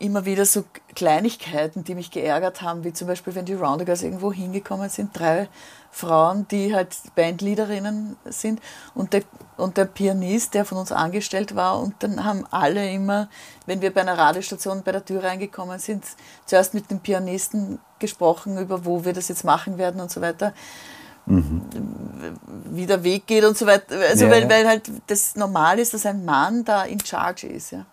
[0.00, 0.64] immer wieder so
[0.96, 5.48] Kleinigkeiten, die mich geärgert haben, wie zum Beispiel, wenn die Roundagers irgendwo hingekommen sind, drei
[5.92, 8.60] Frauen, die halt Bandleaderinnen sind
[8.94, 9.22] und der,
[9.56, 13.28] und der Pianist, der von uns angestellt war und dann haben alle immer,
[13.66, 16.04] wenn wir bei einer Radiostation bei der Tür reingekommen sind,
[16.46, 20.52] zuerst mit dem Pianisten gesprochen über, wo wir das jetzt machen werden und so weiter
[22.64, 23.94] wie der Weg geht und so weiter.
[24.08, 27.70] Also Ja, weil, weil halt das normal ist, dass ein Mann da in charge ist.
[27.72, 27.84] Ja.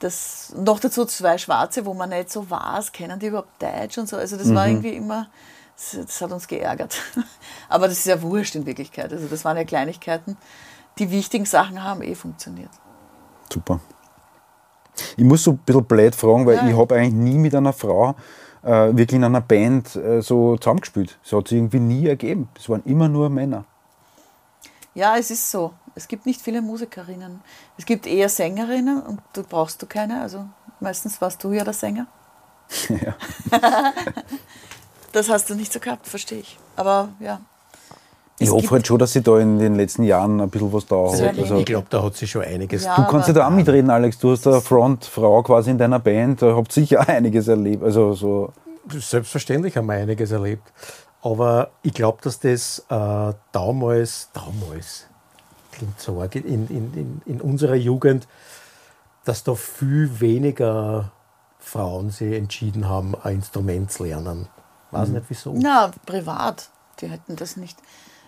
[0.00, 4.08] Das, noch dazu zwei Schwarze, wo man nicht so weiß, kennen die überhaupt Deutsch und
[4.08, 4.16] so.
[4.16, 4.54] Also das Mhm.
[4.54, 5.28] war irgendwie immer,
[5.94, 6.96] das, hat uns geärgert.
[7.68, 9.12] Aber das ist ja wurscht in Wirklichkeit.
[9.12, 10.36] Also das waren ja Kleinigkeiten.
[10.98, 12.70] Die wichtigen Sachen haben eh funktioniert.
[13.52, 13.80] Super.
[15.16, 16.68] Ich muss so ein bisschen blöd fragen, weil Ja.
[16.68, 18.14] ich habe eigentlich nie mit einer Frau
[18.62, 21.18] äh, wirklich in einer Band äh, so zusammengespielt.
[21.22, 22.48] Das hat sich irgendwie nie ergeben.
[22.58, 23.64] Es waren immer nur Männer.
[24.94, 25.72] Ja, es ist so.
[25.94, 27.40] Es gibt nicht viele Musikerinnen.
[27.78, 30.20] Es gibt eher Sängerinnen und du brauchst du keine.
[30.20, 30.44] Also
[30.80, 32.06] meistens warst du ja der Sänger.
[32.88, 33.14] ja.
[35.12, 36.58] Das hast du nicht so gehabt, verstehe ich.
[36.76, 37.40] Aber ja.
[38.38, 40.86] Ich Es hoffe halt schon, dass sie da in den letzten Jahren ein bisschen was
[40.86, 41.34] da hat.
[41.34, 42.84] ich Also, ich glaube, da hat sich schon einiges.
[42.84, 42.96] Ja.
[42.96, 44.18] du kannst ja da auch mitreden, Alex.
[44.18, 46.40] Du hast eine Frontfrau quasi in deiner Band.
[46.40, 47.84] Da habt sicher auch einiges erlebt.
[47.84, 48.52] Also so.
[48.88, 50.72] Selbstverständlich haben wir einiges erlebt.
[51.22, 55.06] Aber ich glaube, dass das äh, damals, damals,
[55.72, 58.26] klingt so arg, in, in, in, in unserer Jugend,
[59.26, 61.12] dass da viel weniger
[61.58, 64.48] Frauen sich entschieden haben, ein Instrument zu lernen.
[64.90, 65.14] Weiß Mhm.
[65.14, 65.54] nicht wieso.
[65.56, 66.68] Na, privat.
[67.00, 67.78] Die hätten das nicht.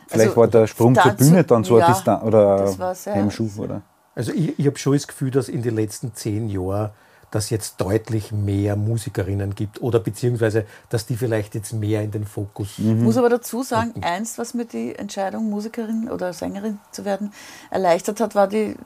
[0.09, 2.75] Vielleicht Also, war der Sprung zur Bühne dann so ja, ein Distan oder
[3.05, 3.83] Hemmschuh, oder?
[4.15, 6.91] Also ich, ich habe schon das Gefühl, dass in den letzten zehn Jahren
[7.33, 12.27] dass jetzt deutlich mehr Musikerinnen gibt oder beziehungsweise, dass die vielleicht jetzt mehr in den
[12.27, 12.79] Fokus.
[12.79, 17.33] Ich muss aber dazu sagen, eins, was mir die Entscheidung, Musikerin oder Sängerin zu werden,
[17.71, 18.77] erleichtert hat, war die,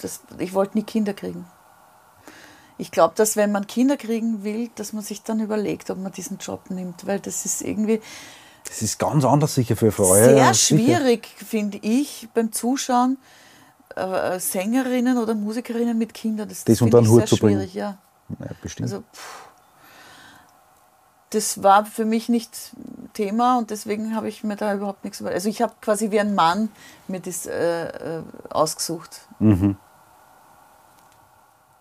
[0.00, 1.44] das, ich wollte nie Kinder kriegen.
[2.78, 6.12] Ich glaube, dass wenn man Kinder kriegen will, dass man sich dann überlegt, ob man
[6.12, 8.00] diesen Job nimmt, weil das ist irgendwie
[8.66, 10.14] Das ist ganz anders sicher für Frauen.
[10.22, 13.18] sehr schwierig, finde ich, beim Zuschauen,
[13.96, 16.48] äh, Sängerinnen oder Musikerinnen mit Kindern.
[16.48, 17.58] Das, Das finde unter den ich Hut sehr zu bringen.
[17.58, 17.98] schwierig, ja.
[18.38, 18.90] Ja, bestimmt.
[18.92, 19.48] Also, pff,
[21.30, 22.72] das war für mich nicht
[23.12, 25.30] Thema und deswegen habe ich mir da überhaupt nichts über.
[25.30, 26.70] Also ich habe quasi wie ein Mann
[27.06, 27.88] mir das äh,
[28.18, 29.22] äh, ausgesucht.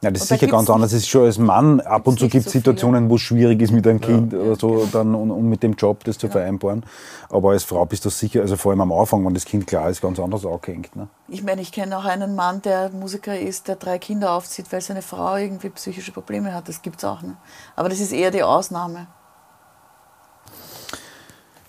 [0.02, 0.94] Ja, das ist sicher ganz anders.
[0.94, 3.60] Es ist schon als Mann, ab und zu gibt es so Situationen, wo es schwierig
[3.64, 6.86] ist mit einem Kind oder so, dann, und, und mit dem Job das zu vereinbaren.
[7.30, 9.90] Aber als Frau bist du sicher, also vor allem am Anfang, wenn das Kind klar
[9.90, 10.95] ist, ganz anders angehängt.
[10.95, 11.07] Ne?
[11.28, 14.82] Ich meine, ich kenne auch einen Mann, der Musiker ist, der drei Kinder aufzieht, weil
[14.82, 16.69] seine Frau irgendwie psychische Probleme hat.
[16.69, 17.24] Das gibt es auch.
[17.24, 17.36] Ne?
[17.76, 19.07] Aber das ist eher die Ausnahme.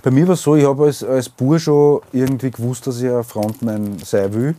[0.03, 3.11] Bei mir war es so, ich habe als, als Bub schon irgendwie gewusst, dass ich
[3.11, 4.55] ein Frontman sein will.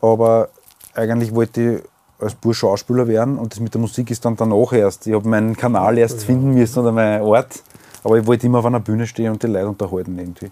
[0.00, 0.48] Aber
[0.94, 1.82] eigentlich wollte ich
[2.24, 5.06] als Bub Schauspieler werden und das mit der Musik ist dann danach erst.
[5.06, 7.62] Ich habe meinen Kanal erst finden müssen oder meinen Ort.
[8.02, 10.50] Aber ich wollte immer auf einer Bühne stehen und die Leute unterhalten irgendwie.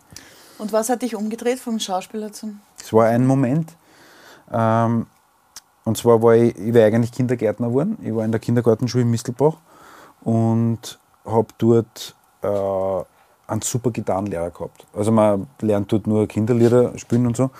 [0.58, 2.60] Und was hat dich umgedreht vom Schauspieler zum.
[2.80, 3.72] Es war ein Moment.
[4.50, 5.06] Ähm,
[5.84, 7.98] und zwar war ich, ich war eigentlich Kindergärtner geworden.
[8.02, 9.56] Ich war in der Kindergartenschule in Mistelbach
[10.22, 12.46] und habe dort äh,
[13.50, 14.86] einen super Gitarrenlehrer gehabt.
[14.94, 17.50] Also man lernt dort nur Kinderlieder spielen und so.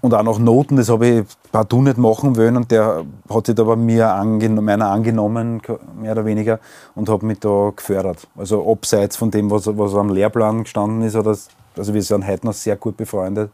[0.00, 3.54] Und auch noch Noten, das habe ich partout nicht machen wollen und der hat sich
[3.54, 5.62] da bei mir angen meiner angenommen,
[6.00, 6.60] mehr oder weniger,
[6.94, 8.26] und hat mich da gefördert.
[8.36, 11.36] Also abseits von dem, was, was am Lehrplan gestanden ist, oder
[11.76, 13.50] also wir sind heute noch sehr gut befreundet.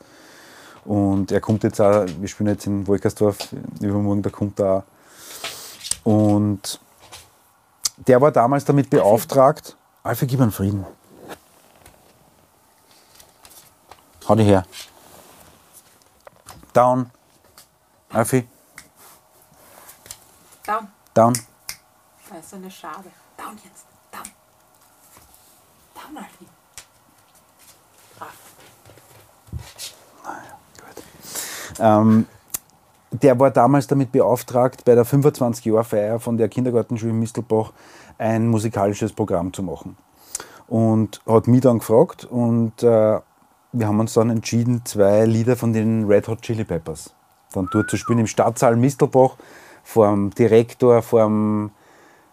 [0.84, 3.38] Und er kommt jetzt auch, wir spielen jetzt in Wolkersdorf,
[3.80, 4.82] übermorgen, da kommt er auch.
[6.04, 6.78] Und
[8.06, 10.84] der war damals damit beauftragt, Alfie, gib mir einen Frieden.
[14.28, 14.64] Hau dich her.
[16.72, 17.10] Down.
[18.14, 18.46] Alfie,
[20.64, 20.86] Down.
[21.14, 21.32] down.
[22.30, 23.10] Da ist so eine Schabe.
[23.36, 23.86] Down jetzt.
[24.12, 24.22] Down.
[25.94, 26.46] Down, Alfie.
[28.16, 28.30] Brav.
[31.80, 32.26] Ähm,
[33.10, 37.72] der war damals damit beauftragt, bei der 25-Jahr-Feier von der Kindergartenschule in Mistelbach
[38.18, 39.96] ein musikalisches Programm zu machen.
[40.68, 43.20] Und hat mich dann gefragt und äh,
[43.72, 47.12] wir haben uns dann entschieden, zwei Lieder von den Red Hot Chili Peppers
[47.54, 49.36] dann dort zu spielen im Stadtsaal Mistelbach
[49.82, 51.70] vor dem Direktor, vor dem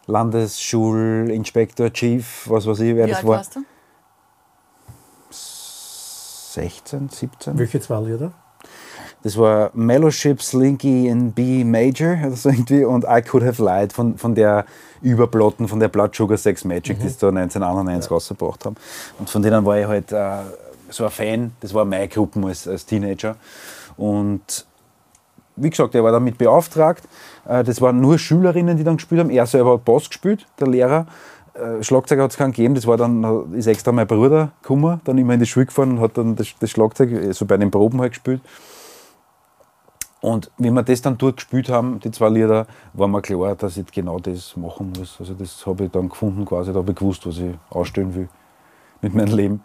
[0.08, 3.38] Landesschulinspektor, Chief, was weiß ich, wer Wie das alt war.
[3.38, 3.60] warst du?
[6.54, 7.58] 16, 17?
[7.58, 8.34] Welche zwei Lieder?
[9.24, 13.94] Das war Mellowship, Slinky in B Major oder so irgendwie und I Could Have Lied
[13.94, 14.66] von, von der
[15.02, 18.76] Überplatten, von der Blood Sugar Sex Magic, die sie da 1991 rausgebracht haben.
[19.20, 20.40] Und von denen war ich halt äh,
[20.90, 23.36] so ein Fan, das war meine Gruppe als, als Teenager.
[23.96, 24.66] Und
[25.62, 27.08] wie gesagt, er war damit beauftragt.
[27.48, 29.30] Äh, Das waren nur Schülerinnen, die dann gespielt haben.
[29.30, 31.06] Er selber hat Bass gespielt, der Lehrer.
[31.54, 32.76] Äh, Schlagzeug hat es keinen gegeben.
[32.76, 36.00] Das war dann, ist extra mein Bruder gekommen, dann immer in die Schule gefahren und
[36.02, 38.42] hat dann das, das Schlagzeug äh, so bei den Proben halt gespielt.
[40.22, 43.76] Und wenn wir das dann dort gespielt haben, die zwei Lieder, war mir klar, dass
[43.76, 45.16] ich genau das machen muss.
[45.20, 48.30] Also das habe ich dann gefunden quasi, da habe ich gewusst, was ich ausstellen will
[49.02, 49.64] mit meinem Leben.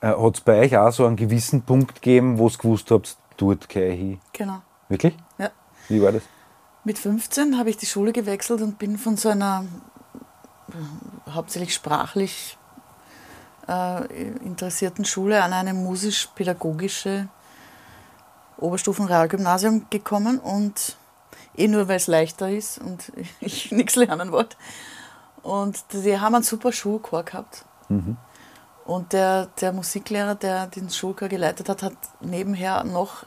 [0.00, 3.18] Äh, Hat es bei euch auch so einen gewissen Punkt gegeben, wo ihr gewusst habt,
[3.36, 4.20] dort gehe ich hin?
[4.32, 4.62] Genau.
[4.88, 5.16] Wirklich?
[5.38, 5.50] Ja.
[5.88, 6.22] Wie war das?
[6.84, 9.64] Mit 15 habe ich die Schule gewechselt und bin von so einer
[10.70, 12.56] äh, hauptsächlich sprachlich
[13.68, 14.04] äh,
[14.44, 17.28] interessierten Schule an eine musisch-pädagogische
[18.56, 20.96] Oberstufenrealgymnasium gekommen und
[21.56, 24.56] eh nur, weil es leichter ist und ich nichts lernen wollte.
[25.42, 27.64] Und die haben einen super Schulchor gehabt.
[28.84, 33.24] Und der, der Musiklehrer, der den Schulchor geleitet hat, hat nebenher noch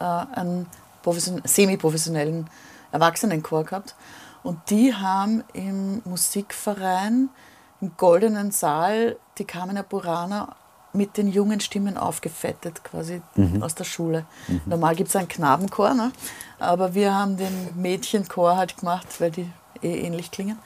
[0.00, 0.66] äh, einen
[1.02, 2.48] profession- semi-professionellen
[2.92, 3.94] Erwachsenenchor gehabt.
[4.42, 7.28] Und die haben im Musikverein
[7.80, 10.56] im Goldenen Saal die Carmina Burana
[10.92, 13.62] mit den jungen Stimmen aufgefettet, quasi Mhm.
[13.62, 14.24] aus der Schule.
[14.66, 16.10] Normal gibt es einen Knabenchor, ne?
[16.58, 19.50] aber wir haben den Mädchenchor halt gemacht, weil die
[19.82, 20.58] eh ähnlich klingen.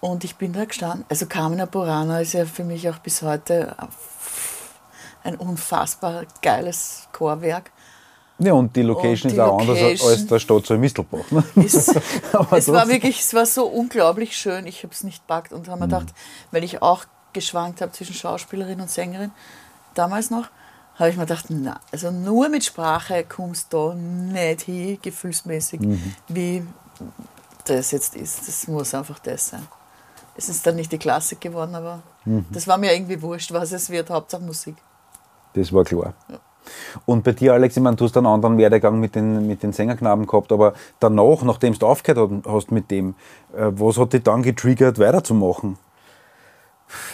[0.00, 1.06] Und ich bin da gestanden.
[1.08, 3.74] Also Carmina Burana ist ja für mich auch bis heute
[5.24, 7.70] ein unfassbar geiles Chorwerk.
[8.38, 10.10] Ja, und die Location Und ist die auch anders Location.
[10.10, 11.30] als der Stadt so in Mistelbach.
[11.30, 11.42] Ne?
[11.64, 11.88] Es,
[12.32, 14.66] Aber es war wirklich, es war so unglaublich schön.
[14.66, 16.08] Ich habe es nicht packt und habe mir gedacht,
[16.50, 19.30] weil ich auch geschwankt habe zwischen Schauspielerin und Sängerin,
[19.94, 20.48] damals noch,
[20.96, 25.80] habe ich mir gedacht, na, also nur mit Sprache kommst du da nicht hin, gefühlsmäßig,
[26.28, 26.66] wie
[27.66, 28.48] das jetzt ist.
[28.48, 29.66] Das muss einfach das sein.
[30.36, 32.02] Es ist dann nicht die Klassik geworden, aber
[32.50, 34.76] das war mir irgendwie wurscht, was es wird, Hauptsache Musik.
[35.54, 36.14] Das war klar.
[37.04, 39.72] Und bei dir, Alex, ich meine, du hast einen anderen Werdegang mit den, mit den
[39.72, 43.14] Sängerknaben gehabt, aber danach, nachdem du aufgehört hast mit dem,
[43.56, 45.78] äh, was hat dich dann getriggert, weiterzumachen?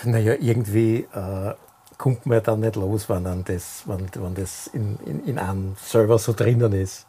[0.05, 1.55] Naja, irgendwie äh,
[1.99, 5.39] kommt man ja dann nicht los, wenn, dann das, wenn, wenn das in, in, in
[5.39, 7.07] einem Server so drinnen ist.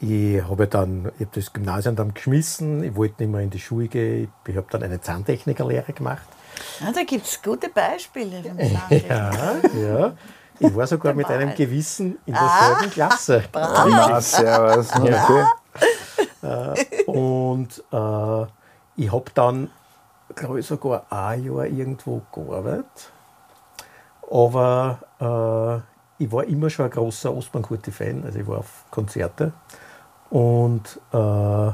[0.00, 3.58] Ich habe dann ich hab das Gymnasium dann geschmissen, ich wollte nicht mehr in die
[3.58, 6.26] Schule gehen, ich habe dann eine Zahntechnikerlehre gemacht.
[6.80, 8.42] Ja, da gibt es gute Beispiele.
[8.42, 8.58] vom.
[9.08, 9.32] Ja,
[9.80, 10.12] ja.
[10.60, 12.68] Ich war sogar mit einem Gewissen in Ah.
[12.70, 13.44] derselben Klasse.
[13.52, 14.90] Na, servus.
[14.94, 15.44] Okay.
[17.06, 18.46] Und äh,
[18.96, 19.70] ich habe dann,
[20.34, 23.12] glaube ich, sogar ein Jahr irgendwo gearbeitet.
[24.30, 24.98] Aber
[26.18, 29.52] äh, ich war immer schon ein großer Ostbahnkurti-Fan, also ich war auf Konzerte.
[30.30, 31.70] Und äh,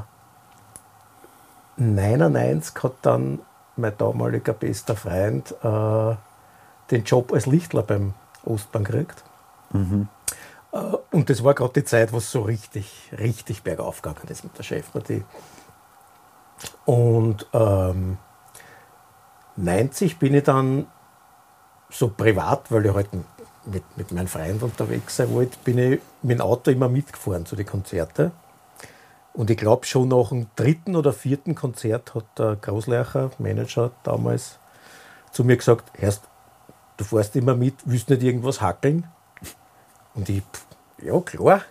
[1.77, 3.39] 99 hat dann
[3.75, 6.15] mein damaliger bester Freund äh,
[6.91, 8.13] den Job als Lichtler beim
[8.45, 9.23] Ostbahn gekriegt.
[10.71, 10.77] Äh,
[11.11, 14.57] Und das war gerade die Zeit, wo es so richtig, richtig bergauf gegangen ist mit
[14.57, 15.23] der Chefpartie.
[16.85, 18.17] Und ähm,
[19.57, 20.87] 90 bin ich dann
[21.89, 23.09] so privat, weil ich halt
[23.65, 27.55] mit, mit meinem Freund unterwegs sein wollte, bin ich mit dem Auto immer mitgefahren zu
[27.55, 28.31] den Konzerten.
[29.33, 34.59] Und ich glaube, schon nach dem dritten oder vierten Konzert hat der Großleicher, Manager damals,
[35.31, 36.23] zu mir gesagt: Erst,
[36.97, 39.07] du fährst immer mit, willst nicht irgendwas hackeln?
[40.13, 40.43] Und ich,
[41.01, 41.61] ja klar.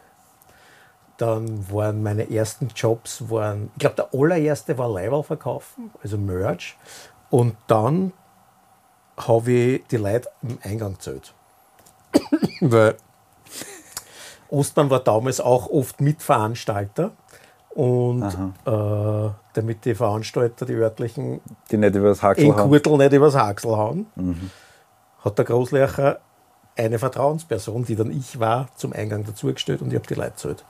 [1.16, 6.76] Dann waren meine ersten Jobs, waren, ich glaube, der allererste war Leiberl verkaufen, also Merch.
[7.30, 8.12] Und dann
[9.16, 11.32] habe ich die Leute im Eingang gezählt.
[12.60, 12.96] Weil
[14.48, 17.12] Ostbahn war damals auch oft Mitveranstalter.
[17.70, 21.40] Und äh, damit die Veranstalter, die örtlichen,
[21.70, 22.70] Die nicht über das Haxel in haben.
[22.70, 24.06] Kurtel nicht übers Haxel hauen,
[25.24, 26.18] hat der Großlehrer
[26.76, 30.64] eine Vertrauensperson, die dann ich war, zum Eingang dazugestellt und ich habe die Leute gezählt.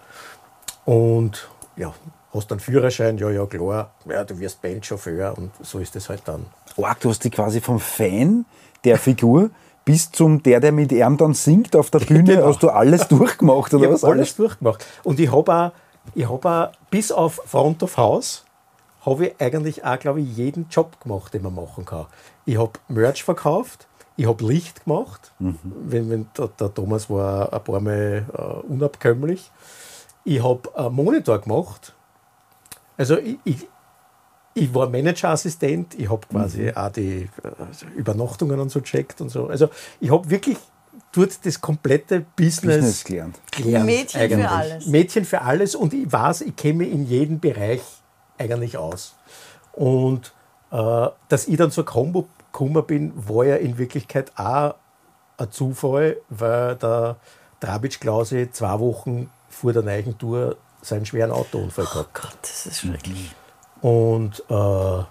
[0.85, 1.95] Und ja,
[2.33, 6.23] hast dann Führerschein, ja, ja, klar, ja, du wirst Bandchauffeur und so ist es halt
[6.27, 6.47] dann.
[6.81, 8.45] Arg, du hast dich quasi vom Fan
[8.85, 9.51] der Figur
[9.85, 12.47] bis zum der, der mit ihm dann singt auf der Bühne, Genau.
[12.49, 14.05] hast du alles durchgemacht, oder ich was?
[14.05, 14.85] alles durchgemacht.
[15.05, 15.73] Und ich habe auch,
[16.15, 18.45] ich hab auch, bis auf Front of House,
[19.07, 22.07] habe ich eigentlich auch, glaube ich, jeden Job gemacht, den man machen kann.
[22.47, 23.87] Ich habe Merch verkauft,
[24.17, 29.51] ich habe Licht gemacht, wenn, wenn der, der Thomas war ein paar Mal äh, unabkömmlich.
[30.25, 31.95] Ich habe einen Monitor gemacht.
[32.97, 33.69] Also ich, ich,
[34.55, 39.49] ich war Managerassistent, ich habe quasi auch die äh, Übernachtungen und so checkt und so.
[39.49, 39.69] Also
[40.01, 40.59] ich habe wirklich
[41.13, 43.41] dort das komplette Business, Business gelernt.
[43.51, 43.87] gelernt.
[43.87, 44.49] Mädchen für eigentlich.
[44.49, 44.87] alles.
[44.87, 47.83] Mädchen für alles und ich weiß, ich kenne mich in jedem Bereich
[48.39, 49.17] eigentlich aus.
[49.73, 50.33] Und
[50.71, 54.77] äh, dass ich dann zur Combo gekommen bin, war ja in Wirklichkeit auch
[55.37, 57.17] ein Zufall, weil der
[57.59, 62.15] Drabic Klause zwei Wochen vor der neuen Tour seinen schweren Autounfall Oh gehabt.
[62.15, 63.35] Gott, das ist schrecklich.
[63.81, 65.03] Und äh,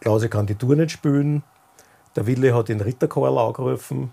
[0.00, 1.42] Klause kann die Tour nicht spielen.
[2.14, 4.12] Der Wille hat den Ritterkarl angerufen.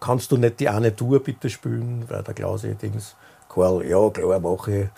[0.00, 2.04] Kannst du nicht die eine Tour bitte spielen?
[2.08, 3.16] Weil der Klause Dings,
[3.48, 4.88] Karl, ja klar, mache ich.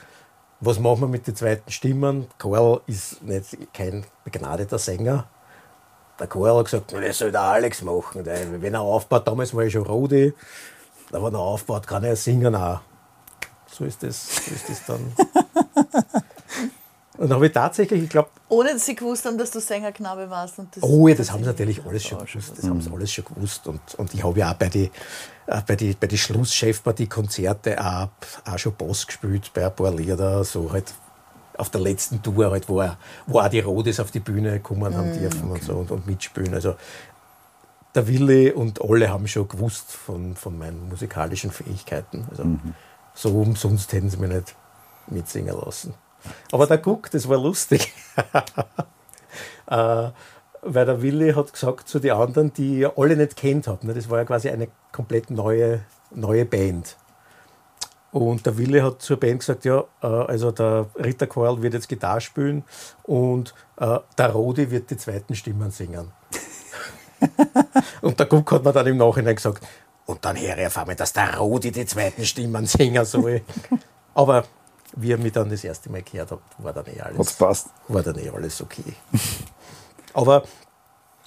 [0.59, 2.27] Was machen wir mit den zweiten Stimmen?
[2.39, 5.27] Karl ist nicht kein begnadeter Sänger.
[6.19, 8.25] Der Karl hat gesagt, das soll der Alex machen.
[8.25, 10.33] Der, wenn er aufbaut, damals war ich schon Rodi,
[11.11, 12.81] da wenn er aufbaut, kann er singen auch.
[13.71, 15.13] So ist das, so ist das dann.
[17.19, 20.29] Und dann habe ich tatsächlich, ich glaube, Ohne dass sie gewusst haben, dass du Sängerknabe
[20.29, 20.59] warst.
[20.59, 22.53] Und das oh ja, das haben sie natürlich alles schon gewusst.
[22.59, 23.67] Das haben sie alles schon gewusst.
[23.67, 24.91] Und, und ich habe ja auch bei den
[25.47, 28.09] äh, bei die, bei die Schlusschefpartie-Konzerte auch,
[28.45, 30.93] auch schon Boss gespielt, bei ein paar Lieder, so halt
[31.59, 32.97] auf der letzten Tour, halt, wo, auch-
[33.27, 36.53] wo auch die Rodis auf die Bühne kommen haben dürfen und, so, und, und mitspielen.
[36.55, 36.75] Also
[37.95, 42.27] der Wille und alle haben schon gewusst von, von meinen musikalischen Fähigkeiten.
[42.31, 42.45] Also
[43.15, 44.55] so umsonst hätten sie mich nicht
[45.09, 45.95] mitsingen lassen.
[46.53, 47.93] Aber der Guck, das war lustig.
[49.67, 50.11] äh,
[50.69, 53.95] weil der Willi hat gesagt zu den anderen, die ihr alle nicht kennt habt, ne?
[53.95, 55.81] das war ja quasi eine komplett neue,
[56.11, 56.97] neue Band.
[58.17, 61.87] Und der Willi hat zur Band gesagt, ja, äh, also der Ritter Coil wird jetzt
[61.87, 62.65] Gitarre spielen
[63.03, 66.13] und äh, der Rodi wird die zweiten Stimmen singen.
[68.01, 69.63] und der Guck hat mir dann im Nachhinein gesagt,
[70.07, 73.43] und dann höre ich auf einmal, dass der Rodi die zweiten Stimmen singen soll.
[74.15, 74.45] Aber
[74.97, 77.67] wie ihr mich dann das erste Mal gehört habt, war dann eh Hat's alles, passt.
[77.89, 78.95] war dann eh alles okay.
[80.15, 80.43] Aber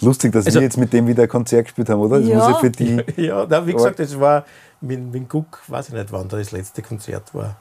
[0.01, 2.19] Lustig, dass Also- wir jetzt mit dem wieder ein Konzert gespielt haben, oder?
[2.19, 2.37] Das Ja.
[2.37, 3.03] muss ja für die.
[3.17, 4.45] ja, na, wie gesagt, das war
[4.81, 7.57] mit, mit Guck, weiß ich nicht, wann da das letzte Konzert war.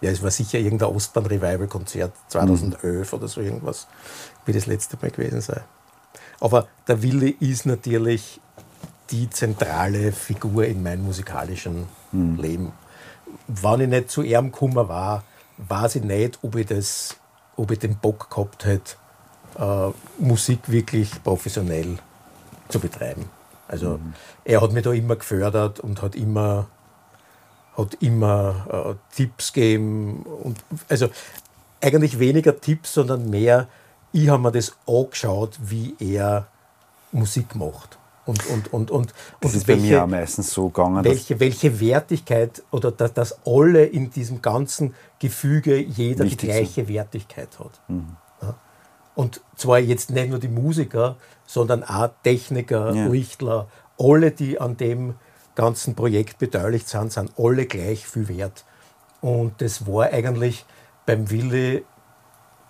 [0.00, 3.86] Ja, es war sicher irgendein Ostbahn-Revival-Konzert 2011 oder so irgendwas,
[4.44, 5.62] wie das letzte Mal gewesen sei.
[6.38, 8.40] Aber der Willi ist natürlich
[9.10, 12.72] die zentrale Figur in meinem musikalischen Leben.
[13.46, 15.24] Wenn ich nicht zu ihm gekommen war,
[15.58, 17.16] weiß ich nicht, ob ich, das,
[17.56, 18.96] ob ich den Bock gehabt hätte,
[19.58, 21.98] äh, Musik wirklich professionell
[22.68, 23.28] zu betreiben.
[23.68, 23.98] Also
[24.44, 26.66] er hat mich da immer gefördert und hat immer,
[27.76, 30.22] hat immer äh, Tipps gegeben.
[30.22, 31.08] Und, also
[31.80, 33.68] eigentlich weniger Tipps, sondern mehr,
[34.12, 36.46] ich habe mir das angeschaut, wie er
[37.12, 37.98] Musik macht.
[38.24, 41.04] Und, und, und, und, Das und ist bei mir auch meistens so gegangen.
[41.04, 47.58] welche, welche Wertigkeit oder dass, dass alle in diesem ganzen Gefüge jeder die gleiche Wertigkeit
[47.60, 47.80] hat.
[47.88, 47.94] Ja.
[49.16, 51.16] Und zwar jetzt nicht nur die Musiker,
[51.46, 53.06] sondern auch Techniker, Ja.
[53.06, 53.66] Richtler,
[53.98, 55.14] alle, die an dem
[55.56, 58.64] ganzen Projekt beteiligt sind, sind alle gleich viel wert.
[59.22, 60.64] Und das war eigentlich
[61.06, 61.84] beim Willi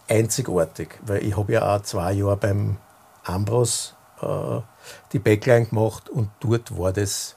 [0.08, 2.76] einzigartig, weil ich habe ja auch zwei Jahre beim
[3.24, 4.60] Ambros äh,
[5.12, 7.34] die Backline gemacht und dort war das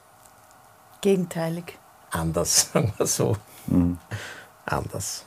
[1.00, 1.78] Gegenteilig.
[2.12, 3.36] anders, sagen wir so.
[4.66, 5.24] Anders.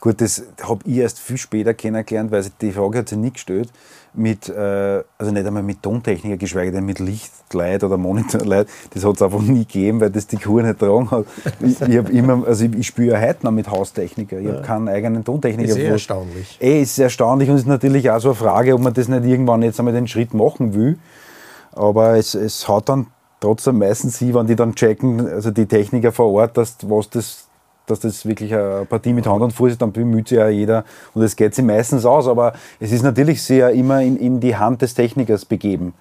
[0.00, 3.32] Gut, das habe ich erst viel später kennengelernt, weil sie- die Frage hat sich nie
[3.32, 3.68] gestellt.
[4.14, 8.66] Mit, äh, also nicht einmal mit Tontechniker, geschweige denn mit Lichtleit oder Monitorleit.
[8.94, 11.26] Das hat es einfach nie gegeben, weil das die Kur nicht tragen hat.
[11.60, 14.38] Ich, ich, immer, also ich, ich spiele ja heute noch mit Haustechniker.
[14.38, 15.68] Ich habe keinen eigenen Tontechniker.
[15.70, 16.58] Ist eh erstaunlich.
[16.60, 19.62] Eh, ist erstaunlich und ist natürlich auch so eine Frage, ob man das nicht irgendwann
[19.62, 20.98] jetzt einmal den Schritt machen will.
[21.72, 23.08] Aber es, es hat dann
[23.40, 27.47] trotzdem meistens sie, wenn die dann checken, also die Techniker vor Ort, dass, was das,
[27.90, 30.84] dass das wirklich eine Partie mit Hand und Fuß ist, dann bemüht sich ja jeder
[31.14, 32.26] und es geht sich meistens aus.
[32.28, 35.94] Aber es ist natürlich sehr immer in, in die Hand des Technikers begeben.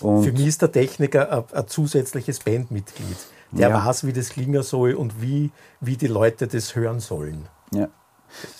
[0.00, 3.16] Und Für mich ist der Techniker ein, ein zusätzliches Bandmitglied.
[3.50, 3.86] Der Ja.
[3.86, 5.50] weiß, wie das klingen soll und wie,
[5.80, 7.46] wie die Leute das hören sollen.
[7.72, 7.88] Ja.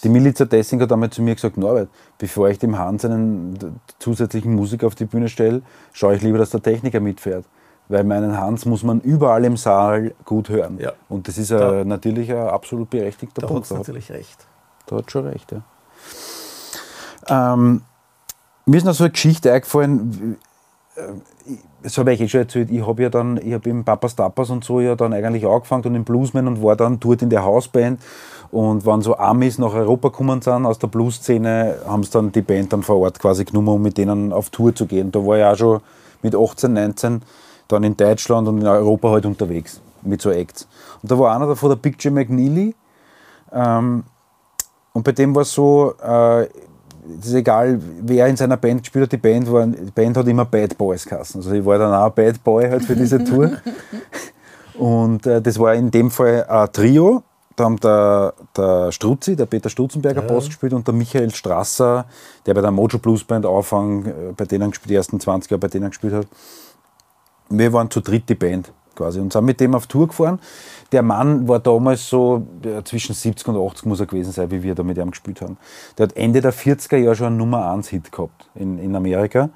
[0.02, 4.54] Die Milica Dessing hat einmal zu mir gesagt, Norbert, bevor ich dem Hans einen zusätzlichen
[4.54, 5.60] Musiker auf die Bühne stelle,
[5.92, 7.44] schaue ich lieber, dass der Techniker mitfährt.
[7.88, 10.78] Weil meinen Hans muss man überall im Saal gut hören.
[10.78, 10.92] Ja.
[11.08, 13.70] Und das ist Da- äh, natürlich ein absolut berechtigter Da Punkt.
[13.70, 14.46] Da hat, natürlich recht.
[14.86, 15.62] da hat schon recht, ja.
[17.28, 17.82] Ähm,
[18.66, 20.36] mir ist noch so eine Geschichte eingefallen,
[20.96, 21.00] äh,
[21.52, 24.16] ich- das habe ich eh schon erzählt, ich habe ja dann, ich habe im Papas
[24.16, 27.30] Tapas und so ja dann eigentlich angefangen und im Bluesman und war dann dort in
[27.30, 28.00] der Hausband
[28.50, 32.42] und wenn so Amis nach Europa gekommen sind aus der Blues-Szene, haben sie dann die
[32.42, 35.10] Band dann vor Ort quasi genommen, um mit denen auf Tour zu gehen.
[35.12, 35.80] Da war ich auch schon
[36.22, 37.22] mit 18, 19
[37.68, 40.66] dann in Deutschland und in Europa halt unterwegs mit so Acts.
[41.02, 42.74] Und da war einer davon, der Big J McNeely,
[43.52, 44.04] ähm,
[44.92, 49.04] und bei dem war es so, äh, es ist egal, wer in seiner Band gespielt
[49.04, 51.40] hat, die Band, war, die Band hat immer Bad Boys geheißen.
[51.40, 53.52] Also ich war dann auch Bad Boy halt für diese Tour.
[54.78, 57.22] Und äh, das war in dem Fall ein Trio.
[57.56, 62.04] Da haben der, der Struzzi, der Peter Stutzenberger Bass gespielt und der Michael Strasser,
[62.46, 65.60] der bei der Mojo Blues Band Anfang, äh, bei denen gespielt, die ersten 20 Jahre
[65.60, 66.26] bei denen gespielt hat.
[67.50, 70.40] Wir waren zu dritt die Band quasi und sind mit dem auf Tour gefahren.
[70.92, 74.62] Der Mann war damals so ja, zwischen 70 und 80 muss er gewesen sein, wie
[74.62, 75.56] wir da mit ihm gespielt haben.
[75.96, 79.50] Der hat Ende der 40er Jahre schon einen Nummer 1 Hit gehabt in, in Amerika.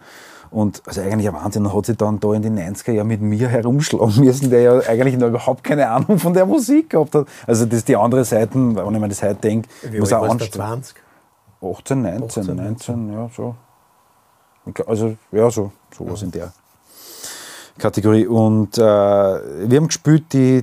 [0.51, 3.49] Und also eigentlich ein Wahnsinn, hat sich dann da in den 90er Jahren mit mir
[3.49, 7.27] herumschlagen müssen, der ja eigentlich noch überhaupt keine Ahnung von der Musik gehabt hat.
[7.47, 10.29] Also das ist die andere Seite, wenn ich mir das heute denke, Wie muss auch
[10.29, 10.53] anstellen.
[10.53, 10.97] 20?
[11.63, 13.55] 18, 19, 18, 19, ja, so.
[14.87, 16.53] Also, ja, so, sowas in der
[17.79, 18.27] Kategorie.
[18.27, 20.63] Und äh, wir haben gespielt die,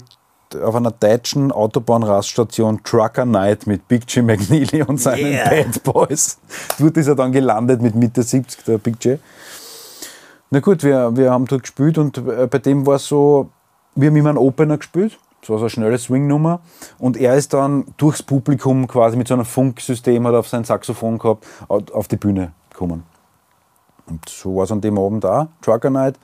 [0.64, 5.49] auf einer deutschen Autobahnraststation Trucker Night mit Big J McNeely und seinen Yeah.
[5.49, 6.40] Bad Boys.
[6.80, 9.19] Dort ist er dann gelandet mit Mitte 70, der Big J.
[10.52, 13.49] Na gut, wir, wir haben dort gespielt und äh, bei dem war es so,
[13.95, 15.19] wir haben immer einen Opener gespielt.
[15.41, 16.60] Das war so eine schnelle Swing-Nummer.
[16.98, 20.64] Und er ist dann durchs Publikum quasi mit so einem Funksystem, hat er auf sein
[20.65, 23.03] Saxophon gehabt, au- auf die Bühne gekommen.
[24.07, 26.15] Und so war es an dem Abend da, Trucker Night.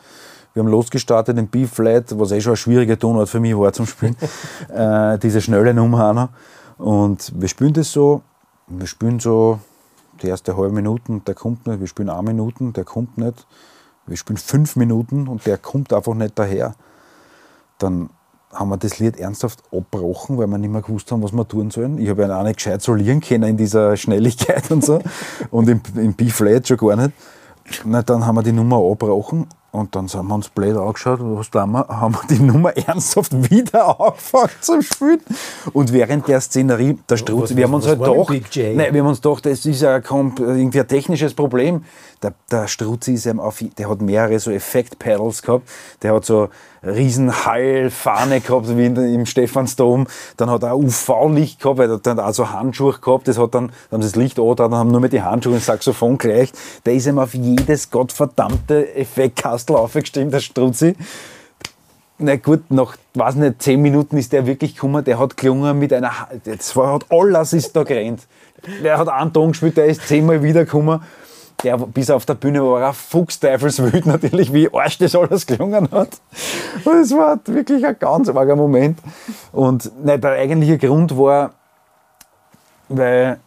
[0.55, 3.85] Wir haben losgestartet in B-Flat, was eh schon ein schwieriger Tonart für mich war zum
[3.85, 4.15] Spielen.
[4.73, 6.29] äh, diese schnelle Nummer noch.
[6.77, 8.21] Und wir spielen das so,
[8.67, 9.59] wir spielen so
[10.21, 13.45] die erste halbe Minute, der kommt nicht, wir spielen eine Minute, der kommt nicht,
[14.07, 16.75] wir spielen fünf Minuten und der kommt einfach nicht daher.
[17.77, 18.09] Dann
[18.53, 21.69] haben wir das Lied ernsthaft abgebrochen, weil wir nicht mehr gewusst haben, was wir tun
[21.69, 21.97] sollen.
[21.97, 25.01] Ich habe ja auch nicht gescheit solieren können in dieser Schnelligkeit und so.
[25.51, 27.11] Und im, im B-Flat schon gar nicht.
[27.83, 31.49] Na, dann haben wir die Nummer abgebrochen und dann sind wir uns blöd angeschaut, was
[31.51, 31.87] tun wir?
[31.87, 35.21] Haben wir die Nummer ernsthaft wieder angefangen zu spielen.
[35.73, 38.75] Und während der Szenerie, der Strutz, Was- wir haben uns halt gedacht, J?
[38.75, 41.83] nein, wir haben uns gedacht, das ist ja irgendwie ein technisches Problem.
[42.23, 45.67] Der, der Struzzi ist eben auf, der hat mehrere so Effekt-Pedals gehabt.
[46.01, 46.49] Der hat so
[46.85, 50.07] riesen Hallfahne gehabt, wie in, im Stephansdom.
[50.37, 53.27] Dann hat er ein UV-Licht gehabt, weil er hat dann auch so Handschuhe gehabt.
[53.27, 55.53] Das hat dann, dann haben sie das Licht angetan, dann haben nur mit die Handschuhe
[55.53, 56.51] und Saxophon gleich.
[56.85, 60.95] Der ist ihm auf jedes gottverdammte Effektkastel aufgestiegen, der Struzzi.
[62.17, 65.91] Na gut, nach, weiß nicht, zehn Minuten ist der wirklich gekommen, der hat gelungen mit
[65.91, 66.13] einer,
[66.45, 68.21] das war, hat alles ist da gerannt.
[68.83, 71.01] Der hat einen Ton gespielt, der ist zehnmal wiedergekommen.
[71.65, 76.09] Der, bis auf der Bühne war er fuchsteufelswild natürlich, wie Arsch das alles gelungen hat.
[76.83, 78.99] Und es war wirklich ein ganz arger Moment.
[79.51, 81.55] Und nein, der eigentliche Grund war,
[82.87, 83.39] weil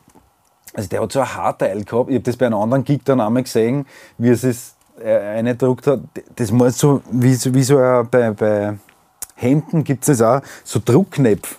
[0.74, 2.10] also der hat so ein Haarteil gehabt.
[2.10, 3.86] Ich habe das bei einem anderen Gig dann einmal gesehen,
[4.18, 6.00] wie es es äh, eingedruckt hat.
[6.34, 8.78] Das muss so, wie wie so ein, bei, bei
[9.36, 11.58] Hemden gibt es das auch, so Druckknöpf.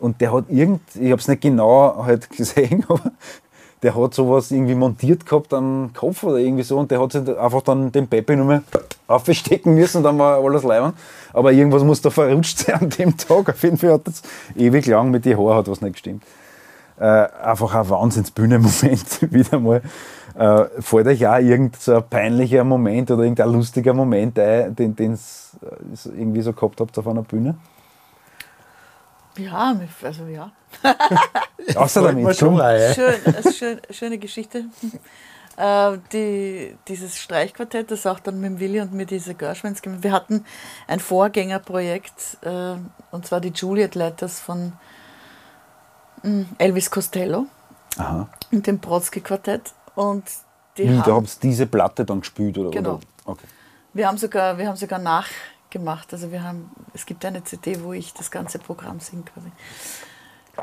[0.00, 3.12] Und der hat irgend, ich habe es nicht genau halt gesehen, aber
[3.84, 7.28] der hat sowas irgendwie montiert gehabt am Kopf oder irgendwie so und der hat sich
[7.38, 8.62] einfach dann den Pepe nur mehr
[9.06, 10.94] aufstecken müssen und dann war alles leibend.
[11.32, 13.48] Aber irgendwas muss da verrutscht sein an dem Tag.
[13.48, 14.22] Auf jeden Fall hat das
[14.56, 16.22] ewig lang mit den Haaren hat was nicht gestimmt
[16.98, 19.82] äh, einfach ein Wahnsinns-Bühnenmoment wieder mal.
[20.36, 25.12] Äh, fällt euch auch irgendein so ein peinlicher Moment oder irgendein lustiger Moment ein, den
[25.12, 25.56] es
[26.04, 27.56] irgendwie so gehabt habt auf einer Bühne?
[29.36, 30.52] Ja, also ja.
[31.74, 32.58] Außer damit, schon.
[32.58, 34.64] Schön, das ist schön, schöne Geschichte.
[35.56, 40.02] Äh, die, dieses Streichquartett, das auch dann mit dem Willi und mir diese Gershwins gemacht
[40.02, 40.44] Wir hatten
[40.88, 42.74] ein Vorgängerprojekt, äh,
[43.12, 44.72] und zwar die Juliet Letters von
[46.24, 47.46] mm, Elvis Costello
[47.96, 48.28] Aha.
[48.50, 49.72] und dem Brodsky-Quartett.
[49.94, 50.24] Und
[50.76, 52.58] die Wie, da haben, ihr diese Platte dann gespielt?
[52.58, 52.94] Oder, Genau.
[52.94, 53.00] Oder?
[53.26, 53.46] Okay.
[53.92, 54.98] wir, haben sogar, wir haben sogar
[55.74, 56.12] nachgemacht.
[56.12, 59.50] Also wir haben, es gibt eine CD, wo ich das ganze Programm singe quasi.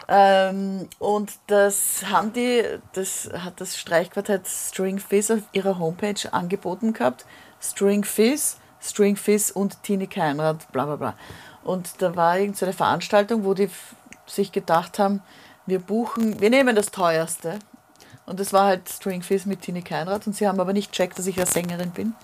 [0.08, 2.64] Ähm, und das haben die,
[2.94, 7.26] das hat das Streichquartett String Fizz auf ihrer Homepage angeboten gehabt.
[7.62, 11.14] String Fizz, String Fizz und Tini Keinrad, bla bla bla.
[11.64, 13.70] Und da war irgendeine Veranstaltung, wo die
[14.26, 15.22] sich gedacht haben,
[15.66, 17.60] wir buchen, wir nehmen das teuerste.
[18.26, 20.26] Und das war halt String Fizz mit Tini Keinrad.
[20.26, 22.16] Und sie haben aber nicht checkt, dass ich eine Sängerin bin,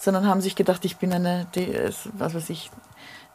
[0.00, 1.72] sondern haben sich gedacht, ich bin eine, die,
[2.14, 2.70] was weiß ich,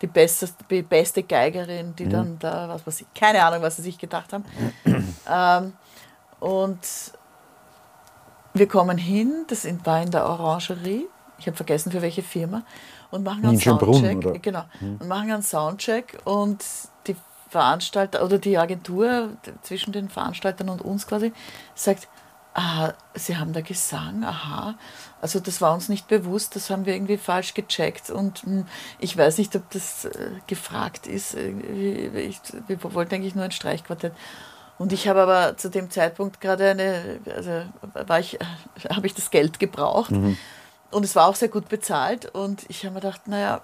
[0.01, 3.83] die beste, die beste Geigerin, die dann da, was weiß ich, keine Ahnung, was sie
[3.83, 4.43] sich gedacht haben.
[5.29, 5.73] ähm,
[6.39, 6.79] und
[8.53, 12.63] wir kommen hin, das in- war in der Orangerie, ich habe vergessen für welche Firma,
[13.11, 13.59] und machen einen
[13.93, 14.17] Soundcheck.
[14.31, 14.39] oder?
[14.39, 14.63] Genau,
[14.99, 16.63] und machen einen Soundcheck und
[17.07, 17.15] die
[17.49, 19.29] Veranstalter oder die Agentur
[19.61, 21.31] zwischen den Veranstaltern und uns quasi
[21.73, 22.07] sagt,
[22.55, 24.75] ah, sie haben da Gesang, aha.
[25.21, 28.65] Also das war uns nicht bewusst, das haben wir irgendwie falsch gecheckt und hm,
[28.99, 31.35] ich weiß nicht, ob das äh, gefragt ist.
[31.35, 34.13] Irgendwie, Ich, wir wollten eigentlich nur ein Streichquartett.
[34.77, 37.63] Und ich habe aber zu dem Zeitpunkt gerade eine, also
[37.93, 38.39] war ich,
[38.89, 40.11] habe ich das Geld gebraucht
[40.91, 43.61] und es war auch sehr gut bezahlt und ich habe mir gedacht, naja,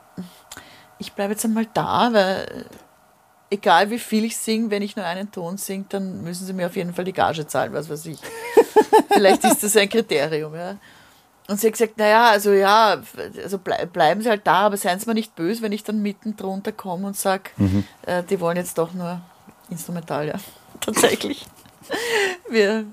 [1.00, 2.66] ich bleibe jetzt einmal da, weil
[3.50, 6.68] egal wie viel ich singe, wenn ich nur einen Ton singe, dann müssen sie mir
[6.68, 8.20] auf jeden Fall die Gage zahlen, was weiß ich.
[9.10, 10.78] Vielleicht ist das ein Kriterium, ja.
[11.48, 13.02] Und sie hat gesagt, naja, also ja,
[13.44, 16.02] also blei- bleiben Sie halt da, aber seien Sie mir nicht böse, wenn ich dann
[16.02, 17.50] mitten drunter komme und sage,
[18.06, 19.20] äh, die wollen jetzt doch nur
[19.70, 20.36] instrumental, ja.
[20.80, 21.46] Tatsächlich.
[22.50, 22.86] Wir,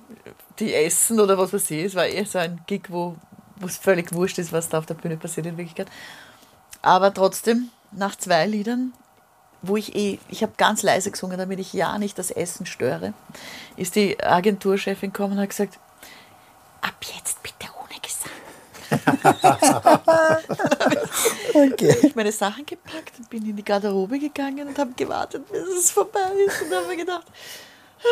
[0.59, 3.17] die essen oder was weiß ich, es war eher so ein Gig, wo
[3.61, 5.89] wo es völlig wurscht ist, was da auf der Bühne passiert in Wirklichkeit.
[6.81, 8.93] Aber trotzdem, nach zwei Liedern,
[9.63, 13.13] wo ich eh, ich habe ganz leise gesungen, damit ich ja nicht das Essen störe,
[13.77, 15.79] ist die Agenturchefin gekommen und hat gesagt,
[16.81, 18.31] ab jetzt bitte ohne Gesang.
[21.55, 21.93] Okay.
[21.93, 25.63] habe ich meine Sachen gepackt und bin in die Garderobe gegangen und habe gewartet, bis
[25.79, 26.63] es vorbei ist.
[26.63, 27.27] Und habe mir gedacht,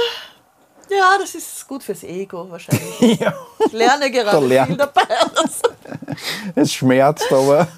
[0.91, 3.01] ja, das ist gut fürs Ego wahrscheinlich.
[3.21, 5.07] Ja, Ich lerne Da gerade lernt- viel dabei.
[6.55, 7.69] es schmerzt, aber.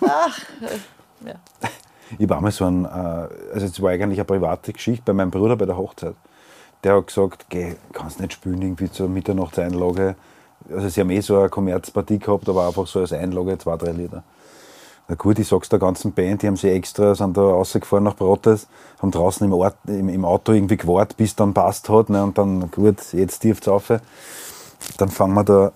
[1.25, 1.35] Ja.
[2.19, 5.31] Ich war mal so ein, äh, also es war eigentlich eine private Geschichte bei meinem
[5.31, 6.15] Bruder bei der Hochzeit.
[6.85, 10.15] Der hat gesagt, geh, kannst nicht spielen, irgendwie zur Mitternachtseinlage.
[10.71, 13.93] Also sie haben eh so eine Kommerzpartie gehabt, aber einfach so als Einlage zwei, drei
[13.93, 14.23] Lieder.
[15.09, 18.15] Na gut, ich sag's der ganzen Band, die haben sie extra, sind da rausgefahren nach
[18.15, 18.69] Brottes,
[19.01, 22.11] haben draußen im, Ort, im, im Auto irgendwie gewartet, bis dann passt hat.
[22.11, 23.89] Ne, und dann, gut, jetzt dürft's auf.
[24.99, 25.73] dann fangen wir da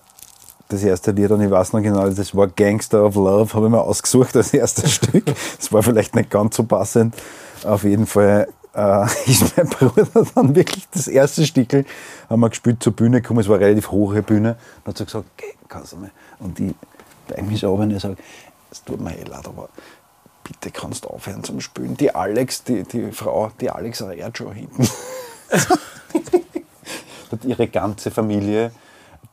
[0.73, 3.71] das erste Lied an, ich weiß noch genau, das war Gangster of Love, habe ich
[3.71, 5.25] mir ausgesucht als erstes Stück.
[5.57, 7.15] Das war vielleicht nicht ganz so passend.
[7.63, 11.85] Auf jeden Fall äh, ist mein Bruder dann wirklich das erste Stickel,
[12.29, 15.05] haben wir gespielt zur Bühne gekommen, es war eine relativ hohe Bühne, und hat so
[15.05, 16.11] gesagt, okay, kannst du mal.
[16.39, 16.73] Und ich
[17.43, 18.17] mich so ab und ich sage,
[18.71, 19.69] es tut mir eh leid, aber
[20.43, 21.95] bitte kannst du aufhören zum Spielen.
[21.95, 24.87] Die Alex, die, die Frau, die Alex reiert schon hinten.
[27.31, 28.71] hat ihre ganze Familie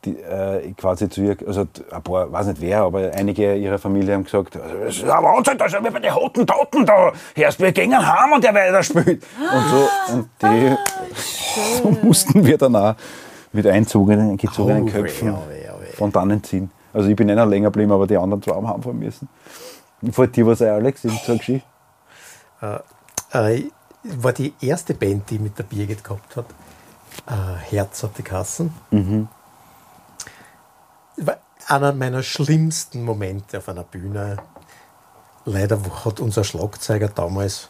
[0.05, 4.15] die, äh, quasi zu ihr, also ein paar, weiß nicht wer, aber einige ihrer Familie
[4.15, 7.71] haben gesagt, es ist ein Wahnsinn, da sind wir bei den Hottentoten, da hörst wir
[7.71, 9.23] gehen heim und der weiter spielt.
[9.39, 10.75] Und so, und die,
[11.83, 12.95] so mussten wir dann auch
[13.53, 16.71] mit einzogenen, gezogenen Oh, Köpfen oh, oh, von dannen ziehen.
[16.93, 19.29] Also ich bin einer länger geblieben, aber die anderen zwei haben heimfahren müssen.
[20.11, 21.65] Fällt dir was ein, Alex, in so Geschichte?
[22.61, 23.63] Äh,
[24.03, 26.45] war die erste Band, die mit der Birgit gehabt hat.
[27.27, 28.73] Äh, Herz hat die Kassen.
[28.89, 28.99] War
[31.67, 34.37] einer meiner schlimmsten Momente auf einer Bühne.
[35.45, 37.69] Leider hat unser Schlagzeuger damals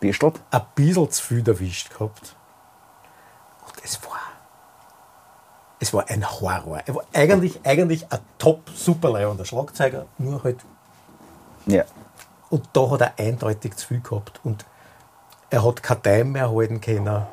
[0.00, 0.40] Bestelt?
[0.50, 2.36] ein bisschen zu viel erwischt gehabt.
[3.66, 4.20] Und es war,
[5.80, 6.80] es war ein Horror.
[6.86, 10.64] Er war eigentlich, eigentlich ein top super leibender Schlagzeuger, nur halt
[11.66, 11.84] Ja.
[12.50, 14.40] Und da hat er eindeutig zu viel gehabt.
[14.44, 14.64] Und
[15.50, 17.26] er hat kein Time mehr halten können.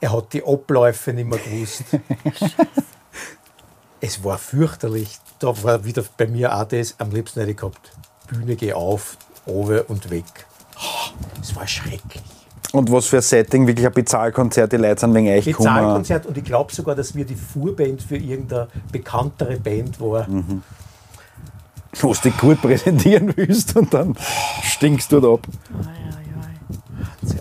[0.00, 1.84] Er hat die Abläufe nicht mehr gewusst.
[4.00, 5.18] es war fürchterlich.
[5.38, 7.92] Da war wieder bei mir auch das, am liebsten hätte ich gehabt.
[8.28, 9.16] Bühne geh auf,
[9.46, 10.24] oben und weg.
[11.40, 12.22] Es war schrecklich.
[12.72, 15.74] Und was für ein Setting, wirklich ein Bezahlkonzert, die Leute sind wegen euch gekommen.
[15.74, 20.26] Bezahlkonzert und ich glaube sogar, dass wir die Vorband für irgendeine bekanntere Band war.
[21.98, 24.14] Wo du dich gut präsentieren willst und dann
[24.62, 25.46] stinkst du da ab.
[25.46, 26.25] Ei, ei, ei.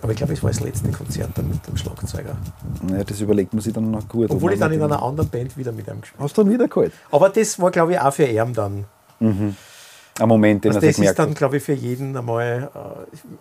[0.06, 2.38] Aber ich glaube, es war das letzte Konzert dann mit dem Schlagzeuger.
[2.92, 4.30] Ja, das überlegt man sich dann noch gut.
[4.30, 6.24] Obwohl ob ich dann in einer anderen Band wieder mit ihm gespielt habe.
[6.26, 6.94] Hast du dann wieder geholt?
[7.10, 8.86] Aber das war, glaube ich, auch für ihn dann.
[9.20, 9.56] Ein
[10.28, 12.70] Moment, den Also er sich das ist dann, glaube ich, für jeden einmal,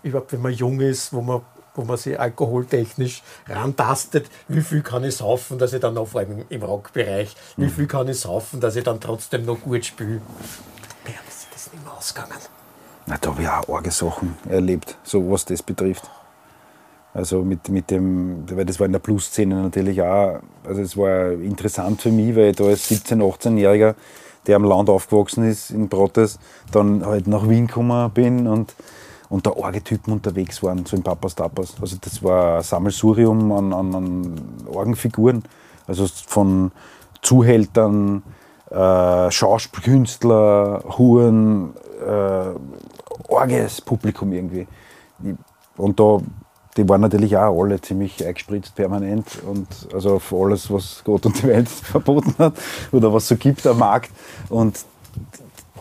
[0.02, 1.42] äh, überhaupt wenn man jung ist, wo man,
[1.74, 6.22] wo man sich alkoholtechnisch rantastet, wie viel kann ich saufen, dass ich dann noch vor
[6.22, 10.22] allem im- Rockbereich, wie viel kann ich saufen, dass ich dann trotzdem noch gut spiele.
[11.28, 12.32] Ist das nicht mehr ausgegangen.
[13.04, 16.08] Na, da habe ich auch arge Sachen erlebt, so was das betrifft.
[17.14, 21.30] Also mit, mit dem, weil das war in der Plus-Szene natürlich auch, also es war
[21.30, 23.94] interessant für mich, weil ich da als 17-, 18-Jähriger,
[24.48, 26.40] der am Land aufgewachsen ist, in Brottes,
[26.72, 28.74] dann halt nach Wien gekommen bin und,
[29.28, 31.74] und da arge Typen unterwegs waren, so in Papas Tapas.
[31.80, 35.44] Also das war ein Sammelsurium an, an, an Orgenfiguren,
[35.86, 36.72] also von
[37.22, 38.24] Zuhältern,
[38.70, 41.74] äh, Schauspielkünstler, Huren,
[42.04, 44.66] äh, arges Publikum irgendwie.
[45.76, 46.18] Und da,
[46.76, 51.42] die waren natürlich auch alle ziemlich eingespritzt permanent und also auf alles, was Gott und
[51.42, 52.54] die Welt verboten hat
[52.92, 54.10] oder was so gibt am Markt.
[54.48, 54.84] Und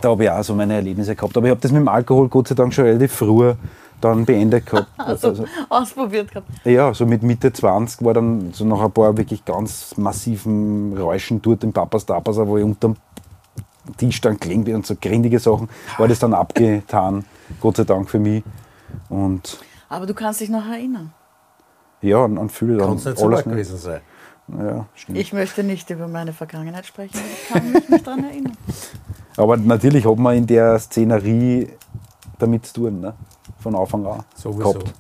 [0.02, 1.36] da habe ich auch so meine Erlebnisse gehabt.
[1.36, 3.54] Aber ich habe das mit dem Alkohol Gott sei Dank schon relativ früh
[4.02, 4.88] dann beendet gehabt.
[4.98, 6.48] Also, ausprobiert gehabt.
[6.66, 11.42] Ja, so mit Mitte 20 war dann so nach ein paar wirklich ganz massiven Räuschen
[11.42, 12.96] dort im Papas Tapas, wo ich unterm
[13.98, 17.26] Tisch dann bin und so grindige Sachen, war das dann abgetan,
[17.60, 18.44] Gott sei Dank für mich.
[19.10, 19.58] Und
[19.94, 21.14] Aber du kannst dich noch erinnern.
[22.02, 24.02] ja, an, an viele dann Kann es nicht so gewesen sein.
[24.48, 25.20] Ja, stimmt.
[25.20, 28.58] Ich möchte nicht über meine Vergangenheit sprechen, aber ich kann mich nicht daran erinnern.
[29.38, 31.70] Aber natürlich hat man in der Szenerie
[32.38, 33.16] damit zu tun, ne?
[33.60, 34.24] von Anfang an.
[34.36, 34.74] Sowieso.
[34.74, 34.94] Gehabt.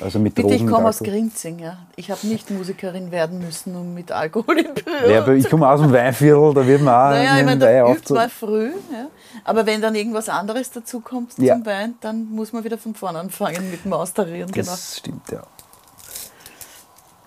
[0.00, 1.00] Also mit Bitte, Drogen, ich komme aus.
[1.00, 1.58] Grinzing.
[1.58, 1.78] Ja.
[1.96, 5.68] Ich habe nicht Musikerin werden müssen, um mit Alkohol in Berührung Ja, aber ich komme
[5.68, 8.70] aus dem Weinviertel, da wird man auch Naja, ich meine, Wein da übt man früh.
[8.92, 9.06] Ja.
[9.42, 11.54] Aber wenn dann irgendwas anderes dazu kommt Ja.
[11.56, 14.50] zum Wein, dann muss man wieder von vorne anfangen mit dem Austarieren.
[14.52, 14.70] Genau.
[14.70, 15.42] Das stimmt, ja.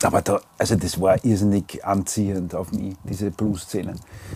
[0.03, 3.95] Aber da, also das war irrsinnig anziehend auf mich, diese Blues-Szene.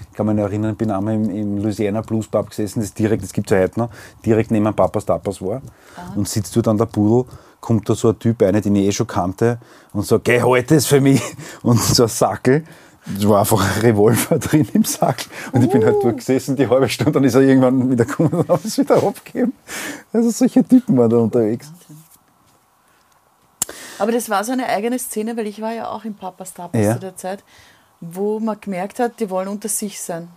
[0.09, 2.93] Ich kann mich noch erinnern, ich bin einmal im, im Louisiana Blues Pub gesessen, das
[2.95, 3.89] direkt, das gibt es ja heute noch,
[4.25, 5.61] direkt neben Papas Tapas war.
[6.15, 7.31] Und sitzt dort an der Pudel,
[7.61, 9.59] kommt da so ein Typ rein, den ich eh schon kannte,
[9.93, 11.21] und sagt, geh, halt das für mich.
[11.63, 12.65] Und so ein Sackel.
[13.17, 15.25] Es war einfach ein Revolver drin im Sack.
[15.51, 18.31] Und ich bin halt dort gesessen, die halbe Stunde, dann ist er irgendwann wieder gekommen
[18.31, 19.53] und hat es wieder abgegeben.
[20.13, 21.71] Also solche Typen waren da unterwegs.
[23.97, 26.79] Aber das war so eine eigene Szene, weil ich war ja auch im Papas Tapas
[26.79, 26.93] Ja.
[26.93, 27.43] zu der Zeit,
[28.01, 30.27] wo man gemerkt hat, die wollen unter sich sein.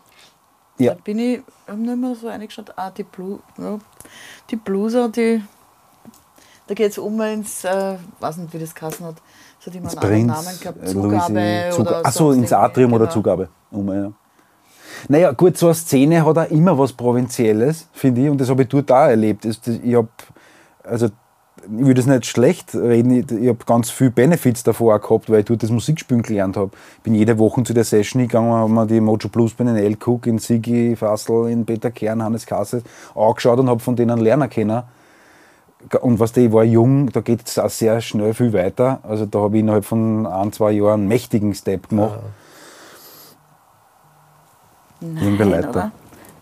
[0.79, 0.95] Ja.
[0.95, 3.79] Da bin ich hab nur immer so eingeschaut, ah, die, Blu ja,
[4.51, 5.43] die Blueser, die,
[6.67, 9.17] da geht es um ins, äh, weiß nicht, wie das geheißen hat,
[9.61, 13.05] so die man Das einen Namen gehabt, äh, Zugabe Louisi- oder Achso, ins Atrium oder
[13.05, 13.13] genau.
[13.15, 13.49] Zugabe.
[13.71, 14.13] Um, ja.
[15.09, 18.63] Naja, gut, so eine Szene hat auch immer was Provinzielles, finde ich, und das habe
[18.63, 19.45] ich dort auch erlebt.
[19.45, 20.09] Das- das- Ich habe,
[20.83, 21.13] also ich
[21.87, 25.41] würde es nicht schlecht reden, ich, ich habe ganz viele Benefits davor auch gehabt, weil
[25.41, 26.71] ich dort das Musikspielen gelernt habe.
[26.99, 29.77] Ich bin jede Woche zu der Session gegangen, habe mir die Mojo Blues bei den
[29.77, 29.97] L.
[30.05, 32.83] Cook, in Sigi Fassel, in Peter Kern, Hannes Kasse
[33.15, 34.83] angeschaut und habe von denen lernen können.
[36.01, 39.01] Und was ich war jung, da geht es auch sehr schnell viel weiter.
[39.03, 42.21] Also da habe ich innerhalb von ein, zwei Jahren einen mächtigen Step gemacht.
[45.01, 45.71] Nein, Leiter.
[45.71, 45.93] oder?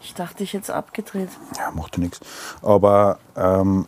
[0.01, 1.29] Ich dachte, ich jetzt abgedreht.
[1.57, 2.21] Ja, macht ja nichts.
[2.61, 3.87] Aber ähm,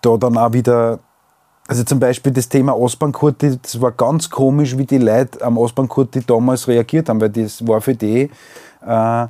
[0.00, 0.98] da dann auch wieder,
[1.66, 6.22] also zum Beispiel das Thema Ostbahnkurti, das war ganz komisch, wie die Leute am Ostbahnkurti
[6.26, 8.30] damals reagiert haben, weil das war für die,
[8.86, 9.26] äh,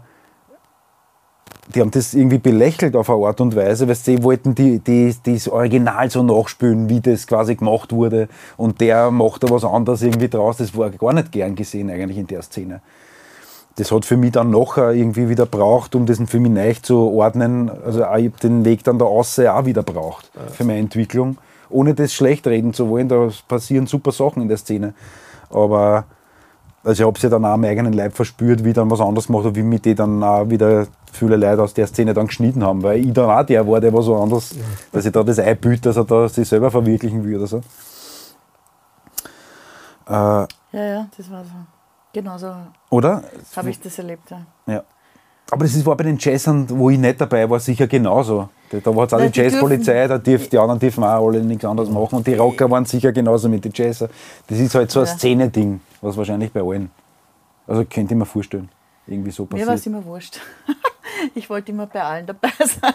[1.74, 5.15] die haben das irgendwie belächelt auf eine Art und Weise, weil sie wollten die, die,
[5.24, 8.28] das Original so nachspülen, wie das quasi gemacht wurde.
[8.57, 10.59] Und der macht da was anderes irgendwie draus.
[10.59, 12.81] Das war gar nicht gern gesehen eigentlich in der Szene
[13.77, 17.11] das hat für mich dann nachher irgendwie wieder braucht, um das für mich neu zu
[17.12, 17.70] ordnen.
[17.85, 21.39] Also ich habe den Weg dann da außen auch wieder braucht für meine Entwicklung.
[21.70, 24.95] Ohne das schlecht reden zu wollen, da passieren super Sachen in der Szene.
[25.51, 26.05] Aber
[26.85, 29.01] also ich habe es ja dann auch am eigenen Leib verspürt, wie ich dann was
[29.01, 32.27] anderes gemacht habe, wie mich die dann auch wieder viele Leute aus der Szene dann
[32.27, 32.82] geschnitten haben.
[32.82, 34.55] Weil ich dann auch der war, der war so anders,
[34.93, 37.59] dass ich da das einbüte, dass er da sich selber verwirklichen will oder so.
[40.06, 41.51] Äh, Ja, ja, das war so.
[42.12, 42.52] Genau so
[42.90, 43.24] oder?
[43.56, 44.31] habe ich das erlebt.
[44.31, 44.43] Ja.
[44.66, 44.82] Ja.
[45.51, 48.49] Aber das war bei den Jazzern, wo ich nicht dabei war, sicher genauso.
[48.71, 51.65] Da war es auch Nein, die Jazzpolizei, da dürfen, die anderen dürfen auch alle nichts
[51.65, 52.16] anderes machen.
[52.16, 54.09] Und die Rocker waren sicher genauso mit den Jazzer.
[54.49, 55.12] Das ist halt so ein Ja.
[55.12, 56.91] Szene-Ding, was wahrscheinlich bei allen.
[57.66, 58.69] Also könnte ich mir vorstellen,
[59.07, 59.87] irgendwie so Mir war es passiert.
[59.95, 60.41] immer wurscht.
[61.35, 62.95] ich wollte immer bei allen dabei sein.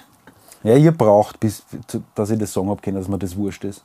[0.63, 1.63] Ja, ihr braucht, bis,
[2.15, 3.83] dass ich das sagen habe können, dass mir das wurscht ist.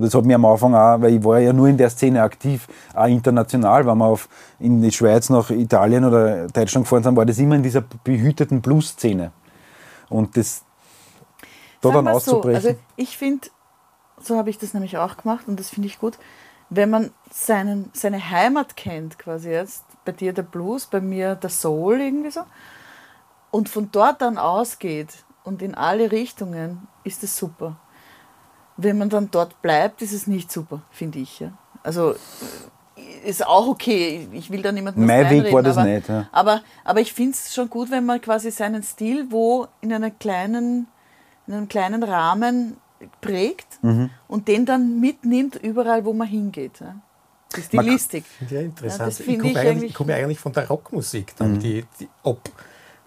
[0.00, 2.22] Und das hat mir am Anfang auch, weil ich war ja nur in der Szene
[2.22, 7.16] aktiv, auch international, wenn wir auf, in die Schweiz nach Italien oder Deutschland gefahren sind,
[7.16, 9.30] war das immer in dieser behüteten Blues-Szene.
[10.08, 10.64] Und das
[11.82, 12.56] da Sagen dann wir's so, auszubrechen.
[12.56, 13.48] Also ich finde,
[14.22, 16.18] so habe ich das nämlich auch gemacht und das finde ich gut,
[16.70, 21.50] wenn man seinen, seine Heimat kennt, quasi jetzt, bei dir der Blues, bei mir der
[21.50, 22.40] Soul irgendwie so,
[23.50, 27.76] und von dort dann ausgeht und in alle Richtungen, ist es super.
[28.82, 31.40] Wenn man dann dort bleibt, ist es nicht super, finde ich.
[31.40, 31.52] Ja.
[31.82, 32.12] Also
[32.96, 36.28] äh, ist auch okay, ich will da niemanden Mein Weg war das aber, nicht, ja.
[36.32, 40.10] aber, aber ich finde es schon gut, wenn man quasi seinen Stil wo in einer
[40.10, 40.86] kleinen
[41.46, 42.76] in einem kleinen Rahmen
[43.20, 44.10] prägt Mhm.
[44.28, 46.80] und den dann mitnimmt überall, wo man hingeht.
[46.80, 46.94] Ja.
[47.56, 48.24] Die Stilistik.
[48.48, 49.00] Ja, interessant.
[49.00, 51.34] Ja, das ich finde komme ich eigentlich, eigentlich- ich komme eigentlich von der Rockmusik.
[51.36, 51.54] Dann.
[51.54, 51.58] Mhm.
[51.60, 52.48] Die, die, ab,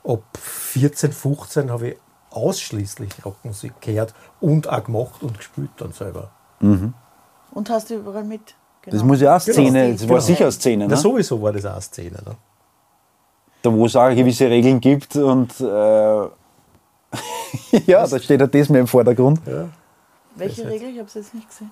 [0.03, 1.97] ab 14, 15 habe ich
[2.33, 6.31] ausschließlich Rockmusik gehört und auch gemacht und gespielt dann selber.
[6.59, 8.55] Und hast du überall mit.
[8.81, 8.97] Genau.
[8.97, 9.97] Das muss ja auch Szene, Genau.
[9.97, 10.97] das war sicher eine Szene, ne?
[10.97, 12.17] sowieso war das auch eine Szene.
[12.25, 12.35] Ne?
[13.63, 15.63] da wo es auch gewisse Regeln gibt und äh,
[17.85, 19.39] ja, da steht ja das mehr im Vordergrund.
[19.47, 19.69] Ja.
[20.35, 20.89] Welche Regel?
[20.89, 21.71] Ich habe es jetzt nicht gesehen.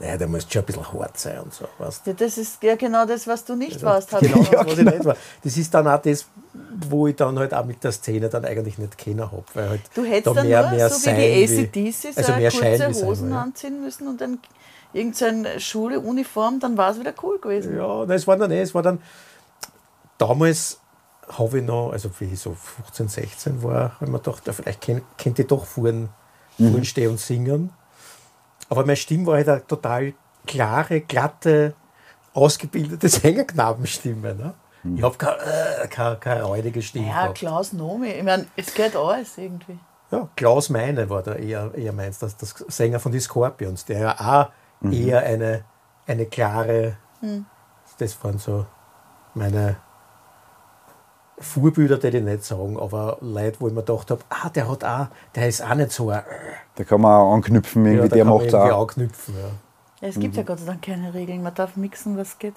[0.00, 1.66] Naja, der muss schon ein bisschen hart sein und so.
[1.78, 2.06] Weißt?
[2.06, 4.10] Ja, das ist ja genau das, was du nicht warst.
[4.12, 5.16] hab Genau, ich das, was ich nicht war.
[5.44, 6.26] Das ist dann auch das,
[6.88, 9.44] wo ich dann halt auch mit der Szene dann eigentlich nicht kennen habe.
[9.52, 12.32] Weil halt Du hättest da dann mehr, nur mehr so sein wie die ACDC also
[12.32, 13.42] mehr Schein kurze wie sein, Hosen ja.
[13.42, 14.38] anziehen müssen und dann
[14.94, 17.76] irgendeine Schule, Uniform, dann war es wieder cool gewesen.
[17.76, 19.02] Ja, nein, es war dann eh, es war dann,
[20.16, 20.80] damals
[21.28, 24.52] habe ich noch, also wie ich so 15, 16 war, habe ich mir gedacht, ja,
[24.54, 26.08] vielleicht kennt, kennt ich doch vorn,
[26.58, 27.70] vorn stehen und singen.
[28.70, 30.14] Aber meine Stimme war halt eine total
[30.46, 31.74] klare, glatte,
[32.32, 34.34] ausgebildete Sängerknabenstimme.
[34.34, 34.54] Ne?
[34.96, 37.38] Ich habe keine, äh, keine, keine räudige Stimme Ja, gehabt.
[37.38, 38.08] Klaus Nomi.
[38.08, 39.78] Ich meine, es geht alles irgendwie.
[40.10, 43.98] Ja, Klaus Meine war da eher, eher meins, das, das Sänger von die Scorpions, der
[44.00, 45.64] ja auch eher eine,
[46.06, 46.96] eine klare,
[47.98, 48.66] das waren so
[49.34, 49.76] meine
[51.40, 54.84] Vorbilder, die ich nicht sagen, aber Leute, wo ich mir gedacht habe, ah, der hat
[54.84, 56.22] auch, der ist auch nicht so ein,
[56.76, 58.80] Da kann man auch anknüpfen, irgendwie, da der kann man macht es auch.
[58.82, 59.34] anknüpfen.
[59.34, 59.48] Ja.
[60.02, 61.42] Ja, es gibt ja Gott sei Dank keine Regeln.
[61.42, 62.54] Man darf mixen, was geht.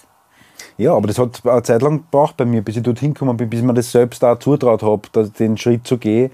[0.77, 3.49] Ja, aber das hat eine Zeit lang gebraucht bei mir, bis ich dorthin gekommen bin,
[3.49, 5.01] bis ich mir das selbst auch zutraut habe,
[5.39, 6.31] den Schritt zu gehen.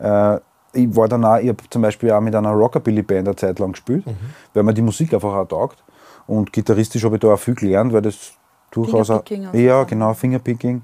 [0.00, 0.36] Äh,
[0.72, 3.72] ich war dann auch, ich habe zum Beispiel auch mit einer Rockabilly-Band eine Zeit lang
[3.72, 4.04] gespielt,
[4.52, 5.82] weil mir die Musik einfach auch taugt.
[6.26, 8.32] Und gitarristisch habe ich da auch viel gelernt, weil das
[8.70, 10.82] durchaus auch, Fingerpicking und so Ja, genau, Fingerpicking.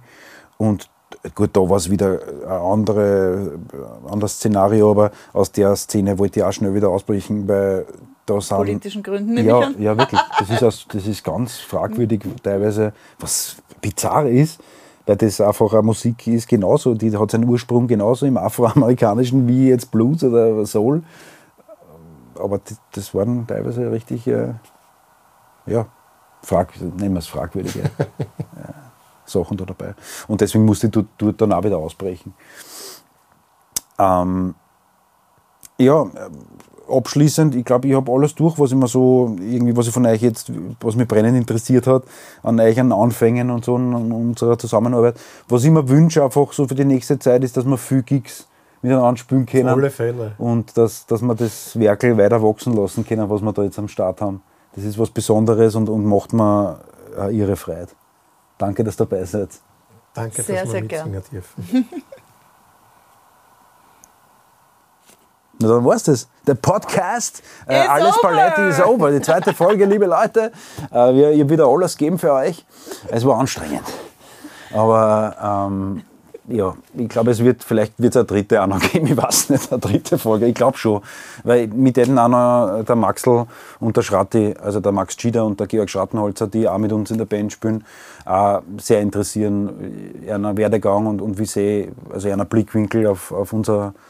[0.58, 0.88] Und
[1.34, 3.58] gut, da war es wieder ein andere,
[4.08, 7.86] anderes Szenario, aber aus der Szene wollte ich auch schnell wieder ausbrechen, weil
[8.26, 9.82] da sind Politischen Gründen nehme ja, ich an.
[9.82, 10.20] ja, wirklich.
[10.38, 14.60] Das ist, aus, das ist ganz fragwürdig teilweise, was bizarr ist,
[15.06, 19.68] weil das einfach eine Musik ist genauso, die hat seinen Ursprung genauso im Afroamerikanischen wie
[19.68, 21.02] jetzt Blues oder Soul.
[22.38, 22.60] Aber
[22.92, 24.54] das, waren teilweise richtig, äh,
[25.66, 25.86] ja,
[26.42, 28.79] frag, nennen wir es fragwürdige äh,
[29.30, 29.94] Sachen da dabei.
[30.28, 32.34] Und deswegen musste ich dort, dann auch wieder ausbrechen.
[33.98, 34.54] Ähm,
[35.78, 36.06] ja,
[36.90, 40.06] abschließend, ich glaube, ich habe alles durch, was ich mir so, irgendwie, was ich von
[40.06, 42.04] euch jetzt, was mich brennend interessiert hat,
[42.42, 45.18] an euch an Anfängen und so an unserer Zusammenarbeit.
[45.48, 48.46] Was ich mir wünsche, einfach so für die nächste Zeit, ist, dass wir viel Gigs
[48.82, 49.68] miteinander spielen können.
[49.68, 50.32] Alle Fälle.
[50.38, 53.88] Und dass, dass wir das Werkel weiter wachsen lassen können, was wir da jetzt am
[53.88, 54.42] Start haben.
[54.74, 56.80] Das ist was Besonderes und, und macht mir
[57.18, 57.88] äh, ihre Freude.
[58.60, 59.48] Danke, dass ihr dabei seid.
[60.12, 61.24] Danke, Sehr, dass wir sehr mitsingen gern.
[61.32, 61.88] dürfen.
[65.58, 66.28] Na, dann war's das.
[66.46, 68.28] Der Podcast, äh, alles over.
[68.28, 69.10] Paletti ist over.
[69.12, 70.52] Die zweite Folge, liebe Leute.
[70.90, 72.66] Äh, wir, ich habe wieder alles gegeben für euch.
[73.08, 73.84] Es war anstrengend.
[74.74, 76.02] Aber ähm,
[76.50, 79.06] ja, ich glaube, es wird, vielleicht wird es eine dritte auch noch geben.
[79.06, 80.46] Ich weiß nicht, eine dritte Folge.
[80.46, 81.00] Ich glaube schon.
[81.44, 83.46] Weil mit denen auch noch der Maxl
[83.78, 87.10] und der Schratti, also der Max Schieder und der Georg Schrattenholzer, die auch mit uns
[87.10, 87.84] in der Band spielen,
[88.24, 90.22] auch sehr interessieren.
[90.26, 94.09] Ihren Werdegang und, und wie sie, also ihren Blickwinkel auf, auf unsere Band.